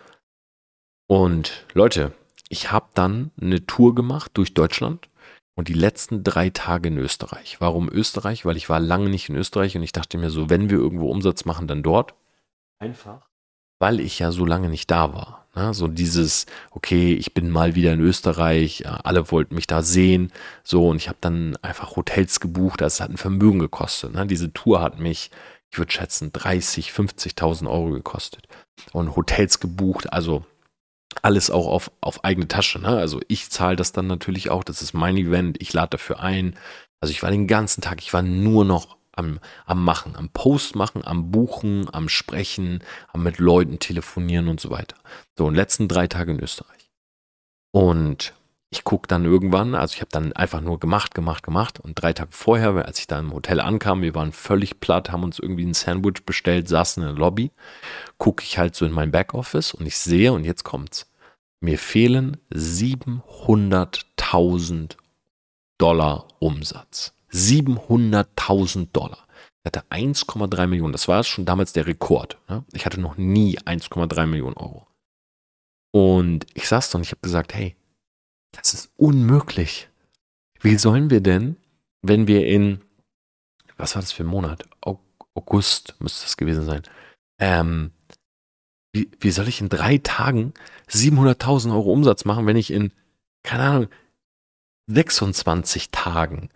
Und 1.07 1.67
Leute, 1.75 2.13
ich 2.49 2.73
habe 2.73 2.87
dann 2.95 3.31
eine 3.39 3.67
Tour 3.67 3.95
gemacht 3.95 4.31
durch 4.35 4.55
Deutschland 4.55 5.11
und 5.55 5.69
die 5.69 5.75
letzten 5.75 6.25
drei 6.25 6.49
Tage 6.49 6.89
in 6.89 6.97
Österreich. 6.97 7.61
Warum 7.61 7.91
Österreich? 7.91 8.47
Weil 8.47 8.57
ich 8.57 8.71
war 8.71 8.81
lange 8.81 9.11
nicht 9.11 9.29
in 9.29 9.37
Österreich 9.37 9.77
und 9.77 9.83
ich 9.83 9.93
dachte 9.93 10.17
mir 10.17 10.31
so, 10.31 10.49
wenn 10.49 10.71
wir 10.71 10.79
irgendwo 10.79 11.11
Umsatz 11.11 11.45
machen, 11.45 11.69
dann 11.69 11.83
dort. 11.83 12.15
Einfach 12.79 13.28
weil 13.79 14.01
ich 14.01 14.19
ja 14.19 14.33
so 14.33 14.45
lange 14.45 14.69
nicht 14.69 14.91
da 14.91 15.13
war. 15.15 15.47
Ne? 15.55 15.75
So 15.75 15.89
dieses, 15.89 16.47
okay, 16.71 17.15
ich 17.15 17.35
bin 17.35 17.51
mal 17.51 17.75
wieder 17.75 17.93
in 17.93 18.01
Österreich, 18.01 18.85
alle 18.87 19.31
wollten 19.31 19.55
mich 19.55 19.67
da 19.67 19.83
sehen, 19.83 20.33
so 20.63 20.89
und 20.89 20.97
ich 20.97 21.09
habe 21.09 21.19
dann 21.21 21.57
einfach 21.63 21.97
Hotels 21.97 22.41
gebucht, 22.41 22.81
das 22.81 23.01
hat 23.01 23.11
ein 23.11 23.17
Vermögen 23.17 23.59
gekostet. 23.59 24.15
Ne? 24.15 24.27
Diese 24.27 24.53
Tour 24.53 24.81
hat 24.81 24.99
mich, 24.99 25.31
ich 25.71 25.79
würde 25.79 25.93
schätzen, 25.93 26.33
30, 26.33 26.91
50.000 26.91 27.69
Euro 27.69 27.91
gekostet 27.91 28.47
und 28.93 29.17
Hotels 29.17 29.61
gebucht, 29.61 30.13
also 30.13 30.45
alles 31.23 31.51
auch 31.51 31.67
auf, 31.67 31.91
auf 32.01 32.25
eigene 32.25 32.49
Tasche. 32.49 32.79
Ne? 32.79 32.89
Also 32.89 33.21
ich 33.29 33.51
zahle 33.51 33.77
das 33.77 33.93
dann 33.93 34.07
natürlich 34.07 34.51
auch, 34.51 34.63
das 34.63 34.83
ist 34.83 34.93
mein 34.93 35.17
Event, 35.17 35.61
ich 35.61 35.73
lade 35.73 35.91
dafür 35.91 36.21
ein. 36.21 36.57
Also 37.01 37.13
ich 37.13 37.23
war 37.23 37.31
den 37.31 37.47
ganzen 37.47 37.81
Tag, 37.81 38.01
ich 38.01 38.13
war 38.13 38.23
nur 38.23 38.65
noch 38.65 38.98
am, 39.19 39.39
am 39.67 39.85
Machen, 39.85 40.17
am 40.17 40.31
Post 40.31 40.77
machen, 40.77 41.05
am 41.05 41.31
Buchen, 41.31 41.93
am 41.93 42.09
Sprechen, 42.09 42.83
am 43.13 43.23
mit 43.23 43.39
Leuten 43.39 43.79
telefonieren 43.79 44.49
und 44.49 44.61
so 44.61 44.71
weiter. 44.71 44.97
So, 45.37 45.45
und 45.47 45.55
letzten 45.55 45.89
drei 45.89 46.07
Tage 46.07 46.33
in 46.33 46.41
Österreich. 46.41 46.91
Und 47.73 48.33
ich 48.71 48.85
gucke 48.85 49.09
dann 49.09 49.25
irgendwann, 49.25 49.75
also 49.75 49.95
ich 49.95 50.01
habe 50.01 50.11
dann 50.11 50.35
einfach 50.35 50.61
nur 50.61 50.79
gemacht, 50.79 51.15
gemacht, 51.15 51.43
gemacht. 51.43 51.81
Und 51.81 51.95
drei 51.95 52.13
Tage 52.13 52.33
vorher, 52.33 52.75
als 52.85 52.99
ich 52.99 53.07
da 53.07 53.19
im 53.19 53.33
Hotel 53.33 53.61
ankam, 53.61 54.03
wir 54.03 54.15
waren 54.15 54.33
völlig 54.33 54.79
platt, 54.81 55.11
haben 55.11 55.25
uns 55.25 55.39
irgendwie 55.39 55.65
ein 55.65 55.73
Sandwich 55.75 56.27
bestellt, 56.27 56.69
saßen 56.69 57.03
in 57.03 57.09
der 57.09 57.19
Lobby, 57.19 57.51
gucke 58.19 58.43
ich 58.43 58.59
halt 58.59 58.75
so 58.75 58.85
in 58.85 58.93
mein 58.93 59.11
Backoffice 59.11 59.73
und 59.73 59.87
ich 59.87 59.97
sehe, 59.97 60.35
und 60.35 60.45
jetzt 60.45 60.65
kommt's, 60.65 61.11
mir 61.61 61.79
fehlen 61.79 62.37
700.000 62.53 64.97
Dollar 65.79 66.29
Umsatz. 66.39 67.15
700.000 67.33 68.89
Dollar. 68.93 69.27
Ich 69.63 69.67
hatte 69.67 69.87
1,3 69.91 70.67
Millionen. 70.67 70.93
Das 70.93 71.09
war 71.09 71.23
schon 71.25 71.45
damals 71.45 71.73
der 71.73 71.87
Rekord. 71.87 72.39
Ne? 72.49 72.65
Ich 72.73 72.87
hatte 72.87 73.01
noch 73.01 73.17
nie 73.17 73.59
1,3 73.59 74.27
Millionen 74.27 74.57
Euro. 74.57 74.87
Und 75.93 76.47
ich 76.55 76.69
saß 76.69 76.91
da 76.91 76.99
und 76.99 77.05
ich 77.05 77.11
habe 77.11 77.21
gesagt, 77.23 77.55
hey, 77.55 77.77
das 78.53 78.75
ist 78.75 78.91
unmöglich. 78.97 79.89
Wie 80.61 80.77
sollen 80.77 81.11
wir 81.11 81.21
denn, 81.21 81.57
wenn 82.03 82.27
wir 82.27 82.47
in, 82.47 82.81
was 83.77 83.95
war 83.95 84.03
das 84.03 84.13
für 84.13 84.25
ein 84.25 84.29
Monat? 84.29 84.69
August 85.35 85.97
müsste 86.01 86.25
das 86.25 86.37
gewesen 86.37 86.65
sein. 86.65 86.83
Ähm, 87.41 87.93
wie, 88.93 89.11
wie 89.21 89.31
soll 89.31 89.49
ich 89.49 89.61
in 89.61 89.69
drei 89.69 89.99
Tagen 89.99 90.55
700.000 90.89 91.73
Euro 91.73 91.93
Umsatz 91.93 92.25
machen, 92.25 92.47
wenn 92.47 92.57
ich 92.57 92.73
in, 92.73 92.93
keine 93.45 93.63
Ahnung, 93.63 93.89
26 94.89 95.91
Tagen 95.91 96.51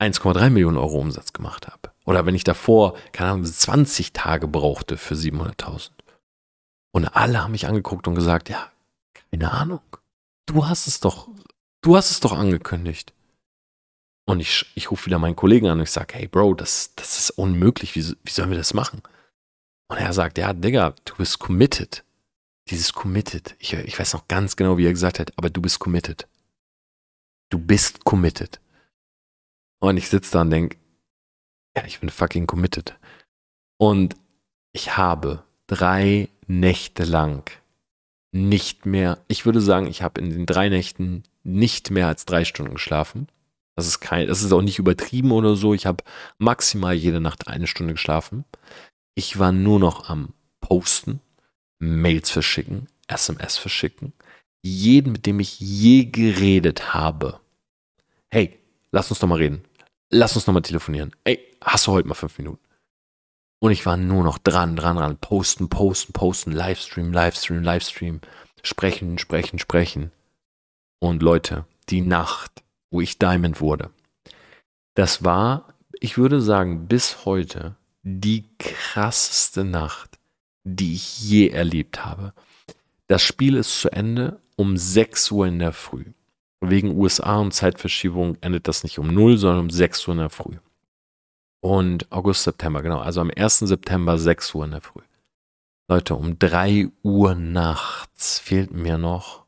1,3 0.00 0.50
Millionen 0.50 0.76
Euro 0.76 0.98
Umsatz 0.98 1.32
gemacht 1.32 1.66
habe. 1.66 1.90
Oder 2.04 2.26
wenn 2.26 2.34
ich 2.34 2.44
davor, 2.44 2.96
keine 3.12 3.30
Ahnung, 3.30 3.44
20 3.44 4.12
Tage 4.12 4.46
brauchte 4.46 4.96
für 4.96 5.14
700.000. 5.14 5.90
Und 6.92 7.08
alle 7.08 7.42
haben 7.42 7.52
mich 7.52 7.66
angeguckt 7.66 8.06
und 8.06 8.14
gesagt, 8.14 8.48
ja, 8.48 8.70
keine 9.30 9.52
Ahnung. 9.52 9.80
Du 10.46 10.66
hast 10.66 10.86
es 10.86 11.00
doch, 11.00 11.28
du 11.82 11.96
hast 11.96 12.10
es 12.10 12.20
doch 12.20 12.32
angekündigt. 12.32 13.12
Und 14.28 14.40
ich, 14.40 14.66
ich 14.74 14.90
rufe 14.90 15.06
wieder 15.06 15.18
meinen 15.18 15.36
Kollegen 15.36 15.66
an 15.68 15.78
und 15.78 15.84
ich 15.84 15.90
sage, 15.90 16.14
hey 16.14 16.26
Bro, 16.26 16.54
das, 16.54 16.94
das 16.96 17.18
ist 17.18 17.30
unmöglich, 17.30 17.94
wie, 17.94 18.16
wie 18.24 18.30
sollen 18.30 18.50
wir 18.50 18.56
das 18.56 18.74
machen? 18.74 19.02
Und 19.88 19.98
er 19.98 20.12
sagt, 20.12 20.38
ja, 20.38 20.52
Digga, 20.52 20.94
du 21.04 21.14
bist 21.16 21.38
committed. 21.38 22.04
Dieses 22.68 22.92
committed. 22.92 23.54
Ich, 23.60 23.72
ich 23.72 23.98
weiß 23.98 24.14
noch 24.14 24.26
ganz 24.26 24.56
genau, 24.56 24.78
wie 24.78 24.86
er 24.86 24.92
gesagt 24.92 25.20
hat, 25.20 25.32
aber 25.36 25.50
du 25.50 25.62
bist 25.62 25.78
committed. 25.78 26.26
Du 27.50 27.58
bist 27.58 28.04
committed. 28.04 28.60
Und 29.78 29.96
ich 29.96 30.08
sitze 30.08 30.32
da 30.32 30.40
und 30.42 30.50
denke, 30.50 30.76
ja, 31.76 31.84
ich 31.84 32.00
bin 32.00 32.08
fucking 32.08 32.46
committed. 32.46 32.98
Und 33.78 34.16
ich 34.72 34.96
habe 34.96 35.44
drei 35.66 36.28
Nächte 36.46 37.04
lang 37.04 37.50
nicht 38.32 38.86
mehr, 38.86 39.24
ich 39.28 39.46
würde 39.46 39.60
sagen, 39.60 39.86
ich 39.86 40.02
habe 40.02 40.20
in 40.20 40.30
den 40.30 40.46
drei 40.46 40.68
Nächten 40.68 41.22
nicht 41.42 41.90
mehr 41.90 42.06
als 42.06 42.24
drei 42.24 42.44
Stunden 42.44 42.74
geschlafen. 42.74 43.28
Das 43.74 43.86
ist 43.86 44.00
kein, 44.00 44.26
das 44.26 44.42
ist 44.42 44.52
auch 44.52 44.62
nicht 44.62 44.78
übertrieben 44.78 45.32
oder 45.32 45.54
so. 45.54 45.74
Ich 45.74 45.86
habe 45.86 46.02
maximal 46.38 46.94
jede 46.94 47.20
Nacht 47.20 47.48
eine 47.48 47.66
Stunde 47.66 47.94
geschlafen. 47.94 48.44
Ich 49.14 49.38
war 49.38 49.52
nur 49.52 49.78
noch 49.78 50.08
am 50.08 50.34
Posten, 50.60 51.20
Mails 51.78 52.30
verschicken, 52.30 52.88
SMS 53.06 53.58
verschicken. 53.58 54.12
Jeden, 54.62 55.12
mit 55.12 55.26
dem 55.26 55.40
ich 55.40 55.60
je 55.60 56.06
geredet 56.06 56.94
habe. 56.94 57.40
Hey, 58.30 58.58
lass 58.96 59.10
uns 59.10 59.20
doch 59.20 59.28
mal 59.28 59.36
reden. 59.36 59.62
lass 60.08 60.36
uns 60.36 60.46
nochmal 60.46 60.62
telefonieren. 60.62 61.14
Ey, 61.24 61.38
hast 61.60 61.86
du 61.86 61.92
heute 61.92 62.08
mal 62.08 62.14
fünf 62.14 62.38
Minuten? 62.38 62.64
Und 63.60 63.70
ich 63.70 63.84
war 63.84 63.98
nur 63.98 64.24
noch 64.24 64.38
dran, 64.38 64.74
dran, 64.74 64.96
dran. 64.96 65.18
Posten, 65.18 65.68
posten, 65.68 66.14
posten, 66.14 66.52
Livestream, 66.52 67.12
Livestream, 67.12 67.62
Livestream. 67.62 68.20
Sprechen, 68.62 69.18
sprechen, 69.18 69.58
sprechen. 69.58 70.12
Und 70.98 71.22
Leute, 71.22 71.66
die 71.90 72.00
Nacht, 72.00 72.62
wo 72.90 73.02
ich 73.02 73.18
Diamond 73.18 73.60
wurde, 73.60 73.90
das 74.94 75.22
war, 75.22 75.74
ich 76.00 76.16
würde 76.16 76.40
sagen, 76.40 76.88
bis 76.88 77.26
heute 77.26 77.76
die 78.02 78.44
krasseste 78.58 79.64
Nacht, 79.64 80.18
die 80.64 80.94
ich 80.94 81.20
je 81.20 81.48
erlebt 81.48 82.04
habe. 82.06 82.32
Das 83.08 83.20
Spiel 83.20 83.56
ist 83.56 83.78
zu 83.78 83.90
Ende 83.90 84.40
um 84.56 84.78
6 84.78 85.30
Uhr 85.32 85.46
in 85.46 85.58
der 85.58 85.72
Früh. 85.72 86.14
Wegen 86.70 86.96
USA 86.96 87.36
und 87.36 87.52
Zeitverschiebung 87.52 88.36
endet 88.40 88.68
das 88.68 88.82
nicht 88.82 88.98
um 88.98 89.08
0, 89.08 89.36
sondern 89.38 89.60
um 89.60 89.70
6 89.70 90.06
Uhr 90.08 90.12
in 90.14 90.20
der 90.20 90.30
Früh. 90.30 90.56
Und 91.60 92.10
August, 92.12 92.44
September, 92.44 92.82
genau. 92.82 92.98
Also 93.00 93.20
am 93.20 93.30
1. 93.34 93.60
September 93.60 94.18
6 94.18 94.54
Uhr 94.54 94.64
in 94.64 94.70
der 94.72 94.80
Früh. 94.80 95.02
Leute, 95.88 96.14
um 96.14 96.38
3 96.38 96.88
Uhr 97.02 97.34
nachts 97.34 98.38
fehlten 98.38 98.82
mir 98.82 98.98
noch 98.98 99.46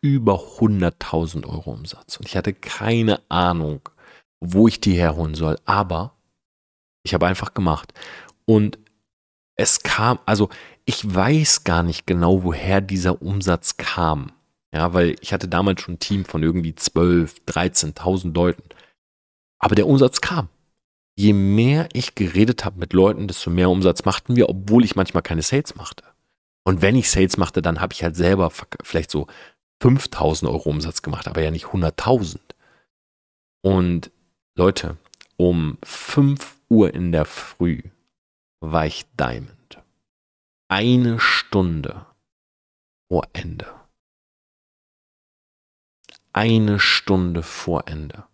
über 0.00 0.34
100.000 0.58 1.46
Euro 1.46 1.72
Umsatz. 1.72 2.16
Und 2.16 2.26
ich 2.26 2.36
hatte 2.36 2.54
keine 2.54 3.20
Ahnung, 3.28 3.88
wo 4.40 4.68
ich 4.68 4.80
die 4.80 4.94
herholen 4.94 5.34
soll. 5.34 5.58
Aber 5.64 6.14
ich 7.02 7.14
habe 7.14 7.26
einfach 7.26 7.54
gemacht. 7.54 7.92
Und 8.46 8.78
es 9.56 9.82
kam, 9.82 10.18
also 10.26 10.48
ich 10.84 11.14
weiß 11.14 11.64
gar 11.64 11.82
nicht 11.82 12.06
genau, 12.06 12.42
woher 12.42 12.80
dieser 12.80 13.20
Umsatz 13.22 13.76
kam. 13.76 14.32
Ja, 14.72 14.92
weil 14.94 15.16
ich 15.20 15.32
hatte 15.32 15.48
damals 15.48 15.80
schon 15.80 15.94
ein 15.94 15.98
Team 15.98 16.24
von 16.24 16.42
irgendwie 16.42 16.74
12, 16.74 17.42
13.000 17.46 18.34
Leuten. 18.34 18.62
Aber 19.58 19.74
der 19.74 19.86
Umsatz 19.86 20.20
kam. 20.20 20.48
Je 21.16 21.32
mehr 21.32 21.88
ich 21.92 22.14
geredet 22.14 22.64
habe 22.64 22.78
mit 22.78 22.92
Leuten, 22.92 23.28
desto 23.28 23.50
mehr 23.50 23.68
Umsatz 23.68 24.04
machten 24.04 24.36
wir, 24.36 24.48
obwohl 24.48 24.84
ich 24.84 24.96
manchmal 24.96 25.22
keine 25.22 25.42
Sales 25.42 25.74
machte. 25.74 26.04
Und 26.64 26.82
wenn 26.82 26.96
ich 26.96 27.10
Sales 27.10 27.36
machte, 27.36 27.62
dann 27.62 27.80
habe 27.80 27.92
ich 27.92 28.02
halt 28.02 28.16
selber 28.16 28.50
vielleicht 28.82 29.10
so 29.10 29.26
5000 29.82 30.50
Euro 30.50 30.70
Umsatz 30.70 31.02
gemacht, 31.02 31.26
aber 31.26 31.42
ja 31.42 31.50
nicht 31.50 31.66
100.000. 31.66 32.38
Und 33.62 34.10
Leute, 34.56 34.96
um 35.36 35.78
5 35.82 36.58
Uhr 36.68 36.94
in 36.94 37.12
der 37.12 37.24
Früh 37.24 37.82
war 38.60 38.86
ich 38.86 39.04
Diamond. 39.18 39.82
Eine 40.68 41.18
Stunde 41.18 42.06
vor 43.10 43.26
Ende. 43.32 43.79
Eine 46.32 46.78
Stunde 46.78 47.42
vor 47.42 47.88
Ende. 47.88 48.24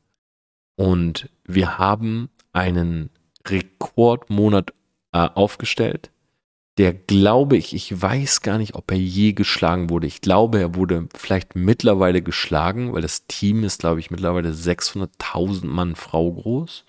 Und 0.76 1.30
wir 1.44 1.78
haben 1.78 2.28
einen 2.52 3.10
Rekordmonat 3.46 4.72
äh, 5.12 5.28
aufgestellt 5.34 6.10
der 6.78 6.92
glaube 6.92 7.56
ich, 7.56 7.74
ich 7.74 8.00
weiß 8.00 8.42
gar 8.42 8.58
nicht, 8.58 8.74
ob 8.74 8.90
er 8.90 8.98
je 8.98 9.32
geschlagen 9.32 9.88
wurde. 9.88 10.06
Ich 10.06 10.20
glaube, 10.20 10.60
er 10.60 10.74
wurde 10.74 11.08
vielleicht 11.14 11.56
mittlerweile 11.56 12.20
geschlagen, 12.20 12.92
weil 12.92 13.02
das 13.02 13.26
Team 13.26 13.64
ist, 13.64 13.80
glaube 13.80 14.00
ich, 14.00 14.10
mittlerweile 14.10 14.50
600.000 14.50 15.66
Mann 15.66 15.96
Frau 15.96 16.32
groß. 16.32 16.84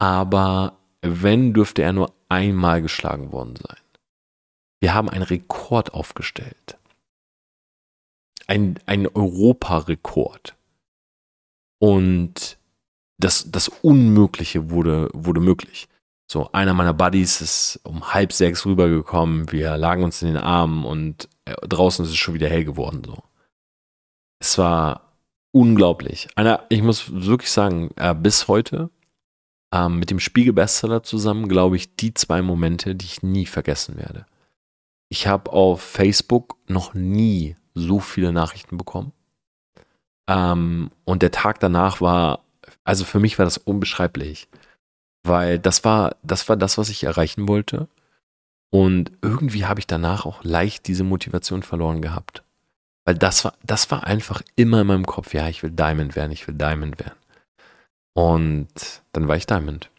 Aber 0.00 0.78
wenn, 1.00 1.54
dürfte 1.54 1.82
er 1.82 1.92
nur 1.92 2.12
einmal 2.28 2.82
geschlagen 2.82 3.30
worden 3.30 3.54
sein. 3.56 3.78
Wir 4.80 4.94
haben 4.94 5.08
einen 5.08 5.22
Rekord 5.22 5.94
aufgestellt. 5.94 6.76
Ein, 8.48 8.78
ein 8.86 9.06
Europarekord. 9.06 10.56
Und 11.80 12.58
das, 13.18 13.50
das 13.50 13.68
Unmögliche 13.68 14.70
wurde, 14.70 15.10
wurde 15.12 15.40
möglich. 15.40 15.88
So, 16.30 16.50
einer 16.52 16.74
meiner 16.74 16.92
Buddies 16.92 17.40
ist 17.40 17.80
um 17.84 18.12
halb 18.12 18.32
sechs 18.32 18.66
rübergekommen. 18.66 19.50
Wir 19.50 19.76
lagen 19.76 20.04
uns 20.04 20.20
in 20.22 20.28
den 20.28 20.36
Armen 20.36 20.84
und 20.84 21.28
äh, 21.46 21.54
draußen 21.66 22.04
ist 22.04 22.10
es 22.10 22.18
schon 22.18 22.34
wieder 22.34 22.48
hell 22.48 22.64
geworden. 22.64 23.02
So. 23.04 23.22
Es 24.40 24.58
war 24.58 25.14
unglaublich. 25.52 26.28
Einer, 26.36 26.66
ich 26.68 26.82
muss 26.82 27.10
wirklich 27.12 27.50
sagen, 27.50 27.90
äh, 27.96 28.14
bis 28.14 28.46
heute 28.46 28.90
ähm, 29.72 29.98
mit 29.98 30.10
dem 30.10 30.20
Spiegel-Bestseller 30.20 31.02
zusammen, 31.02 31.48
glaube 31.48 31.76
ich, 31.76 31.96
die 31.96 32.14
zwei 32.14 32.42
Momente, 32.42 32.94
die 32.94 33.06
ich 33.06 33.22
nie 33.22 33.46
vergessen 33.46 33.96
werde. 33.96 34.26
Ich 35.10 35.26
habe 35.26 35.52
auf 35.52 35.80
Facebook 35.80 36.56
noch 36.68 36.92
nie 36.92 37.56
so 37.78 38.00
viele 38.00 38.32
Nachrichten 38.32 38.76
bekommen. 38.76 39.12
Ähm, 40.28 40.90
und 41.04 41.22
der 41.22 41.30
Tag 41.30 41.60
danach 41.60 42.00
war, 42.00 42.44
also 42.84 43.04
für 43.04 43.20
mich 43.20 43.38
war 43.38 43.44
das 43.44 43.58
unbeschreiblich 43.58 44.48
weil 45.28 45.58
das 45.58 45.84
war, 45.84 46.16
das 46.22 46.48
war 46.48 46.56
das, 46.56 46.78
was 46.78 46.88
ich 46.88 47.04
erreichen 47.04 47.46
wollte. 47.46 47.88
Und 48.70 49.12
irgendwie 49.22 49.66
habe 49.66 49.80
ich 49.80 49.86
danach 49.86 50.26
auch 50.26 50.42
leicht 50.44 50.88
diese 50.88 51.04
Motivation 51.04 51.62
verloren 51.62 52.02
gehabt. 52.02 52.42
Weil 53.04 53.14
das 53.14 53.44
war, 53.44 53.54
das 53.62 53.90
war 53.90 54.04
einfach 54.04 54.42
immer 54.56 54.82
in 54.82 54.86
meinem 54.86 55.06
Kopf, 55.06 55.32
ja, 55.32 55.48
ich 55.48 55.62
will 55.62 55.70
Diamond 55.70 56.16
werden, 56.16 56.32
ich 56.32 56.46
will 56.46 56.54
Diamond 56.54 56.98
werden. 56.98 57.18
Und 58.14 59.02
dann 59.12 59.28
war 59.28 59.36
ich 59.36 59.46
Diamond. 59.46 59.90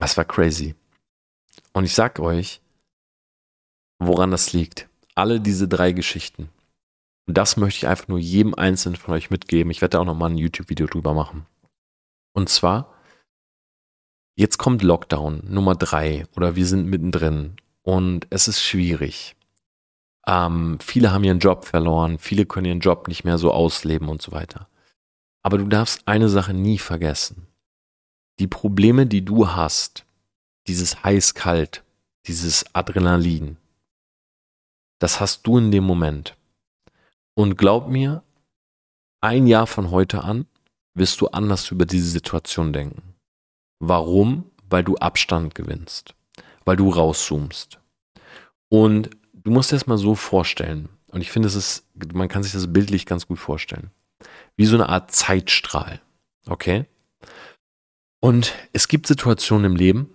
Das 0.00 0.16
war 0.16 0.24
crazy. 0.24 0.74
Und 1.72 1.84
ich 1.84 1.94
sag 1.94 2.18
euch, 2.18 2.60
woran 3.98 4.30
das 4.30 4.52
liegt. 4.52 4.88
Alle 5.14 5.40
diese 5.40 5.68
drei 5.68 5.92
Geschichten. 5.92 6.48
Und 7.28 7.38
das 7.38 7.56
möchte 7.56 7.78
ich 7.78 7.86
einfach 7.86 8.08
nur 8.08 8.18
jedem 8.18 8.54
Einzelnen 8.54 8.96
von 8.96 9.14
euch 9.14 9.30
mitgeben. 9.30 9.70
Ich 9.70 9.80
werde 9.80 9.92
da 9.92 10.00
auch 10.00 10.04
nochmal 10.04 10.30
ein 10.30 10.38
YouTube-Video 10.38 10.88
drüber 10.88 11.14
machen. 11.14 11.46
Und 12.32 12.48
zwar, 12.48 12.98
Jetzt 14.38 14.58
kommt 14.58 14.84
Lockdown 14.84 15.42
Nummer 15.48 15.74
drei 15.74 16.24
oder 16.36 16.54
wir 16.54 16.64
sind 16.64 16.86
mittendrin 16.86 17.56
und 17.82 18.28
es 18.30 18.46
ist 18.46 18.62
schwierig. 18.62 19.34
Ähm, 20.28 20.78
viele 20.80 21.10
haben 21.10 21.24
ihren 21.24 21.40
Job 21.40 21.64
verloren, 21.64 22.20
viele 22.20 22.46
können 22.46 22.66
ihren 22.66 22.78
Job 22.78 23.08
nicht 23.08 23.24
mehr 23.24 23.36
so 23.36 23.50
ausleben 23.50 24.08
und 24.08 24.22
so 24.22 24.30
weiter. 24.30 24.68
Aber 25.42 25.58
du 25.58 25.66
darfst 25.66 26.06
eine 26.06 26.28
Sache 26.28 26.54
nie 26.54 26.78
vergessen. 26.78 27.48
Die 28.38 28.46
Probleme, 28.46 29.08
die 29.08 29.24
du 29.24 29.48
hast, 29.48 30.04
dieses 30.68 31.02
heiß-kalt, 31.02 31.82
dieses 32.28 32.64
Adrenalin, 32.76 33.56
das 35.00 35.18
hast 35.18 35.48
du 35.48 35.58
in 35.58 35.72
dem 35.72 35.82
Moment. 35.82 36.36
Und 37.38 37.56
glaub 37.56 37.86
mir, 37.88 38.24
ein 39.20 39.46
Jahr 39.46 39.68
von 39.68 39.92
heute 39.92 40.24
an 40.24 40.46
wirst 40.94 41.20
du 41.20 41.28
anders 41.28 41.70
über 41.70 41.86
diese 41.86 42.10
Situation 42.10 42.72
denken. 42.72 43.14
Warum? 43.78 44.50
Weil 44.68 44.82
du 44.82 44.96
Abstand 44.96 45.54
gewinnst, 45.54 46.16
weil 46.64 46.74
du 46.74 46.90
rauszoomst. 46.90 47.78
Und 48.68 49.10
du 49.34 49.52
musst 49.52 49.70
dir 49.70 49.76
das 49.76 49.86
mal 49.86 49.98
so 49.98 50.16
vorstellen. 50.16 50.88
Und 51.12 51.20
ich 51.20 51.30
finde, 51.30 51.46
es 51.46 51.54
ist, 51.54 51.86
man 52.12 52.26
kann 52.26 52.42
sich 52.42 52.50
das 52.50 52.72
bildlich 52.72 53.06
ganz 53.06 53.28
gut 53.28 53.38
vorstellen. 53.38 53.92
Wie 54.56 54.66
so 54.66 54.74
eine 54.74 54.88
Art 54.88 55.12
Zeitstrahl. 55.12 56.00
Okay? 56.48 56.86
Und 58.18 58.52
es 58.72 58.88
gibt 58.88 59.06
Situationen 59.06 59.64
im 59.64 59.76
Leben, 59.76 60.10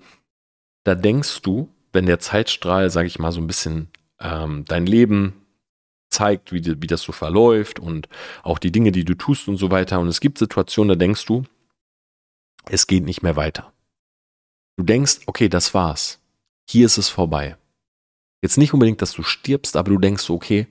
da 0.84 0.93
denkst 0.93 1.41
du, 1.41 1.69
wenn 1.93 2.05
der 2.05 2.19
Zeitstrahl, 2.19 2.89
sage 2.89 3.07
ich 3.07 3.17
mal, 3.17 3.32
so 3.32 3.39
ein 3.39 3.47
bisschen 3.47 3.88
ähm, 4.19 4.65
dein 4.65 4.86
Leben 4.86 5.42
zeigt, 6.14 6.53
wie, 6.53 6.82
wie 6.82 6.88
das 6.88 7.01
so 7.01 7.11
verläuft 7.11 7.80
und 7.80 8.07
auch 8.43 8.59
die 8.59 8.72
Dinge, 8.72 8.91
die 8.91 9.05
du 9.05 9.16
tust 9.16 9.47
und 9.47 9.57
so 9.57 9.72
weiter. 9.72 9.99
Und 9.99 10.07
es 10.07 10.22
gibt 10.22 10.38
Situationen, 10.38 10.89
da 10.89 10.95
denkst 10.95 11.26
du, 11.26 11.43
es 12.66 12.88
geht 12.88 13.03
nicht 13.03 13.24
mehr 13.24 13.36
weiter. 13.36 13.74
Du 14.78 14.84
denkst, 14.84 15.22
okay, 15.26 15.49
das 15.49 15.74
war's. 15.74 16.20
Hier 16.70 16.86
ist 16.86 16.97
es 16.97 17.09
vorbei. 17.09 17.57
Jetzt 18.41 18.57
nicht 18.57 18.74
unbedingt, 18.74 19.01
dass 19.01 19.14
du 19.14 19.24
stirbst, 19.24 19.76
aber 19.76 19.91
du 19.91 19.97
denkst, 19.97 20.30
okay, 20.30 20.68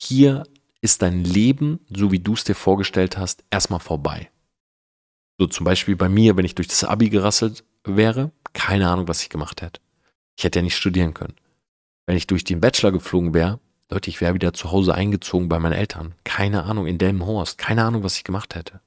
hier 0.00 0.44
ist 0.80 1.02
dein 1.02 1.24
Leben, 1.24 1.80
so 1.88 2.12
wie 2.12 2.20
du 2.20 2.34
es 2.34 2.44
dir 2.44 2.54
vorgestellt 2.54 3.16
hast, 3.16 3.44
erstmal 3.50 3.80
vorbei. 3.80 4.30
So 5.38 5.46
zum 5.46 5.64
Beispiel 5.64 5.96
bei 5.96 6.08
mir, 6.08 6.36
wenn 6.36 6.44
ich 6.44 6.54
durch 6.54 6.68
das 6.68 6.84
Abi 6.84 7.10
gerasselt 7.10 7.64
wäre, 7.84 8.32
keine 8.52 8.88
Ahnung, 8.88 9.08
was 9.08 9.22
ich 9.22 9.30
gemacht 9.30 9.62
hätte. 9.62 9.80
Ich 10.36 10.44
hätte 10.44 10.58
ja 10.60 10.62
nicht 10.62 10.76
studieren 10.76 11.14
können. 11.14 11.34
Wenn 12.06 12.16
ich 12.16 12.26
durch 12.26 12.44
den 12.44 12.60
Bachelor 12.60 12.92
geflogen 12.92 13.34
wäre, 13.34 13.60
Leute, 13.90 14.10
ich 14.10 14.20
wäre 14.20 14.34
wieder 14.34 14.52
zu 14.52 14.70
Hause 14.70 14.94
eingezogen 14.94 15.48
bei 15.48 15.58
meinen 15.58 15.72
Eltern. 15.72 16.14
Keine 16.24 16.64
Ahnung, 16.64 16.86
in 16.86 16.98
Delmenhorst. 16.98 17.56
Keine 17.56 17.84
Ahnung, 17.84 18.02
was 18.02 18.16
ich 18.16 18.24
gemacht 18.24 18.54
hätte. 18.54 18.80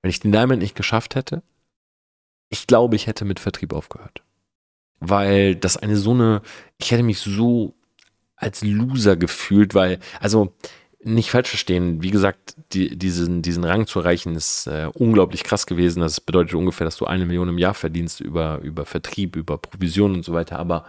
Wenn 0.00 0.10
ich 0.10 0.20
den 0.20 0.32
Diamond 0.32 0.62
nicht 0.62 0.74
geschafft 0.74 1.14
hätte, 1.14 1.42
ich 2.48 2.66
glaube, 2.66 2.96
ich 2.96 3.06
hätte 3.06 3.24
mit 3.24 3.40
Vertrieb 3.40 3.72
aufgehört. 3.72 4.22
Weil 5.00 5.54
das 5.54 5.76
eine 5.76 5.96
so 5.96 6.12
eine, 6.12 6.40
ich 6.78 6.90
hätte 6.90 7.02
mich 7.02 7.18
so 7.18 7.74
als 8.36 8.62
Loser 8.62 9.16
gefühlt, 9.16 9.74
weil, 9.74 9.98
also 10.20 10.54
nicht 11.02 11.30
falsch 11.30 11.50
verstehen, 11.50 12.02
wie 12.02 12.10
gesagt, 12.10 12.56
die, 12.72 12.96
diesen, 12.96 13.42
diesen 13.42 13.64
Rang 13.64 13.86
zu 13.86 14.00
erreichen 14.00 14.34
ist 14.34 14.66
äh, 14.66 14.88
unglaublich 14.94 15.44
krass 15.44 15.66
gewesen. 15.66 16.00
Das 16.00 16.20
bedeutet 16.20 16.54
ungefähr, 16.54 16.86
dass 16.86 16.96
du 16.96 17.04
eine 17.04 17.26
Million 17.26 17.50
im 17.50 17.58
Jahr 17.58 17.74
verdienst 17.74 18.20
über, 18.20 18.60
über 18.62 18.86
Vertrieb, 18.86 19.36
über 19.36 19.58
Provision 19.58 20.14
und 20.14 20.24
so 20.24 20.32
weiter. 20.32 20.58
Aber 20.58 20.86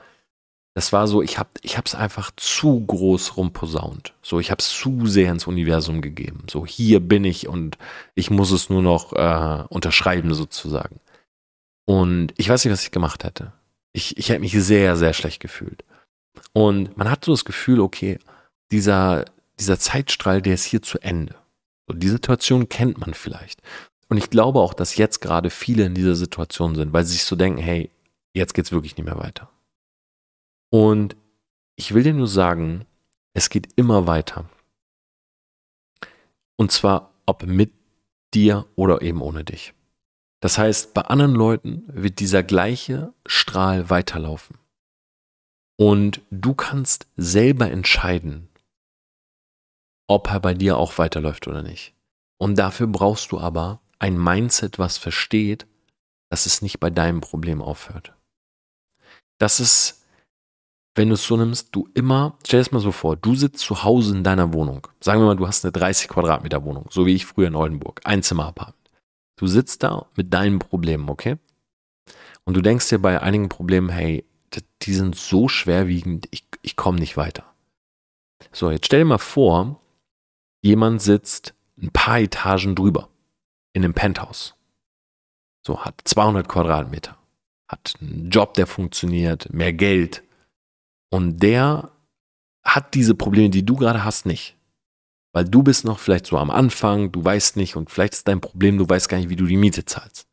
das 0.75 0.91
war 0.91 1.07
so, 1.07 1.21
ich 1.21 1.39
habe 1.39 1.49
ich 1.61 1.77
es 1.77 1.95
einfach 1.95 2.31
zu 2.35 2.85
groß 2.85 3.37
rumposaunt. 3.37 4.13
So, 4.21 4.41
ich 4.41 4.51
habe 4.51 4.59
es 4.59 4.69
zu 4.69 5.07
sehr 5.07 5.31
ins 5.31 5.47
Universum 5.47 6.01
gegeben. 6.01 6.43
So, 6.51 6.65
hier 6.65 6.99
bin 6.99 7.23
ich 7.23 7.47
und 7.47 7.77
ich 8.13 8.29
muss 8.29 8.51
es 8.51 8.69
nur 8.69 8.81
noch 8.81 9.13
äh, 9.13 9.63
unterschreiben 9.69 10.33
sozusagen. 10.33 10.99
Und 11.85 12.33
ich 12.35 12.49
weiß 12.49 12.65
nicht, 12.65 12.73
was 12.73 12.83
ich 12.83 12.91
gemacht 12.91 13.23
hätte. 13.23 13.53
Ich, 13.93 14.17
ich 14.17 14.27
hätte 14.27 14.41
mich 14.41 14.51
sehr, 14.51 14.97
sehr 14.97 15.13
schlecht 15.13 15.39
gefühlt. 15.39 15.85
Und 16.51 16.97
man 16.97 17.09
hat 17.09 17.23
so 17.23 17.31
das 17.31 17.45
Gefühl, 17.45 17.79
okay, 17.79 18.19
dieser, 18.69 19.23
dieser 19.57 19.79
Zeitstrahl, 19.79 20.41
der 20.41 20.55
ist 20.55 20.65
hier 20.65 20.81
zu 20.81 20.99
Ende. 20.99 21.35
So, 21.87 21.95
die 21.95 22.09
Situation 22.09 22.67
kennt 22.67 22.99
man 22.99 23.13
vielleicht. 23.13 23.61
Und 24.09 24.17
ich 24.17 24.29
glaube 24.29 24.59
auch, 24.59 24.73
dass 24.73 24.97
jetzt 24.97 25.21
gerade 25.21 25.49
viele 25.49 25.85
in 25.85 25.95
dieser 25.95 26.15
Situation 26.15 26.75
sind, 26.75 26.91
weil 26.91 27.05
sie 27.05 27.13
sich 27.13 27.23
so 27.23 27.37
denken, 27.37 27.61
hey, 27.61 27.91
jetzt 28.33 28.53
geht's 28.53 28.73
wirklich 28.73 28.97
nicht 28.97 29.05
mehr 29.05 29.17
weiter. 29.19 29.49
Und 30.75 31.15
ich 31.77 31.93
will 31.93 32.03
dir 32.03 32.13
nur 32.13 32.27
sagen, 32.27 32.85
es 33.33 33.49
geht 33.49 33.69
immer 33.77 34.07
weiter. 34.07 34.43
Und 36.57 36.73
zwar 36.73 37.13
ob 37.25 37.43
mit 37.43 37.71
dir 38.33 38.65
oder 38.75 39.01
eben 39.01 39.21
ohne 39.21 39.45
dich. 39.45 39.73
Das 40.41 40.57
heißt, 40.57 40.93
bei 40.93 41.03
anderen 41.03 41.33
Leuten 41.33 41.85
wird 41.87 42.19
dieser 42.19 42.43
gleiche 42.43 43.13
Strahl 43.25 43.89
weiterlaufen. 43.89 44.57
Und 45.77 46.19
du 46.29 46.53
kannst 46.53 47.07
selber 47.15 47.71
entscheiden, 47.71 48.49
ob 50.07 50.29
er 50.29 50.41
bei 50.41 50.53
dir 50.53 50.77
auch 50.77 50.97
weiterläuft 50.97 51.47
oder 51.47 51.63
nicht. 51.63 51.95
Und 52.37 52.59
dafür 52.59 52.87
brauchst 52.87 53.31
du 53.31 53.39
aber 53.39 53.79
ein 53.97 54.21
Mindset, 54.21 54.77
was 54.77 54.97
versteht, 54.97 55.67
dass 56.29 56.45
es 56.45 56.61
nicht 56.61 56.81
bei 56.81 56.89
deinem 56.89 57.21
Problem 57.21 57.61
aufhört. 57.61 58.13
Das 59.37 59.61
ist 59.61 60.01
wenn 60.95 61.09
du 61.09 61.15
es 61.15 61.23
so 61.23 61.35
nimmst, 61.35 61.69
du 61.75 61.89
immer, 61.93 62.37
stell 62.45 62.61
das 62.61 62.71
mal 62.71 62.79
so 62.79 62.91
vor, 62.91 63.17
du 63.17 63.35
sitzt 63.35 63.59
zu 63.59 63.83
Hause 63.83 64.15
in 64.15 64.23
deiner 64.23 64.53
Wohnung. 64.53 64.87
Sagen 65.01 65.21
wir 65.21 65.25
mal, 65.25 65.35
du 65.35 65.45
hast 65.45 65.65
eine 65.65 65.73
30 65.73 66.07
Quadratmeter 66.07 66.63
Wohnung, 66.63 66.87
so 66.89 67.05
wie 67.05 67.13
ich 67.13 67.25
früher 67.25 67.47
in 67.47 67.55
Oldenburg, 67.55 67.99
ein 68.05 68.23
Zimmer-Apartment. 68.23 68.89
Du 69.35 69.47
sitzt 69.47 69.83
da 69.83 70.05
mit 70.15 70.33
deinen 70.33 70.59
Problemen, 70.59 71.09
okay? 71.09 71.37
Und 72.45 72.55
du 72.55 72.61
denkst 72.61 72.87
dir 72.89 72.99
bei 72.99 73.21
einigen 73.21 73.49
Problemen, 73.49 73.89
hey, 73.89 74.25
die 74.83 74.93
sind 74.93 75.15
so 75.15 75.49
schwerwiegend, 75.49 76.27
ich, 76.31 76.45
ich 76.61 76.77
komme 76.77 76.99
nicht 76.99 77.17
weiter. 77.17 77.43
So, 78.53 78.71
jetzt 78.71 78.85
stell 78.85 78.99
dir 78.99 79.05
mal 79.05 79.17
vor, 79.17 79.81
jemand 80.61 81.01
sitzt 81.01 81.53
ein 81.81 81.91
paar 81.91 82.19
Etagen 82.19 82.75
drüber 82.75 83.09
in 83.73 83.83
einem 83.83 83.93
Penthouse. 83.93 84.55
So, 85.65 85.83
hat 85.83 85.99
200 86.05 86.47
Quadratmeter, 86.47 87.17
hat 87.67 87.95
einen 87.99 88.29
Job, 88.29 88.53
der 88.53 88.67
funktioniert, 88.67 89.51
mehr 89.51 89.73
Geld, 89.73 90.23
und 91.15 91.41
der 91.41 91.91
hat 92.61 92.93
diese 92.93 93.15
Probleme, 93.15 93.49
die 93.49 93.65
du 93.65 93.77
gerade 93.77 94.03
hast, 94.03 94.25
nicht. 94.25 94.57
Weil 95.31 95.45
du 95.45 95.63
bist 95.63 95.85
noch 95.85 95.97
vielleicht 95.97 96.25
so 96.25 96.37
am 96.37 96.51
Anfang, 96.51 97.13
du 97.13 97.23
weißt 97.23 97.55
nicht 97.55 97.77
und 97.77 97.89
vielleicht 97.89 98.15
ist 98.15 98.27
dein 98.27 98.41
Problem, 98.41 98.77
du 98.77 98.89
weißt 98.89 99.07
gar 99.07 99.17
nicht, 99.17 99.29
wie 99.29 99.37
du 99.37 99.45
die 99.45 99.55
Miete 99.55 99.85
zahlst. 99.85 100.27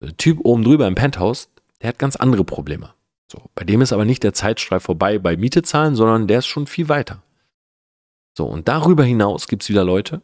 Der 0.00 0.16
Typ 0.16 0.38
oben 0.44 0.62
drüber 0.62 0.86
im 0.86 0.94
Penthouse, 0.94 1.48
der 1.80 1.88
hat 1.88 1.98
ganz 1.98 2.14
andere 2.14 2.44
Probleme. 2.44 2.94
So, 3.32 3.50
bei 3.56 3.64
dem 3.64 3.80
ist 3.80 3.92
aber 3.92 4.04
nicht 4.04 4.22
der 4.22 4.32
Zeitstreif 4.32 4.84
vorbei 4.84 5.18
bei 5.18 5.36
Miete 5.36 5.62
zahlen, 5.62 5.96
sondern 5.96 6.28
der 6.28 6.38
ist 6.38 6.46
schon 6.46 6.68
viel 6.68 6.88
weiter. 6.88 7.20
So, 8.38 8.46
und 8.46 8.68
darüber 8.68 9.02
hinaus 9.02 9.48
gibt 9.48 9.64
es 9.64 9.70
wieder 9.70 9.84
Leute, 9.84 10.22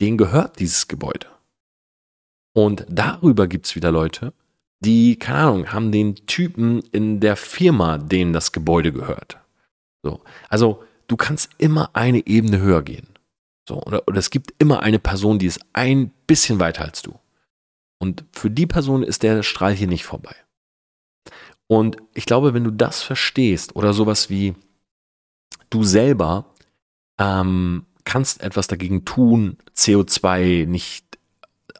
denen 0.00 0.18
gehört 0.18 0.58
dieses 0.58 0.88
Gebäude. 0.88 1.28
Und 2.52 2.84
darüber 2.88 3.46
gibt 3.46 3.66
es 3.66 3.76
wieder 3.76 3.92
Leute, 3.92 4.32
die, 4.80 5.18
keine 5.18 5.38
Ahnung, 5.38 5.72
haben 5.72 5.92
den 5.92 6.14
Typen 6.26 6.80
in 6.92 7.20
der 7.20 7.36
Firma, 7.36 7.98
denen 7.98 8.32
das 8.32 8.52
Gebäude 8.52 8.92
gehört. 8.92 9.38
So. 10.02 10.20
Also, 10.48 10.82
du 11.06 11.16
kannst 11.16 11.50
immer 11.58 11.90
eine 11.94 12.26
Ebene 12.26 12.60
höher 12.60 12.82
gehen. 12.82 13.08
So, 13.68 13.82
oder, 13.82 14.08
oder 14.08 14.18
es 14.18 14.30
gibt 14.30 14.54
immer 14.58 14.82
eine 14.82 14.98
Person, 14.98 15.38
die 15.38 15.46
ist 15.46 15.60
ein 15.72 16.10
bisschen 16.26 16.58
weiter 16.60 16.82
als 16.84 17.02
du. 17.02 17.18
Und 17.98 18.24
für 18.32 18.50
die 18.50 18.66
Person 18.66 19.02
ist 19.02 19.22
der 19.22 19.42
Strahl 19.42 19.74
hier 19.74 19.86
nicht 19.86 20.04
vorbei. 20.04 20.34
Und 21.66 21.98
ich 22.14 22.24
glaube, 22.24 22.54
wenn 22.54 22.64
du 22.64 22.72
das 22.72 23.02
verstehst 23.02 23.76
oder 23.76 23.92
sowas 23.92 24.30
wie 24.30 24.54
du 25.68 25.84
selber 25.84 26.46
ähm, 27.20 27.86
kannst 28.04 28.40
etwas 28.40 28.66
dagegen 28.66 29.04
tun, 29.04 29.58
CO2 29.76 30.66
nicht 30.66 31.04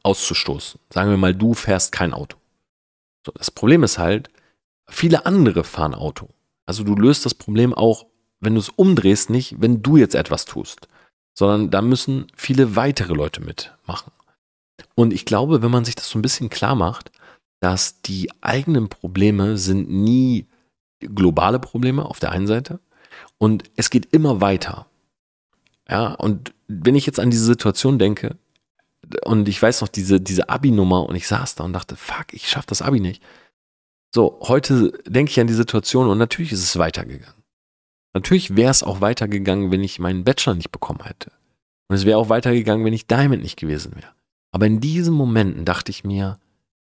auszustoßen. 0.03 0.81
Sagen 0.91 1.11
wir 1.11 1.17
mal, 1.17 1.35
du 1.35 1.55
fährst 1.55 1.91
kein 1.91 2.13
Auto. 2.13 2.37
So, 3.25 3.33
das 3.35 3.51
Problem 3.51 3.83
ist 3.83 3.99
halt, 3.99 4.31
viele 4.89 5.27
andere 5.27 5.65
fahren 5.65 5.95
Auto. 5.95 6.29
Also 6.67 6.85
du 6.85 6.95
löst 6.95 7.27
das 7.27 7.35
Problem 7.35 7.75
auch, 7.75 8.07
wenn 8.41 8.55
du 8.55 8.61
es 8.61 8.69
umdrehst, 8.69 9.31
nicht, 9.31 9.61
wenn 9.61 9.83
du 9.83 9.97
jetzt 9.97 10.15
etwas 10.15 10.45
tust, 10.45 10.89
sondern 11.37 11.71
da 11.71 11.83
müssen 11.83 12.27
viele 12.35 12.77
weitere 12.77 13.13
Leute 13.13 13.41
mitmachen. 13.41 14.13
Und 14.95 15.13
ich 15.13 15.25
glaube, 15.25 15.63
wenn 15.63 15.71
man 15.71 15.85
sich 15.85 15.95
das 15.95 16.09
so 16.09 16.19
ein 16.19 16.23
bisschen 16.23 16.49
klar 16.49 16.75
macht, 16.75 17.11
dass 17.61 18.01
die 18.01 18.31
eigenen 18.41 18.89
Probleme 18.89 19.59
sind 19.59 19.91
nie 19.91 20.47
globale 21.01 21.59
Probleme 21.59 22.05
auf 22.05 22.21
der 22.21 22.33
einen 22.33 22.47
Seite 22.47 22.81
und 23.39 23.65
es 23.77 23.91
geht 23.91 24.13
immer 24.13 24.41
weiter. 24.41 24.87
Ja, 25.89 26.15
und 26.15 26.55
wenn 26.69 26.95
ich 26.95 27.07
jetzt 27.07 27.21
an 27.21 27.31
diese 27.31 27.45
Situation 27.45 27.99
denke, 27.99 28.37
und 29.25 29.49
ich 29.49 29.61
weiß 29.61 29.81
noch 29.81 29.89
diese, 29.89 30.21
diese 30.21 30.49
Abi-Nummer 30.49 31.07
und 31.07 31.17
ich 31.17 31.27
saß 31.27 31.57
da 31.57 31.65
und 31.65 31.73
dachte, 31.73 31.97
fuck, 31.97 32.33
ich 32.33 32.49
schaff 32.49 32.67
das 32.67 32.83
Abi 32.83 33.01
nicht. 33.01 33.23
So, 34.15 34.41
heute 34.43 34.93
denke 35.07 35.31
ich 35.31 35.41
an 35.41 35.47
die 35.47 35.55
Situation 35.55 36.09
und 36.09 36.19
natürlich 36.19 36.53
ist 36.53 36.65
es 36.65 36.79
weitergegangen. 36.79 37.43
Natürlich 38.13 38.57
wäre 38.57 38.71
es 38.71 38.83
auch 38.83 39.01
weitergegangen, 39.01 39.71
wenn 39.71 39.85
ich 39.85 39.99
meinen 39.99 40.25
Bachelor 40.25 40.55
nicht 40.55 40.73
bekommen 40.73 41.05
hätte. 41.05 41.31
Und 41.89 41.97
es 41.97 42.07
wäre 42.07 42.19
auch 42.19 42.29
weitergegangen, 42.29 42.85
wenn 42.85 42.93
ich 42.93 43.07
Diamond 43.07 43.43
nicht 43.43 43.57
gewesen 43.57 43.95
wäre. 43.95 44.13
Aber 44.53 44.67
in 44.67 44.81
diesen 44.81 45.15
Momenten 45.15 45.65
dachte 45.65 45.91
ich 45.91 46.03
mir, 46.03 46.39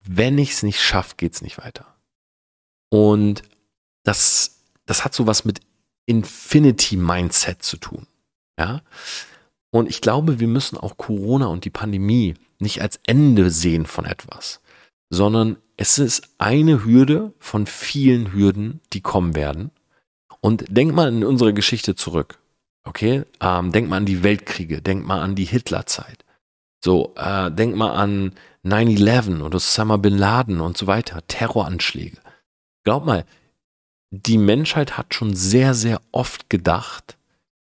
wenn 0.03 0.37
ich 0.39 0.51
es 0.51 0.63
nicht 0.63 0.81
schaffe, 0.81 1.15
geht 1.17 1.33
es 1.33 1.41
nicht 1.41 1.59
weiter. 1.59 1.85
Und 2.89 3.43
das, 4.03 4.63
das 4.85 5.05
hat 5.05 5.13
so 5.13 5.27
was 5.27 5.45
mit 5.45 5.59
Infinity 6.07 6.97
Mindset 6.97 7.61
zu 7.61 7.77
tun. 7.77 8.07
Ja, 8.59 8.81
und 9.71 9.89
ich 9.89 10.01
glaube, 10.01 10.39
wir 10.39 10.47
müssen 10.47 10.77
auch 10.77 10.97
Corona 10.97 11.47
und 11.47 11.65
die 11.65 11.69
Pandemie 11.69 12.35
nicht 12.59 12.81
als 12.81 12.99
Ende 13.07 13.49
sehen 13.49 13.85
von 13.85 14.05
etwas, 14.05 14.61
sondern 15.09 15.57
es 15.77 15.97
ist 15.97 16.29
eine 16.37 16.85
Hürde 16.85 17.33
von 17.39 17.65
vielen 17.65 18.33
Hürden, 18.33 18.81
die 18.93 19.01
kommen 19.01 19.35
werden. 19.35 19.71
Und 20.41 20.65
denk 20.69 20.93
mal 20.93 21.07
in 21.07 21.23
unsere 21.23 21.53
Geschichte 21.53 21.95
zurück. 21.95 22.39
Okay? 22.83 23.23
Ähm, 23.39 23.71
denk 23.71 23.89
mal 23.89 23.97
an 23.97 24.05
die 24.05 24.23
Weltkriege, 24.23 24.81
denk 24.81 25.05
mal 25.05 25.21
an 25.21 25.35
die 25.35 25.45
Hitlerzeit. 25.45 26.25
So, 26.83 27.13
äh, 27.15 27.51
denk 27.51 27.75
mal 27.75 27.93
an 27.93 28.33
9-11 28.63 29.41
und 29.41 29.55
Osama 29.55 29.97
Bin 29.97 30.17
Laden 30.17 30.61
und 30.61 30.77
so 30.77 30.87
weiter, 30.87 31.25
Terroranschläge. 31.27 32.17
Glaub 32.83 33.05
mal, 33.05 33.25
die 34.11 34.37
Menschheit 34.37 34.97
hat 34.97 35.13
schon 35.13 35.35
sehr, 35.35 35.73
sehr 35.73 36.01
oft 36.11 36.49
gedacht, 36.49 37.17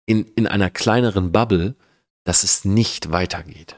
in, 0.06 0.24
in 0.36 0.46
einer 0.46 0.70
kleineren 0.70 1.32
Bubble, 1.32 1.74
dass 2.26 2.42
es 2.42 2.64
nicht 2.64 3.12
weitergeht. 3.12 3.76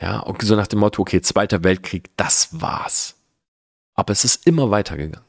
Ja, 0.00 0.24
so 0.40 0.56
nach 0.56 0.66
dem 0.66 0.80
Motto, 0.80 1.02
okay, 1.02 1.20
Zweiter 1.20 1.62
Weltkrieg, 1.62 2.10
das 2.16 2.60
war's. 2.60 3.14
Aber 3.94 4.12
es 4.12 4.24
ist 4.24 4.46
immer 4.46 4.70
weitergegangen. 4.70 5.26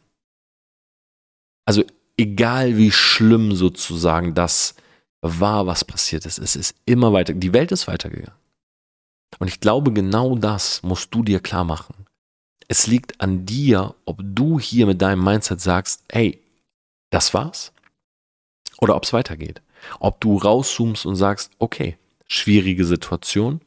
Also 1.65 1.83
egal 2.15 2.77
wie 2.77 2.91
schlimm 2.91 3.53
sozusagen 3.55 4.33
das 4.33 4.75
war, 5.21 5.67
was 5.67 5.83
passiert 5.83 6.25
ist, 6.25 6.37
es 6.37 6.55
ist 6.55 6.75
immer 6.85 7.11
weiter, 7.11 7.33
die 7.33 7.53
Welt 7.53 7.73
ist 7.73 7.87
weitergegangen. 7.87 8.39
Und 9.39 9.49
ich 9.49 9.59
glaube, 9.59 9.91
genau 9.91 10.37
das 10.37 10.83
musst 10.83 11.13
du 11.13 11.23
dir 11.23 11.41
klar 11.41 11.65
machen. 11.65 12.05
Es 12.69 12.87
liegt 12.87 13.19
an 13.19 13.45
dir, 13.45 13.95
ob 14.05 14.21
du 14.23 14.59
hier 14.59 14.85
mit 14.85 15.01
deinem 15.01 15.23
Mindset 15.23 15.59
sagst, 15.59 16.05
hey, 16.09 16.41
das 17.09 17.33
war's, 17.33 17.73
oder 18.79 18.95
ob 18.95 19.03
es 19.03 19.11
weitergeht. 19.11 19.61
Ob 19.99 20.19
du 20.21 20.37
rauszoomst 20.37 21.05
und 21.05 21.15
sagst, 21.15 21.51
okay, 21.59 21.97
schwierige 22.27 22.85
Situation, 22.85 23.61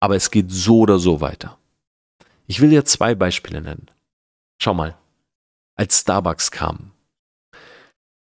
aber 0.00 0.16
es 0.16 0.30
geht 0.30 0.50
so 0.50 0.80
oder 0.80 0.98
so 0.98 1.20
weiter. 1.20 1.58
Ich 2.46 2.60
will 2.60 2.70
dir 2.70 2.84
zwei 2.84 3.14
Beispiele 3.14 3.60
nennen. 3.60 3.90
Schau 4.60 4.74
mal, 4.74 4.96
als 5.76 6.00
Starbucks 6.00 6.50
kam. 6.50 6.92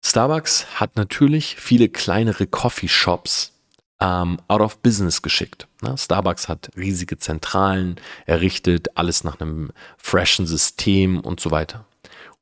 Starbucks 0.04 0.80
hat 0.80 0.96
natürlich 0.96 1.56
viele 1.56 1.90
kleinere 1.90 2.48
Coffeeshops 2.48 3.54
ähm, 4.00 4.40
out 4.48 4.62
of 4.62 4.78
business 4.80 5.22
geschickt. 5.22 5.68
Ne? 5.82 5.98
Starbucks 5.98 6.48
hat 6.48 6.72
riesige 6.76 7.18
Zentralen 7.18 8.00
errichtet, 8.26 8.90
alles 8.96 9.24
nach 9.24 9.40
einem 9.40 9.72
freshen 9.98 10.46
System 10.46 11.20
und 11.20 11.40
so 11.40 11.52
weiter. 11.52 11.86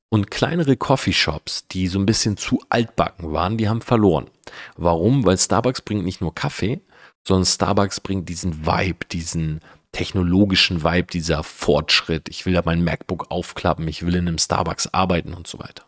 Und 0.09 0.31
kleinere 0.31 0.77
Coffeeshops, 0.77 1.67
die 1.67 1.87
so 1.87 1.99
ein 1.99 2.05
bisschen 2.05 2.37
zu 2.37 2.61
altbacken 2.69 3.33
waren, 3.33 3.57
die 3.57 3.67
haben 3.67 3.81
verloren. 3.81 4.29
Warum? 4.77 5.25
Weil 5.25 5.37
Starbucks 5.37 5.81
bringt 5.81 6.05
nicht 6.05 6.21
nur 6.21 6.33
Kaffee, 6.33 6.81
sondern 7.27 7.45
Starbucks 7.45 7.99
bringt 7.99 8.29
diesen 8.29 8.65
Vibe, 8.65 9.05
diesen 9.11 9.61
technologischen 9.91 10.83
Vibe, 10.83 11.07
dieser 11.07 11.43
Fortschritt. 11.43 12.29
Ich 12.29 12.45
will 12.45 12.53
da 12.53 12.61
mein 12.65 12.83
MacBook 12.83 13.31
aufklappen, 13.31 13.87
ich 13.87 14.05
will 14.05 14.15
in 14.15 14.27
einem 14.27 14.37
Starbucks 14.37 14.87
arbeiten 14.87 15.33
und 15.33 15.47
so 15.47 15.59
weiter. 15.59 15.85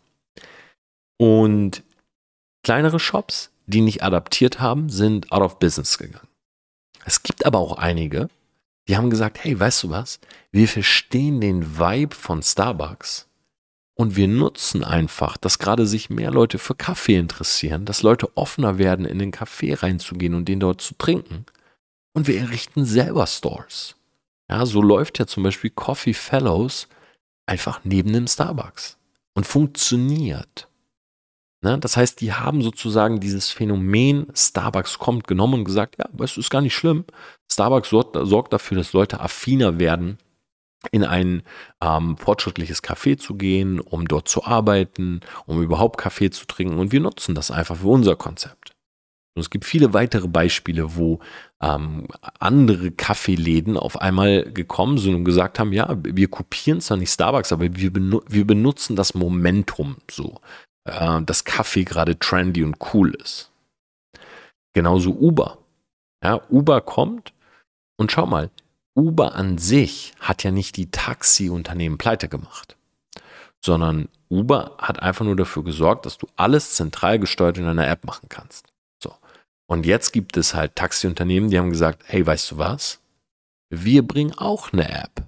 Und 1.18 1.84
kleinere 2.64 3.00
Shops, 3.00 3.52
die 3.66 3.82
nicht 3.82 4.04
adaptiert 4.04 4.60
haben, 4.60 4.90
sind 4.90 5.32
out 5.32 5.42
of 5.42 5.60
business 5.60 5.98
gegangen. 5.98 6.28
Es 7.06 7.24
gibt 7.24 7.46
aber 7.46 7.60
auch 7.60 7.78
einige, 7.78 8.30
die 8.88 8.96
haben 8.96 9.10
gesagt, 9.10 9.44
hey, 9.44 9.60
weißt 9.60 9.84
du 9.84 9.90
was? 9.90 10.20
Wir 10.52 10.68
verstehen 10.68 11.42
den 11.42 11.78
Vibe 11.78 12.16
von 12.16 12.42
Starbucks 12.42 13.27
und 13.98 14.16
wir 14.16 14.28
nutzen 14.28 14.84
einfach, 14.84 15.38
dass 15.38 15.58
gerade 15.58 15.88
sich 15.88 16.12
mehr 16.12 16.30
Leute 16.30 16.60
für 16.60 16.76
Kaffee 16.76 17.18
interessieren, 17.18 17.86
dass 17.86 18.04
Leute 18.04 18.38
offener 18.38 18.78
werden, 18.78 19.06
in 19.06 19.18
den 19.18 19.32
Kaffee 19.32 19.74
reinzugehen 19.74 20.36
und 20.36 20.48
den 20.48 20.60
dort 20.60 20.82
zu 20.82 20.94
trinken. 21.00 21.48
Und 22.14 22.28
wir 22.28 22.40
errichten 22.40 22.86
selber 22.86 23.26
Stores. 23.26 23.96
Ja, 24.50 24.68
so 24.68 24.84
läuft 24.84 25.18
ja 25.18 25.26
zum 25.26 25.42
Beispiel 25.42 25.72
Coffee 25.72 26.14
Fellows 26.14 26.88
einfach 27.48 27.82
neben 27.86 28.14
dem 28.14 28.28
Starbucks 28.28 28.98
und 29.34 29.48
funktioniert. 29.48 30.68
Ne? 31.62 31.80
Das 31.80 31.98
heißt, 31.98 32.22
die 32.22 32.34
haben 32.34 32.62
sozusagen 32.62 33.20
dieses 33.20 33.50
Phänomen 33.50 34.28
Starbucks 34.36 35.00
kommt 35.00 35.28
genommen 35.28 35.56
und 35.56 35.66
gesagt, 35.66 35.98
ja, 35.98 36.06
es 36.24 36.38
ist 36.38 36.52
gar 36.52 36.62
nicht 36.62 36.76
schlimm. 36.76 37.04
Starbucks 37.52 37.90
sorgt, 37.90 38.16
sorgt 38.28 38.54
dafür, 38.54 38.78
dass 38.78 38.94
Leute 38.94 39.20
affiner 39.20 39.80
werden, 39.80 40.20
in 40.92 41.04
ein 41.04 41.44
ähm, 41.82 42.18
fortschrittliches 42.18 42.84
Café 42.84 43.18
zu 43.18 43.36
gehen, 43.36 43.80
um 43.80 44.08
dort 44.08 44.28
zu 44.28 44.46
arbeiten, 44.46 45.22
um 45.46 45.62
überhaupt 45.62 46.00
Kaffee 46.00 46.30
zu 46.30 46.46
trinken. 46.46 46.78
Und 46.78 46.92
wir 46.92 47.00
nutzen 47.00 47.36
das 47.36 47.52
einfach 47.52 47.78
für 47.78 47.88
unser 47.88 48.16
Konzept. 48.16 48.72
Und 49.36 49.42
es 49.42 49.50
gibt 49.52 49.66
viele 49.66 49.94
weitere 49.94 50.28
Beispiele, 50.28 50.96
wo 50.96 51.20
ähm, 51.62 52.08
andere 52.40 52.90
Kaffeeläden 52.90 53.78
auf 53.78 54.02
einmal 54.02 54.52
gekommen 54.52 54.98
sind 54.98 55.14
und 55.14 55.26
gesagt 55.26 55.60
haben, 55.60 55.74
ja, 55.74 55.96
wir 56.04 56.28
kopieren 56.28 56.82
zwar 56.82 56.98
nicht 56.98 57.12
Starbucks, 57.12 57.52
aber 57.52 57.76
wir, 57.76 57.94
benu 57.94 58.22
wir 58.28 58.48
benutzen 58.48 58.96
das 58.96 59.14
Momentum 59.14 59.98
so, 60.10 60.42
äh, 60.86 61.22
dass 61.22 61.44
Kaffee 61.44 61.84
gerade 61.84 62.18
trendy 62.18 62.64
und 62.64 62.78
cool 62.94 63.14
ist. 63.22 63.52
Genauso 64.74 65.12
Uber. 65.12 65.60
Ja, 66.24 66.42
Uber 66.50 66.82
kommt 66.82 67.32
und 68.00 68.12
schau 68.12 68.26
mal, 68.26 68.50
Uber 68.98 69.36
an 69.36 69.60
sich 69.60 70.14
hat 70.20 70.44
ja 70.44 70.50
nicht 70.50 70.76
die 70.76 70.90
Taxiunternehmen 70.90 72.00
pleite 72.00 72.28
gemacht, 72.28 72.76
sondern 73.64 74.10
Uber 74.30 74.76
hat 74.80 75.02
einfach 75.02 75.24
nur 75.24 75.36
dafür 75.36 75.64
gesorgt, 75.64 76.08
dass 76.08 76.18
du 76.18 76.28
alles 76.36 76.74
zentral 76.74 77.20
gesteuert 77.20 77.60
in 77.60 77.66
einer 77.66 77.88
App 77.88 78.06
machen 78.06 78.28
kannst. 78.28 78.74
So. 79.02 79.14
Und 79.68 79.86
jetzt 79.86 80.14
gibt 80.14 80.36
es 80.36 80.56
halt 80.56 80.76
Taxiunternehmen, 80.76 81.52
die 81.52 81.60
haben 81.60 81.70
gesagt, 81.70 82.04
hey, 82.08 82.26
weißt 82.26 82.52
du 82.52 82.58
was? 82.58 83.00
Wir 83.70 84.02
bringen 84.02 84.34
auch 84.36 84.74
eine 84.74 84.90
App. 84.90 85.24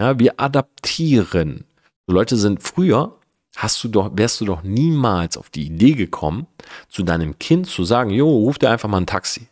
Ja, 0.00 0.18
wir 0.18 0.40
adaptieren. 0.40 1.64
So 2.06 2.14
Leute 2.14 2.36
sind 2.38 2.62
früher, 2.62 3.18
hast 3.56 3.84
du 3.84 3.88
doch, 3.88 4.12
wärst 4.14 4.40
du 4.40 4.46
doch 4.46 4.62
niemals 4.62 5.36
auf 5.36 5.50
die 5.50 5.66
Idee 5.66 5.92
gekommen, 5.92 6.46
zu 6.88 7.02
deinem 7.02 7.38
Kind 7.38 7.66
zu 7.66 7.84
sagen, 7.84 8.10
jo, 8.10 8.28
ruf 8.28 8.58
dir 8.58 8.70
einfach 8.70 8.88
mal 8.88 8.98
ein 8.98 9.06
Taxi. 9.06 9.48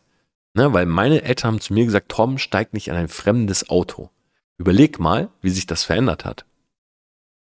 Ne, 0.54 0.72
weil 0.72 0.86
meine 0.86 1.22
Eltern 1.22 1.52
haben 1.52 1.60
zu 1.60 1.72
mir 1.72 1.84
gesagt, 1.84 2.10
Tom, 2.10 2.38
steig 2.38 2.74
nicht 2.74 2.88
in 2.88 2.94
ein 2.94 3.08
fremdes 3.08 3.70
Auto. 3.70 4.10
Überleg 4.58 4.98
mal, 4.98 5.30
wie 5.40 5.50
sich 5.50 5.66
das 5.66 5.84
verändert 5.84 6.24
hat. 6.24 6.44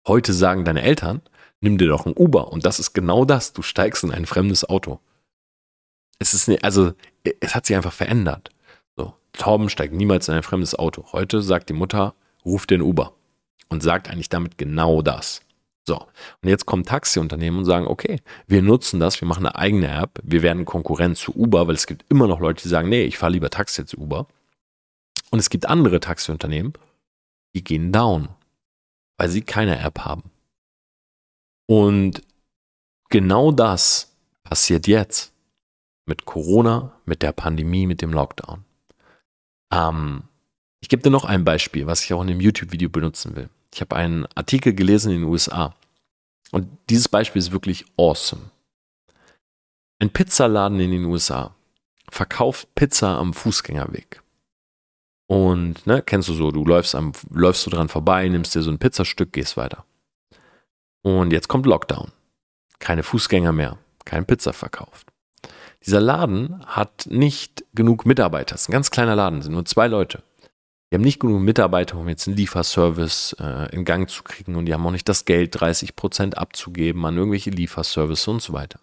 Heute 0.06 0.32
sagen 0.32 0.64
deine 0.64 0.82
Eltern, 0.82 1.22
nimm 1.60 1.78
dir 1.78 1.88
doch 1.88 2.06
ein 2.06 2.14
Uber. 2.16 2.52
Und 2.52 2.66
das 2.66 2.78
ist 2.78 2.92
genau 2.92 3.24
das. 3.24 3.52
Du 3.54 3.62
steigst 3.62 4.04
in 4.04 4.12
ein 4.12 4.26
fremdes 4.26 4.68
Auto. 4.68 5.00
Es 6.18 6.34
ist, 6.34 6.50
also, 6.62 6.92
es 7.40 7.54
hat 7.54 7.66
sich 7.66 7.76
einfach 7.76 7.92
verändert. 7.92 8.50
So, 8.96 9.14
Tom 9.32 9.68
steigt 9.68 9.94
niemals 9.94 10.28
in 10.28 10.34
ein 10.34 10.42
fremdes 10.42 10.74
Auto. 10.74 11.06
Heute 11.12 11.40
sagt 11.40 11.70
die 11.70 11.74
Mutter, 11.74 12.14
ruf 12.44 12.66
dir 12.66 12.78
ein 12.78 12.82
Uber. 12.82 13.14
Und 13.70 13.82
sagt 13.82 14.10
eigentlich 14.10 14.28
damit 14.28 14.58
genau 14.58 15.02
das. 15.02 15.40
So, 15.88 15.96
und 16.42 16.50
jetzt 16.50 16.66
kommen 16.66 16.84
Taxiunternehmen 16.84 17.60
und 17.60 17.64
sagen, 17.64 17.86
okay, 17.86 18.20
wir 18.46 18.60
nutzen 18.60 19.00
das, 19.00 19.22
wir 19.22 19.26
machen 19.26 19.46
eine 19.46 19.56
eigene 19.56 19.88
App, 19.88 20.20
wir 20.22 20.42
werden 20.42 20.66
Konkurrent 20.66 21.16
zu 21.16 21.34
Uber, 21.34 21.66
weil 21.66 21.76
es 21.76 21.86
gibt 21.86 22.04
immer 22.10 22.26
noch 22.26 22.40
Leute, 22.40 22.62
die 22.62 22.68
sagen, 22.68 22.90
nee, 22.90 23.04
ich 23.04 23.16
fahre 23.16 23.32
lieber 23.32 23.48
Taxi 23.48 23.80
als 23.80 23.94
Uber. 23.94 24.26
Und 25.30 25.38
es 25.38 25.48
gibt 25.48 25.64
andere 25.64 25.98
Taxiunternehmen, 25.98 26.74
die 27.54 27.64
gehen 27.64 27.90
down, 27.90 28.28
weil 29.16 29.30
sie 29.30 29.40
keine 29.40 29.78
App 29.78 30.00
haben. 30.00 30.24
Und 31.64 32.20
genau 33.08 33.50
das 33.50 34.14
passiert 34.44 34.86
jetzt 34.88 35.32
mit 36.04 36.26
Corona, 36.26 36.92
mit 37.06 37.22
der 37.22 37.32
Pandemie, 37.32 37.86
mit 37.86 38.02
dem 38.02 38.12
Lockdown. 38.12 38.62
Ähm, 39.72 40.24
ich 40.80 40.90
gebe 40.90 41.02
dir 41.02 41.10
noch 41.10 41.24
ein 41.24 41.46
Beispiel, 41.46 41.86
was 41.86 42.04
ich 42.04 42.12
auch 42.12 42.20
in 42.20 42.28
dem 42.28 42.42
YouTube-Video 42.42 42.90
benutzen 42.90 43.36
will. 43.36 43.48
Ich 43.74 43.80
habe 43.80 43.96
einen 43.96 44.26
Artikel 44.34 44.74
gelesen 44.74 45.12
in 45.12 45.20
den 45.20 45.28
USA. 45.28 45.74
Und 46.50 46.68
dieses 46.88 47.08
Beispiel 47.08 47.40
ist 47.40 47.52
wirklich 47.52 47.84
awesome. 47.96 48.50
Ein 50.00 50.10
Pizzaladen 50.10 50.80
in 50.80 50.90
den 50.90 51.04
USA 51.04 51.54
verkauft 52.10 52.74
Pizza 52.74 53.18
am 53.18 53.34
Fußgängerweg. 53.34 54.22
Und 55.26 55.86
ne, 55.86 56.02
kennst 56.02 56.28
du 56.28 56.34
so, 56.34 56.50
du 56.50 56.64
läufst, 56.64 56.94
am, 56.94 57.12
läufst 57.30 57.66
du 57.66 57.70
dran 57.70 57.88
vorbei, 57.88 58.26
nimmst 58.28 58.54
dir 58.54 58.62
so 58.62 58.70
ein 58.70 58.78
Pizzastück, 58.78 59.32
gehst 59.32 59.56
weiter. 59.56 59.84
Und 61.02 61.32
jetzt 61.32 61.48
kommt 61.48 61.66
Lockdown. 61.66 62.12
Keine 62.78 63.02
Fußgänger 63.02 63.52
mehr, 63.52 63.78
kein 64.04 64.24
Pizza 64.24 64.52
verkauft. 64.52 65.08
Dieser 65.84 66.00
Laden 66.00 66.64
hat 66.66 67.06
nicht 67.06 67.64
genug 67.74 68.06
Mitarbeiter. 68.06 68.54
Es 68.54 68.62
ist 68.62 68.68
ein 68.68 68.72
ganz 68.72 68.90
kleiner 68.90 69.16
Laden, 69.16 69.42
sind 69.42 69.52
nur 69.52 69.64
zwei 69.64 69.86
Leute. 69.86 70.22
Die 70.90 70.96
haben 70.96 71.02
nicht 71.02 71.20
genug 71.20 71.42
Mitarbeiter, 71.42 71.98
um 71.98 72.08
jetzt 72.08 72.26
einen 72.26 72.36
Lieferservice 72.36 73.36
äh, 73.38 73.74
in 73.74 73.84
Gang 73.84 74.08
zu 74.08 74.22
kriegen 74.22 74.56
und 74.56 74.66
die 74.66 74.72
haben 74.72 74.86
auch 74.86 74.90
nicht 74.90 75.08
das 75.08 75.26
Geld, 75.26 75.60
30 75.60 75.96
Prozent 75.96 76.38
abzugeben 76.38 77.04
an 77.04 77.16
irgendwelche 77.16 77.50
Lieferservice 77.50 78.26
und 78.28 78.40
so 78.40 78.54
weiter. 78.54 78.80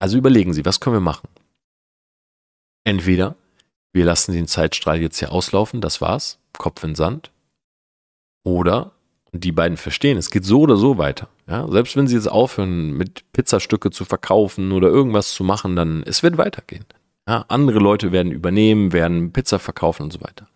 Also 0.00 0.18
überlegen 0.18 0.52
Sie, 0.52 0.64
was 0.64 0.80
können 0.80 0.96
wir 0.96 1.00
machen? 1.00 1.28
Entweder 2.84 3.36
wir 3.92 4.04
lassen 4.04 4.32
den 4.32 4.46
Zeitstrahl 4.46 5.00
jetzt 5.00 5.18
hier 5.18 5.32
auslaufen, 5.32 5.80
das 5.80 6.00
war's, 6.00 6.38
Kopf 6.58 6.82
in 6.84 6.94
Sand. 6.94 7.30
Oder, 8.44 8.92
und 9.32 9.44
die 9.44 9.52
beiden 9.52 9.76
verstehen, 9.76 10.16
es 10.16 10.30
geht 10.30 10.44
so 10.44 10.60
oder 10.60 10.76
so 10.76 10.98
weiter. 10.98 11.28
Ja? 11.46 11.68
Selbst 11.70 11.96
wenn 11.96 12.06
sie 12.06 12.14
jetzt 12.16 12.30
aufhören, 12.30 12.92
mit 12.92 13.30
Pizzastücke 13.32 13.90
zu 13.90 14.04
verkaufen 14.04 14.72
oder 14.72 14.88
irgendwas 14.88 15.32
zu 15.32 15.44
machen, 15.44 15.76
dann 15.76 16.02
es 16.04 16.22
wird 16.22 16.38
weitergehen. 16.38 16.84
Ja? 17.28 17.44
Andere 17.48 17.78
Leute 17.78 18.12
werden 18.12 18.32
übernehmen, 18.32 18.92
werden 18.92 19.32
Pizza 19.32 19.58
verkaufen 19.58 20.04
und 20.04 20.12
so 20.12 20.20
weiter. 20.20 20.48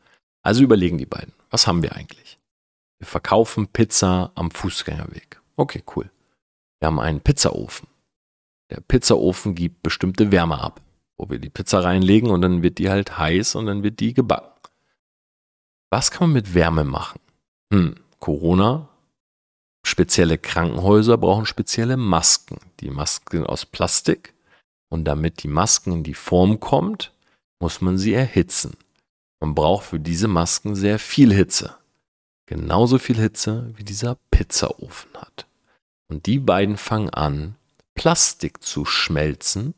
Also 0.44 0.62
überlegen 0.62 0.98
die 0.98 1.06
beiden, 1.06 1.32
was 1.50 1.66
haben 1.66 1.82
wir 1.82 1.96
eigentlich? 1.96 2.38
Wir 2.98 3.06
verkaufen 3.06 3.66
Pizza 3.66 4.30
am 4.34 4.50
Fußgängerweg. 4.50 5.40
Okay, 5.56 5.82
cool. 5.96 6.10
Wir 6.78 6.86
haben 6.86 7.00
einen 7.00 7.20
Pizzaofen. 7.20 7.88
Der 8.70 8.80
Pizzaofen 8.80 9.54
gibt 9.54 9.82
bestimmte 9.82 10.30
Wärme 10.30 10.60
ab, 10.60 10.80
wo 11.16 11.30
wir 11.30 11.38
die 11.38 11.50
Pizza 11.50 11.82
reinlegen 11.82 12.30
und 12.30 12.42
dann 12.42 12.62
wird 12.62 12.78
die 12.78 12.90
halt 12.90 13.18
heiß 13.18 13.54
und 13.54 13.66
dann 13.66 13.82
wird 13.82 14.00
die 14.00 14.14
gebacken. 14.14 14.52
Was 15.90 16.10
kann 16.10 16.28
man 16.28 16.34
mit 16.34 16.54
Wärme 16.54 16.84
machen? 16.84 17.20
Hm, 17.72 17.94
Corona. 18.20 18.88
Spezielle 19.86 20.38
Krankenhäuser 20.38 21.18
brauchen 21.18 21.46
spezielle 21.46 21.96
Masken. 21.96 22.58
Die 22.80 22.90
Masken 22.90 23.38
sind 23.38 23.46
aus 23.46 23.66
Plastik 23.66 24.34
und 24.88 25.04
damit 25.04 25.42
die 25.42 25.48
Masken 25.48 25.92
in 25.92 26.02
die 26.04 26.14
Form 26.14 26.58
kommt, 26.58 27.12
muss 27.60 27.80
man 27.80 27.98
sie 27.98 28.14
erhitzen. 28.14 28.76
Man 29.40 29.54
braucht 29.54 29.86
für 29.86 30.00
diese 30.00 30.28
Masken 30.28 30.74
sehr 30.74 30.98
viel 30.98 31.32
Hitze. 31.32 31.76
Genauso 32.46 32.98
viel 32.98 33.16
Hitze 33.16 33.72
wie 33.76 33.84
dieser 33.84 34.16
Pizzaofen 34.30 35.10
hat. 35.14 35.46
Und 36.08 36.26
die 36.26 36.38
beiden 36.38 36.76
fangen 36.76 37.10
an, 37.10 37.56
Plastik 37.94 38.62
zu 38.62 38.84
schmelzen 38.84 39.74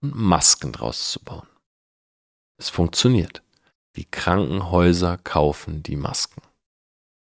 und 0.00 0.14
Masken 0.14 0.72
draus 0.72 1.12
zu 1.12 1.20
bauen. 1.20 1.46
Es 2.58 2.70
funktioniert. 2.70 3.42
Die 3.96 4.04
Krankenhäuser 4.04 5.18
kaufen 5.18 5.82
die 5.82 5.96
Masken. 5.96 6.42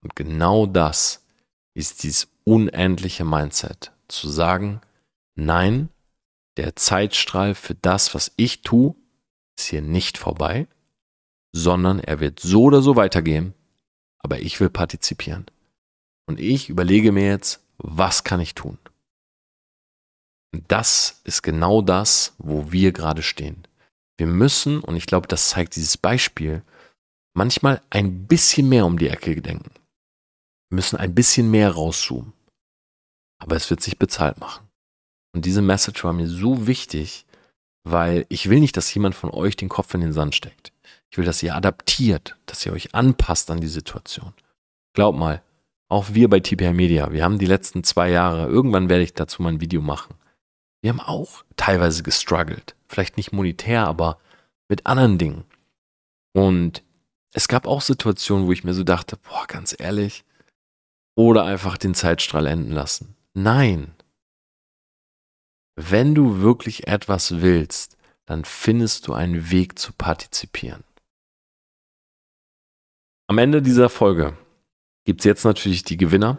Und 0.02 0.16
genau 0.16 0.66
das 0.66 1.26
ist 1.74 2.04
dieses 2.04 2.28
unendliche 2.44 3.26
Mindset, 3.26 3.92
zu 4.08 4.30
sagen, 4.30 4.82
nein, 5.36 5.90
der 6.58 6.76
Zeitstrahl 6.76 7.54
für 7.54 7.76
das, 7.76 8.16
was 8.16 8.32
ich 8.36 8.62
tue, 8.62 8.96
ist 9.58 9.68
hier 9.68 9.82
nicht 9.82 10.18
vorbei 10.18 10.68
sondern 11.56 12.00
er 12.00 12.20
wird 12.20 12.42
so 12.42 12.64
oder 12.64 12.82
so 12.82 12.98
weitergehen, 12.98 13.54
aber 14.20 14.40
ich 14.40 14.60
will 14.60 14.70
partizipieren. 14.70 15.46
Und 16.28 16.38
ich 16.38 16.70
überlege 16.70 17.14
mir 17.14 17.28
jetzt, 17.28 17.64
was 17.78 18.26
kann 18.26 18.42
ich 18.42 18.56
tun? 18.56 18.78
Das 20.68 21.22
ist 21.24 21.44
genau 21.44 21.82
das, 21.82 22.34
wo 22.40 22.74
wir 22.74 22.92
gerade 22.92 23.24
stehen. 23.24 23.66
Wir 24.18 24.28
müssen, 24.28 24.82
und 24.82 24.98
ich 24.98 25.06
glaube, 25.06 25.28
das 25.28 25.50
zeigt 25.50 25.78
dieses 25.78 25.98
Beispiel, 25.98 26.62
manchmal 27.34 27.82
ein 27.90 28.28
bisschen 28.28 28.68
mehr 28.68 28.86
um 28.86 28.98
die 28.98 29.10
Ecke 29.10 29.42
denken. 29.42 29.72
Wir 30.70 30.76
müssen 30.76 30.98
ein 30.98 31.16
bisschen 31.16 31.50
mehr 31.52 31.72
rauszoomen. 31.72 32.34
Aber 33.42 33.56
es 33.56 33.70
wird 33.70 33.82
sich 33.82 33.98
bezahlt 33.98 34.40
machen. 34.40 34.68
Und 35.34 35.46
diese 35.46 35.62
Message 35.62 36.04
war 36.04 36.14
mir 36.14 36.28
so 36.28 36.68
wichtig, 36.68 37.26
weil 37.86 38.26
ich 38.28 38.50
will 38.50 38.60
nicht, 38.60 38.76
dass 38.76 38.94
jemand 38.94 39.16
von 39.16 39.30
euch 39.30 39.56
den 39.56 39.70
Kopf 39.70 39.94
in 39.94 40.02
den 40.02 40.14
Sand 40.14 40.36
steckt. 40.36 40.75
Ich 41.16 41.18
will, 41.18 41.24
dass 41.24 41.42
ihr 41.44 41.56
adaptiert, 41.56 42.36
dass 42.46 42.66
ihr 42.66 42.74
euch 42.74 42.94
anpasst 42.94 43.50
an 43.50 43.62
die 43.62 43.70
Situation. 43.70 44.34
Glaub 44.92 45.16
mal, 45.16 45.42
Auch 45.88 46.08
wir 46.14 46.30
bei 46.30 46.42
TPI 46.42 46.74
Media, 46.74 47.14
wir 47.14 47.24
haben 47.24 47.40
die 47.40 47.46
letzten 47.46 47.86
zwei 47.86 48.10
Jahre, 48.10 48.48
irgendwann 48.48 48.90
werde 48.90 49.06
ich 49.06 49.14
dazu 49.14 49.42
mal 49.42 49.54
ein 49.54 49.62
Video 49.62 49.82
machen. 49.82 50.16
Wir 50.82 50.90
haben 50.90 51.00
auch 51.00 51.46
teilweise 51.56 52.04
gestruggelt. 52.04 52.76
Vielleicht 52.90 53.16
nicht 53.16 53.32
monetär, 53.32 53.88
aber 53.88 54.20
mit 54.68 54.88
anderen 54.88 55.18
Dingen. 55.18 55.46
Und 56.34 56.84
es 57.32 57.48
gab 57.48 57.66
auch 57.66 57.80
Situationen, 57.80 58.46
wo 58.46 58.52
ich 58.52 58.66
mir 58.66 58.74
so 58.74 58.84
dachte, 58.84 59.16
boah, 59.16 59.48
ganz 59.48 59.74
ehrlich, 59.80 60.26
oder 61.16 61.46
einfach 61.46 61.78
den 61.78 61.96
Zeitstrahl 61.96 62.46
enden 62.46 62.74
lassen. 62.74 63.16
Nein. 63.34 63.94
Wenn 65.78 66.14
du 66.14 66.42
wirklich 66.42 66.88
etwas 66.90 67.40
willst, 67.40 67.96
dann 68.26 68.44
findest 68.44 69.08
du 69.08 69.14
einen 69.14 69.50
Weg 69.50 69.80
zu 69.80 69.94
partizipieren. 69.94 70.84
Am 73.28 73.38
Ende 73.40 73.62
dieser 73.62 73.90
Folge 73.90 74.38
gibt 75.04 75.22
es 75.22 75.26
jetzt 75.26 75.46
natürlich 75.46 75.84
die 75.84 75.98
Gewinner. 75.98 76.38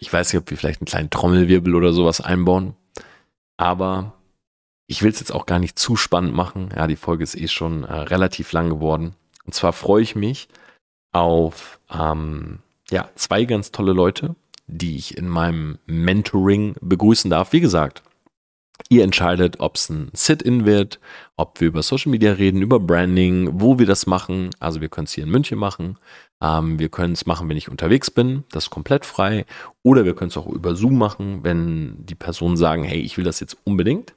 Ich 0.00 0.12
weiß 0.12 0.32
nicht, 0.32 0.40
ob 0.40 0.50
wir 0.50 0.56
vielleicht 0.56 0.80
einen 0.80 0.86
kleinen 0.86 1.10
Trommelwirbel 1.10 1.74
oder 1.74 1.92
sowas 1.92 2.20
einbauen, 2.20 2.74
aber 3.56 4.14
ich 4.88 5.02
will 5.02 5.10
es 5.10 5.20
jetzt 5.20 5.32
auch 5.32 5.46
gar 5.46 5.60
nicht 5.60 5.78
zu 5.78 5.94
spannend 5.94 6.34
machen. 6.34 6.70
Ja, 6.74 6.88
die 6.88 6.96
Folge 6.96 7.22
ist 7.22 7.36
eh 7.36 7.46
schon 7.46 7.84
äh, 7.84 7.92
relativ 7.92 8.50
lang 8.52 8.68
geworden. 8.68 9.14
Und 9.44 9.54
zwar 9.54 9.72
freue 9.72 10.02
ich 10.02 10.16
mich 10.16 10.48
auf 11.12 11.78
ähm, 11.90 12.58
ja, 12.90 13.08
zwei 13.14 13.44
ganz 13.44 13.70
tolle 13.70 13.92
Leute, 13.92 14.34
die 14.66 14.96
ich 14.96 15.16
in 15.16 15.28
meinem 15.28 15.78
Mentoring 15.86 16.74
begrüßen 16.80 17.30
darf. 17.30 17.52
Wie 17.52 17.60
gesagt, 17.60 18.02
Ihr 18.88 19.04
entscheidet, 19.04 19.60
ob 19.60 19.76
es 19.76 19.88
ein 19.88 20.10
Sit-in 20.12 20.66
wird, 20.66 21.00
ob 21.36 21.60
wir 21.60 21.68
über 21.68 21.82
Social 21.82 22.10
Media 22.10 22.32
reden, 22.32 22.62
über 22.62 22.78
Branding, 22.78 23.60
wo 23.60 23.78
wir 23.78 23.86
das 23.86 24.06
machen. 24.06 24.50
Also 24.60 24.80
wir 24.80 24.88
können 24.88 25.06
es 25.06 25.12
hier 25.12 25.24
in 25.24 25.30
München 25.30 25.58
machen. 25.58 25.98
Ähm, 26.42 26.78
wir 26.78 26.88
können 26.88 27.14
es 27.14 27.26
machen, 27.26 27.48
wenn 27.48 27.56
ich 27.56 27.68
unterwegs 27.68 28.10
bin. 28.10 28.44
Das 28.50 28.64
ist 28.64 28.70
komplett 28.70 29.06
frei. 29.06 29.46
Oder 29.82 30.04
wir 30.04 30.14
können 30.14 30.30
es 30.30 30.36
auch 30.36 30.46
über 30.46 30.74
Zoom 30.74 30.98
machen, 30.98 31.44
wenn 31.44 32.04
die 32.04 32.14
Personen 32.14 32.56
sagen, 32.56 32.84
hey, 32.84 33.00
ich 33.00 33.16
will 33.16 33.24
das 33.24 33.40
jetzt 33.40 33.56
unbedingt. 33.64 34.14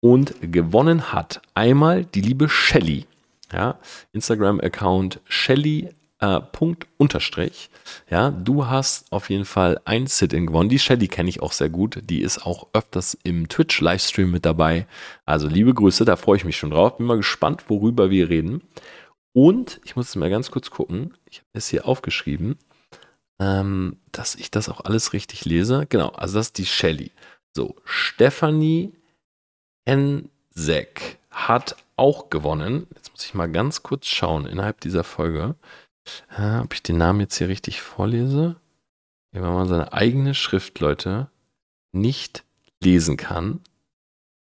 Und 0.00 0.34
gewonnen 0.40 1.12
hat 1.12 1.40
einmal 1.54 2.04
die 2.04 2.20
liebe 2.20 2.48
Shelly. 2.48 3.06
Ja, 3.52 3.78
Instagram-Account 4.12 5.20
Shelly 5.24 5.90
äh, 6.26 6.40
Punkt 6.40 6.86
unterstrich. 6.96 7.70
Ja, 8.10 8.30
du 8.30 8.66
hast 8.66 9.12
auf 9.12 9.30
jeden 9.30 9.44
Fall 9.44 9.80
ein 9.84 10.06
Sit-In 10.06 10.46
gewonnen. 10.46 10.68
Die 10.68 10.78
Shelly 10.78 11.06
kenne 11.06 11.28
ich 11.28 11.40
auch 11.40 11.52
sehr 11.52 11.68
gut. 11.68 12.00
Die 12.02 12.20
ist 12.20 12.44
auch 12.44 12.66
öfters 12.72 13.16
im 13.22 13.48
Twitch-Livestream 13.48 14.30
mit 14.30 14.44
dabei. 14.44 14.86
Also 15.24 15.46
liebe 15.46 15.72
Grüße, 15.72 16.04
da 16.04 16.16
freue 16.16 16.38
ich 16.38 16.44
mich 16.44 16.56
schon 16.56 16.70
drauf. 16.70 16.96
Bin 16.96 17.06
mal 17.06 17.16
gespannt, 17.16 17.68
worüber 17.68 18.10
wir 18.10 18.28
reden. 18.28 18.62
Und 19.32 19.80
ich 19.84 19.94
muss 19.94 20.08
jetzt 20.08 20.16
mal 20.16 20.30
ganz 20.30 20.50
kurz 20.50 20.70
gucken. 20.70 21.14
Ich 21.30 21.38
habe 21.38 21.48
es 21.52 21.68
hier 21.68 21.86
aufgeschrieben, 21.86 22.58
ähm, 23.38 23.98
dass 24.10 24.34
ich 24.34 24.50
das 24.50 24.68
auch 24.68 24.80
alles 24.80 25.12
richtig 25.12 25.44
lese. 25.44 25.86
Genau, 25.88 26.08
also 26.08 26.38
das 26.38 26.46
ist 26.48 26.58
die 26.58 26.66
Shelly. 26.66 27.12
So, 27.54 27.76
Stephanie 27.84 28.92
Hensek 29.86 31.18
hat 31.30 31.76
auch 31.96 32.30
gewonnen. 32.30 32.86
Jetzt 32.94 33.12
muss 33.12 33.24
ich 33.24 33.34
mal 33.34 33.50
ganz 33.50 33.82
kurz 33.82 34.06
schauen 34.06 34.46
innerhalb 34.46 34.80
dieser 34.80 35.04
Folge. 35.04 35.54
Äh, 36.36 36.58
ob 36.58 36.74
ich 36.74 36.82
den 36.82 36.98
Namen 36.98 37.20
jetzt 37.20 37.36
hier 37.36 37.48
richtig 37.48 37.80
vorlese? 37.80 38.56
wenn 39.42 39.52
man 39.52 39.68
seine 39.68 39.92
eigene 39.92 40.34
Schrift, 40.34 40.80
Leute, 40.80 41.28
nicht 41.92 42.44
lesen 42.82 43.16
kann, 43.16 43.60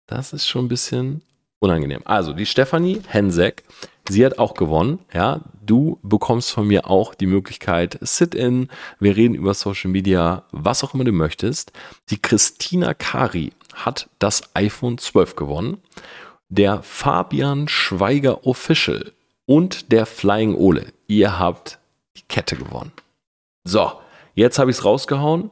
das 0.05 0.33
ist 0.33 0.47
schon 0.47 0.65
ein 0.65 0.69
bisschen 0.69 1.21
unangenehm. 1.59 2.01
Also, 2.05 2.33
die 2.33 2.45
Stefanie 2.45 3.01
Hensek, 3.07 3.63
sie 4.07 4.25
hat 4.25 4.39
auch 4.39 4.53
gewonnen. 4.53 4.99
Ja, 5.13 5.41
du 5.65 5.99
bekommst 6.03 6.51
von 6.51 6.67
mir 6.67 6.89
auch 6.89 7.15
die 7.15 7.25
Möglichkeit, 7.25 7.97
Sit-in, 8.01 8.69
wir 8.99 9.15
reden 9.15 9.35
über 9.35 9.53
Social 9.53 9.91
Media, 9.91 10.43
was 10.51 10.83
auch 10.83 10.93
immer 10.93 11.03
du 11.03 11.11
möchtest. 11.11 11.71
Die 12.09 12.21
Christina 12.21 12.93
Kari 12.93 13.51
hat 13.73 14.09
das 14.19 14.43
iPhone 14.55 14.97
12 14.97 15.35
gewonnen. 15.35 15.77
Der 16.49 16.81
Fabian 16.81 17.67
Schweiger 17.67 18.47
Official 18.47 19.11
und 19.45 19.91
der 19.91 20.05
Flying 20.05 20.55
Ole. 20.55 20.93
Ihr 21.07 21.39
habt 21.39 21.79
die 22.17 22.23
Kette 22.23 22.55
gewonnen. 22.55 22.91
So, 23.63 23.91
jetzt 24.35 24.59
habe 24.59 24.71
ich 24.71 24.77
es 24.77 24.85
rausgehauen 24.85 25.51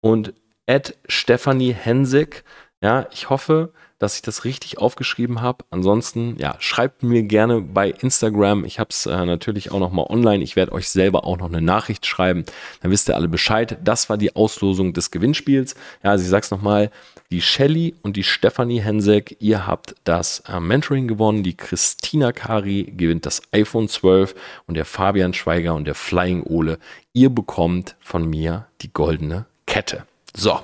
und 0.00 0.34
Ed 0.66 0.96
Stephanie 1.06 1.72
Hensig, 1.72 2.44
ja, 2.82 3.06
ich 3.12 3.30
hoffe, 3.30 3.72
dass 3.98 4.16
ich 4.16 4.22
das 4.22 4.44
richtig 4.44 4.78
aufgeschrieben 4.78 5.40
habe. 5.40 5.64
Ansonsten, 5.70 6.36
ja, 6.38 6.56
schreibt 6.58 7.02
mir 7.02 7.22
gerne 7.22 7.62
bei 7.62 7.90
Instagram. 7.90 8.64
Ich 8.64 8.78
habe 8.78 8.90
es 8.90 9.06
äh, 9.06 9.24
natürlich 9.24 9.72
auch 9.72 9.78
noch 9.78 9.92
mal 9.92 10.04
online. 10.10 10.44
Ich 10.44 10.56
werde 10.56 10.72
euch 10.72 10.90
selber 10.90 11.24
auch 11.24 11.38
noch 11.38 11.46
eine 11.46 11.62
Nachricht 11.62 12.04
schreiben. 12.04 12.44
Dann 12.82 12.90
wisst 12.90 13.08
ihr 13.08 13.16
alle 13.16 13.28
Bescheid. 13.28 13.78
Das 13.82 14.10
war 14.10 14.18
die 14.18 14.36
Auslosung 14.36 14.92
des 14.92 15.10
Gewinnspiels. 15.10 15.74
Ja, 16.02 16.10
also 16.10 16.24
ich 16.24 16.30
sag's 16.30 16.50
noch 16.50 16.60
mal 16.60 16.90
die 17.34 17.42
Shelly 17.42 17.96
und 18.02 18.16
die 18.16 18.22
Stefanie 18.22 18.80
Hensek, 18.80 19.36
ihr 19.40 19.66
habt 19.66 19.96
das 20.04 20.44
äh, 20.46 20.60
Mentoring 20.60 21.08
gewonnen. 21.08 21.42
Die 21.42 21.56
Christina 21.56 22.30
Kari 22.30 22.92
gewinnt 22.96 23.26
das 23.26 23.42
iPhone 23.50 23.88
12 23.88 24.36
und 24.68 24.76
der 24.76 24.84
Fabian 24.84 25.34
Schweiger 25.34 25.74
und 25.74 25.84
der 25.84 25.96
Flying 25.96 26.44
Ole, 26.44 26.78
ihr 27.12 27.30
bekommt 27.30 27.96
von 27.98 28.30
mir 28.30 28.68
die 28.82 28.92
goldene 28.92 29.46
Kette. 29.66 30.06
So, 30.32 30.60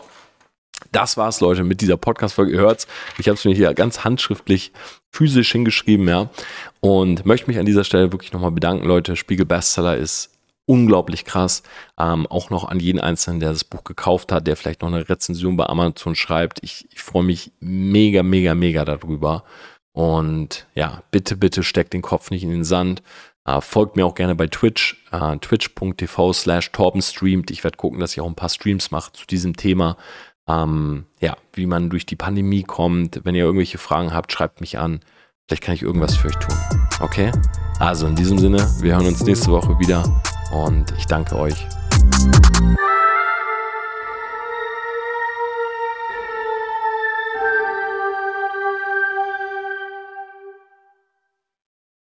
das 0.93 1.17
war's, 1.17 1.41
Leute, 1.41 1.65
mit 1.65 1.81
dieser 1.81 1.97
Podcast-Folge. 1.97 2.53
Ihr 2.53 2.61
hört's. 2.61 2.87
Ich 3.19 3.27
habe 3.27 3.37
es 3.37 3.45
mir 3.45 3.55
hier 3.55 3.75
ganz 3.75 4.05
handschriftlich 4.05 4.71
physisch 5.11 5.51
hingeschrieben, 5.51 6.07
ja. 6.07 6.31
Und 6.79 7.27
möchte 7.27 7.49
mich 7.49 7.59
an 7.59 7.67
dieser 7.67 7.83
Stelle 7.83 8.13
wirklich 8.13 8.33
nochmal 8.33 8.53
bedanken, 8.53 8.87
Leute. 8.87 9.17
Spiegel 9.17 9.45
Bestseller 9.45 9.97
ist 9.97 10.31
unglaublich 10.71 11.25
krass. 11.25 11.65
Ähm, 11.99 12.29
auch 12.29 12.51
noch 12.51 12.65
an 12.65 12.79
jeden 12.79 13.01
Einzelnen, 13.01 13.41
der 13.41 13.51
das 13.51 13.65
Buch 13.65 13.83
gekauft 13.83 14.31
hat, 14.31 14.47
der 14.47 14.55
vielleicht 14.55 14.83
noch 14.83 14.89
eine 14.89 15.09
Rezension 15.09 15.57
bei 15.57 15.67
Amazon 15.67 16.15
schreibt. 16.15 16.61
Ich, 16.63 16.87
ich 16.93 17.03
freue 17.03 17.25
mich 17.25 17.51
mega, 17.59 18.23
mega, 18.23 18.55
mega 18.55 18.85
darüber. 18.85 19.43
Und 19.93 20.69
ja, 20.77 21.03
bitte, 21.11 21.37
bitte 21.37 21.65
steckt 21.65 21.93
den 21.93 22.03
Kopf 22.03 22.31
nicht 22.31 22.45
in 22.45 22.51
den 22.51 22.65
Sand. 22.65 23.03
Uh, 23.49 23.61
folgt 23.61 23.97
mir 23.97 24.07
auch 24.07 24.15
gerne 24.15 24.37
bei 24.37 24.47
Twitch, 24.47 25.03
uh, 25.13 25.35
twitch.tv 25.35 26.33
slash 26.35 26.71
torbenstreamt. 26.71 27.51
Ich 27.51 27.65
werde 27.65 27.77
gucken, 27.77 27.99
dass 27.99 28.13
ich 28.13 28.21
auch 28.21 28.29
ein 28.29 28.37
paar 28.37 28.51
Streams 28.51 28.93
mache 28.93 29.13
zu 29.13 29.27
diesem 29.27 29.57
Thema. 29.57 29.97
Um, 30.47 31.07
ja, 31.21 31.37
wie 31.55 31.67
man 31.67 31.91
durch 31.91 32.07
die 32.07 32.17
Pandemie 32.17 32.63
kommt. 32.63 33.23
Wenn 33.25 33.35
ihr 33.35 33.45
irgendwelche 33.45 33.79
Fragen 33.79 34.15
habt, 34.15 34.31
schreibt 34.31 34.61
mich 34.61 34.79
an. 34.79 35.01
Vielleicht 35.49 35.65
kann 35.65 35.75
ich 35.75 35.83
irgendwas 35.83 36.17
für 36.17 36.29
euch 36.29 36.37
tun. 36.37 36.57
Okay? 37.01 37.33
Also 37.81 38.07
in 38.07 38.15
diesem 38.15 38.39
Sinne, 38.39 38.59
wir 38.81 38.95
hören 38.95 39.07
uns 39.07 39.25
nächste 39.25 39.51
Woche 39.51 39.77
wieder 39.81 40.05
und 40.51 40.93
ich 40.99 41.07
danke 41.07 41.37
euch. 41.37 41.67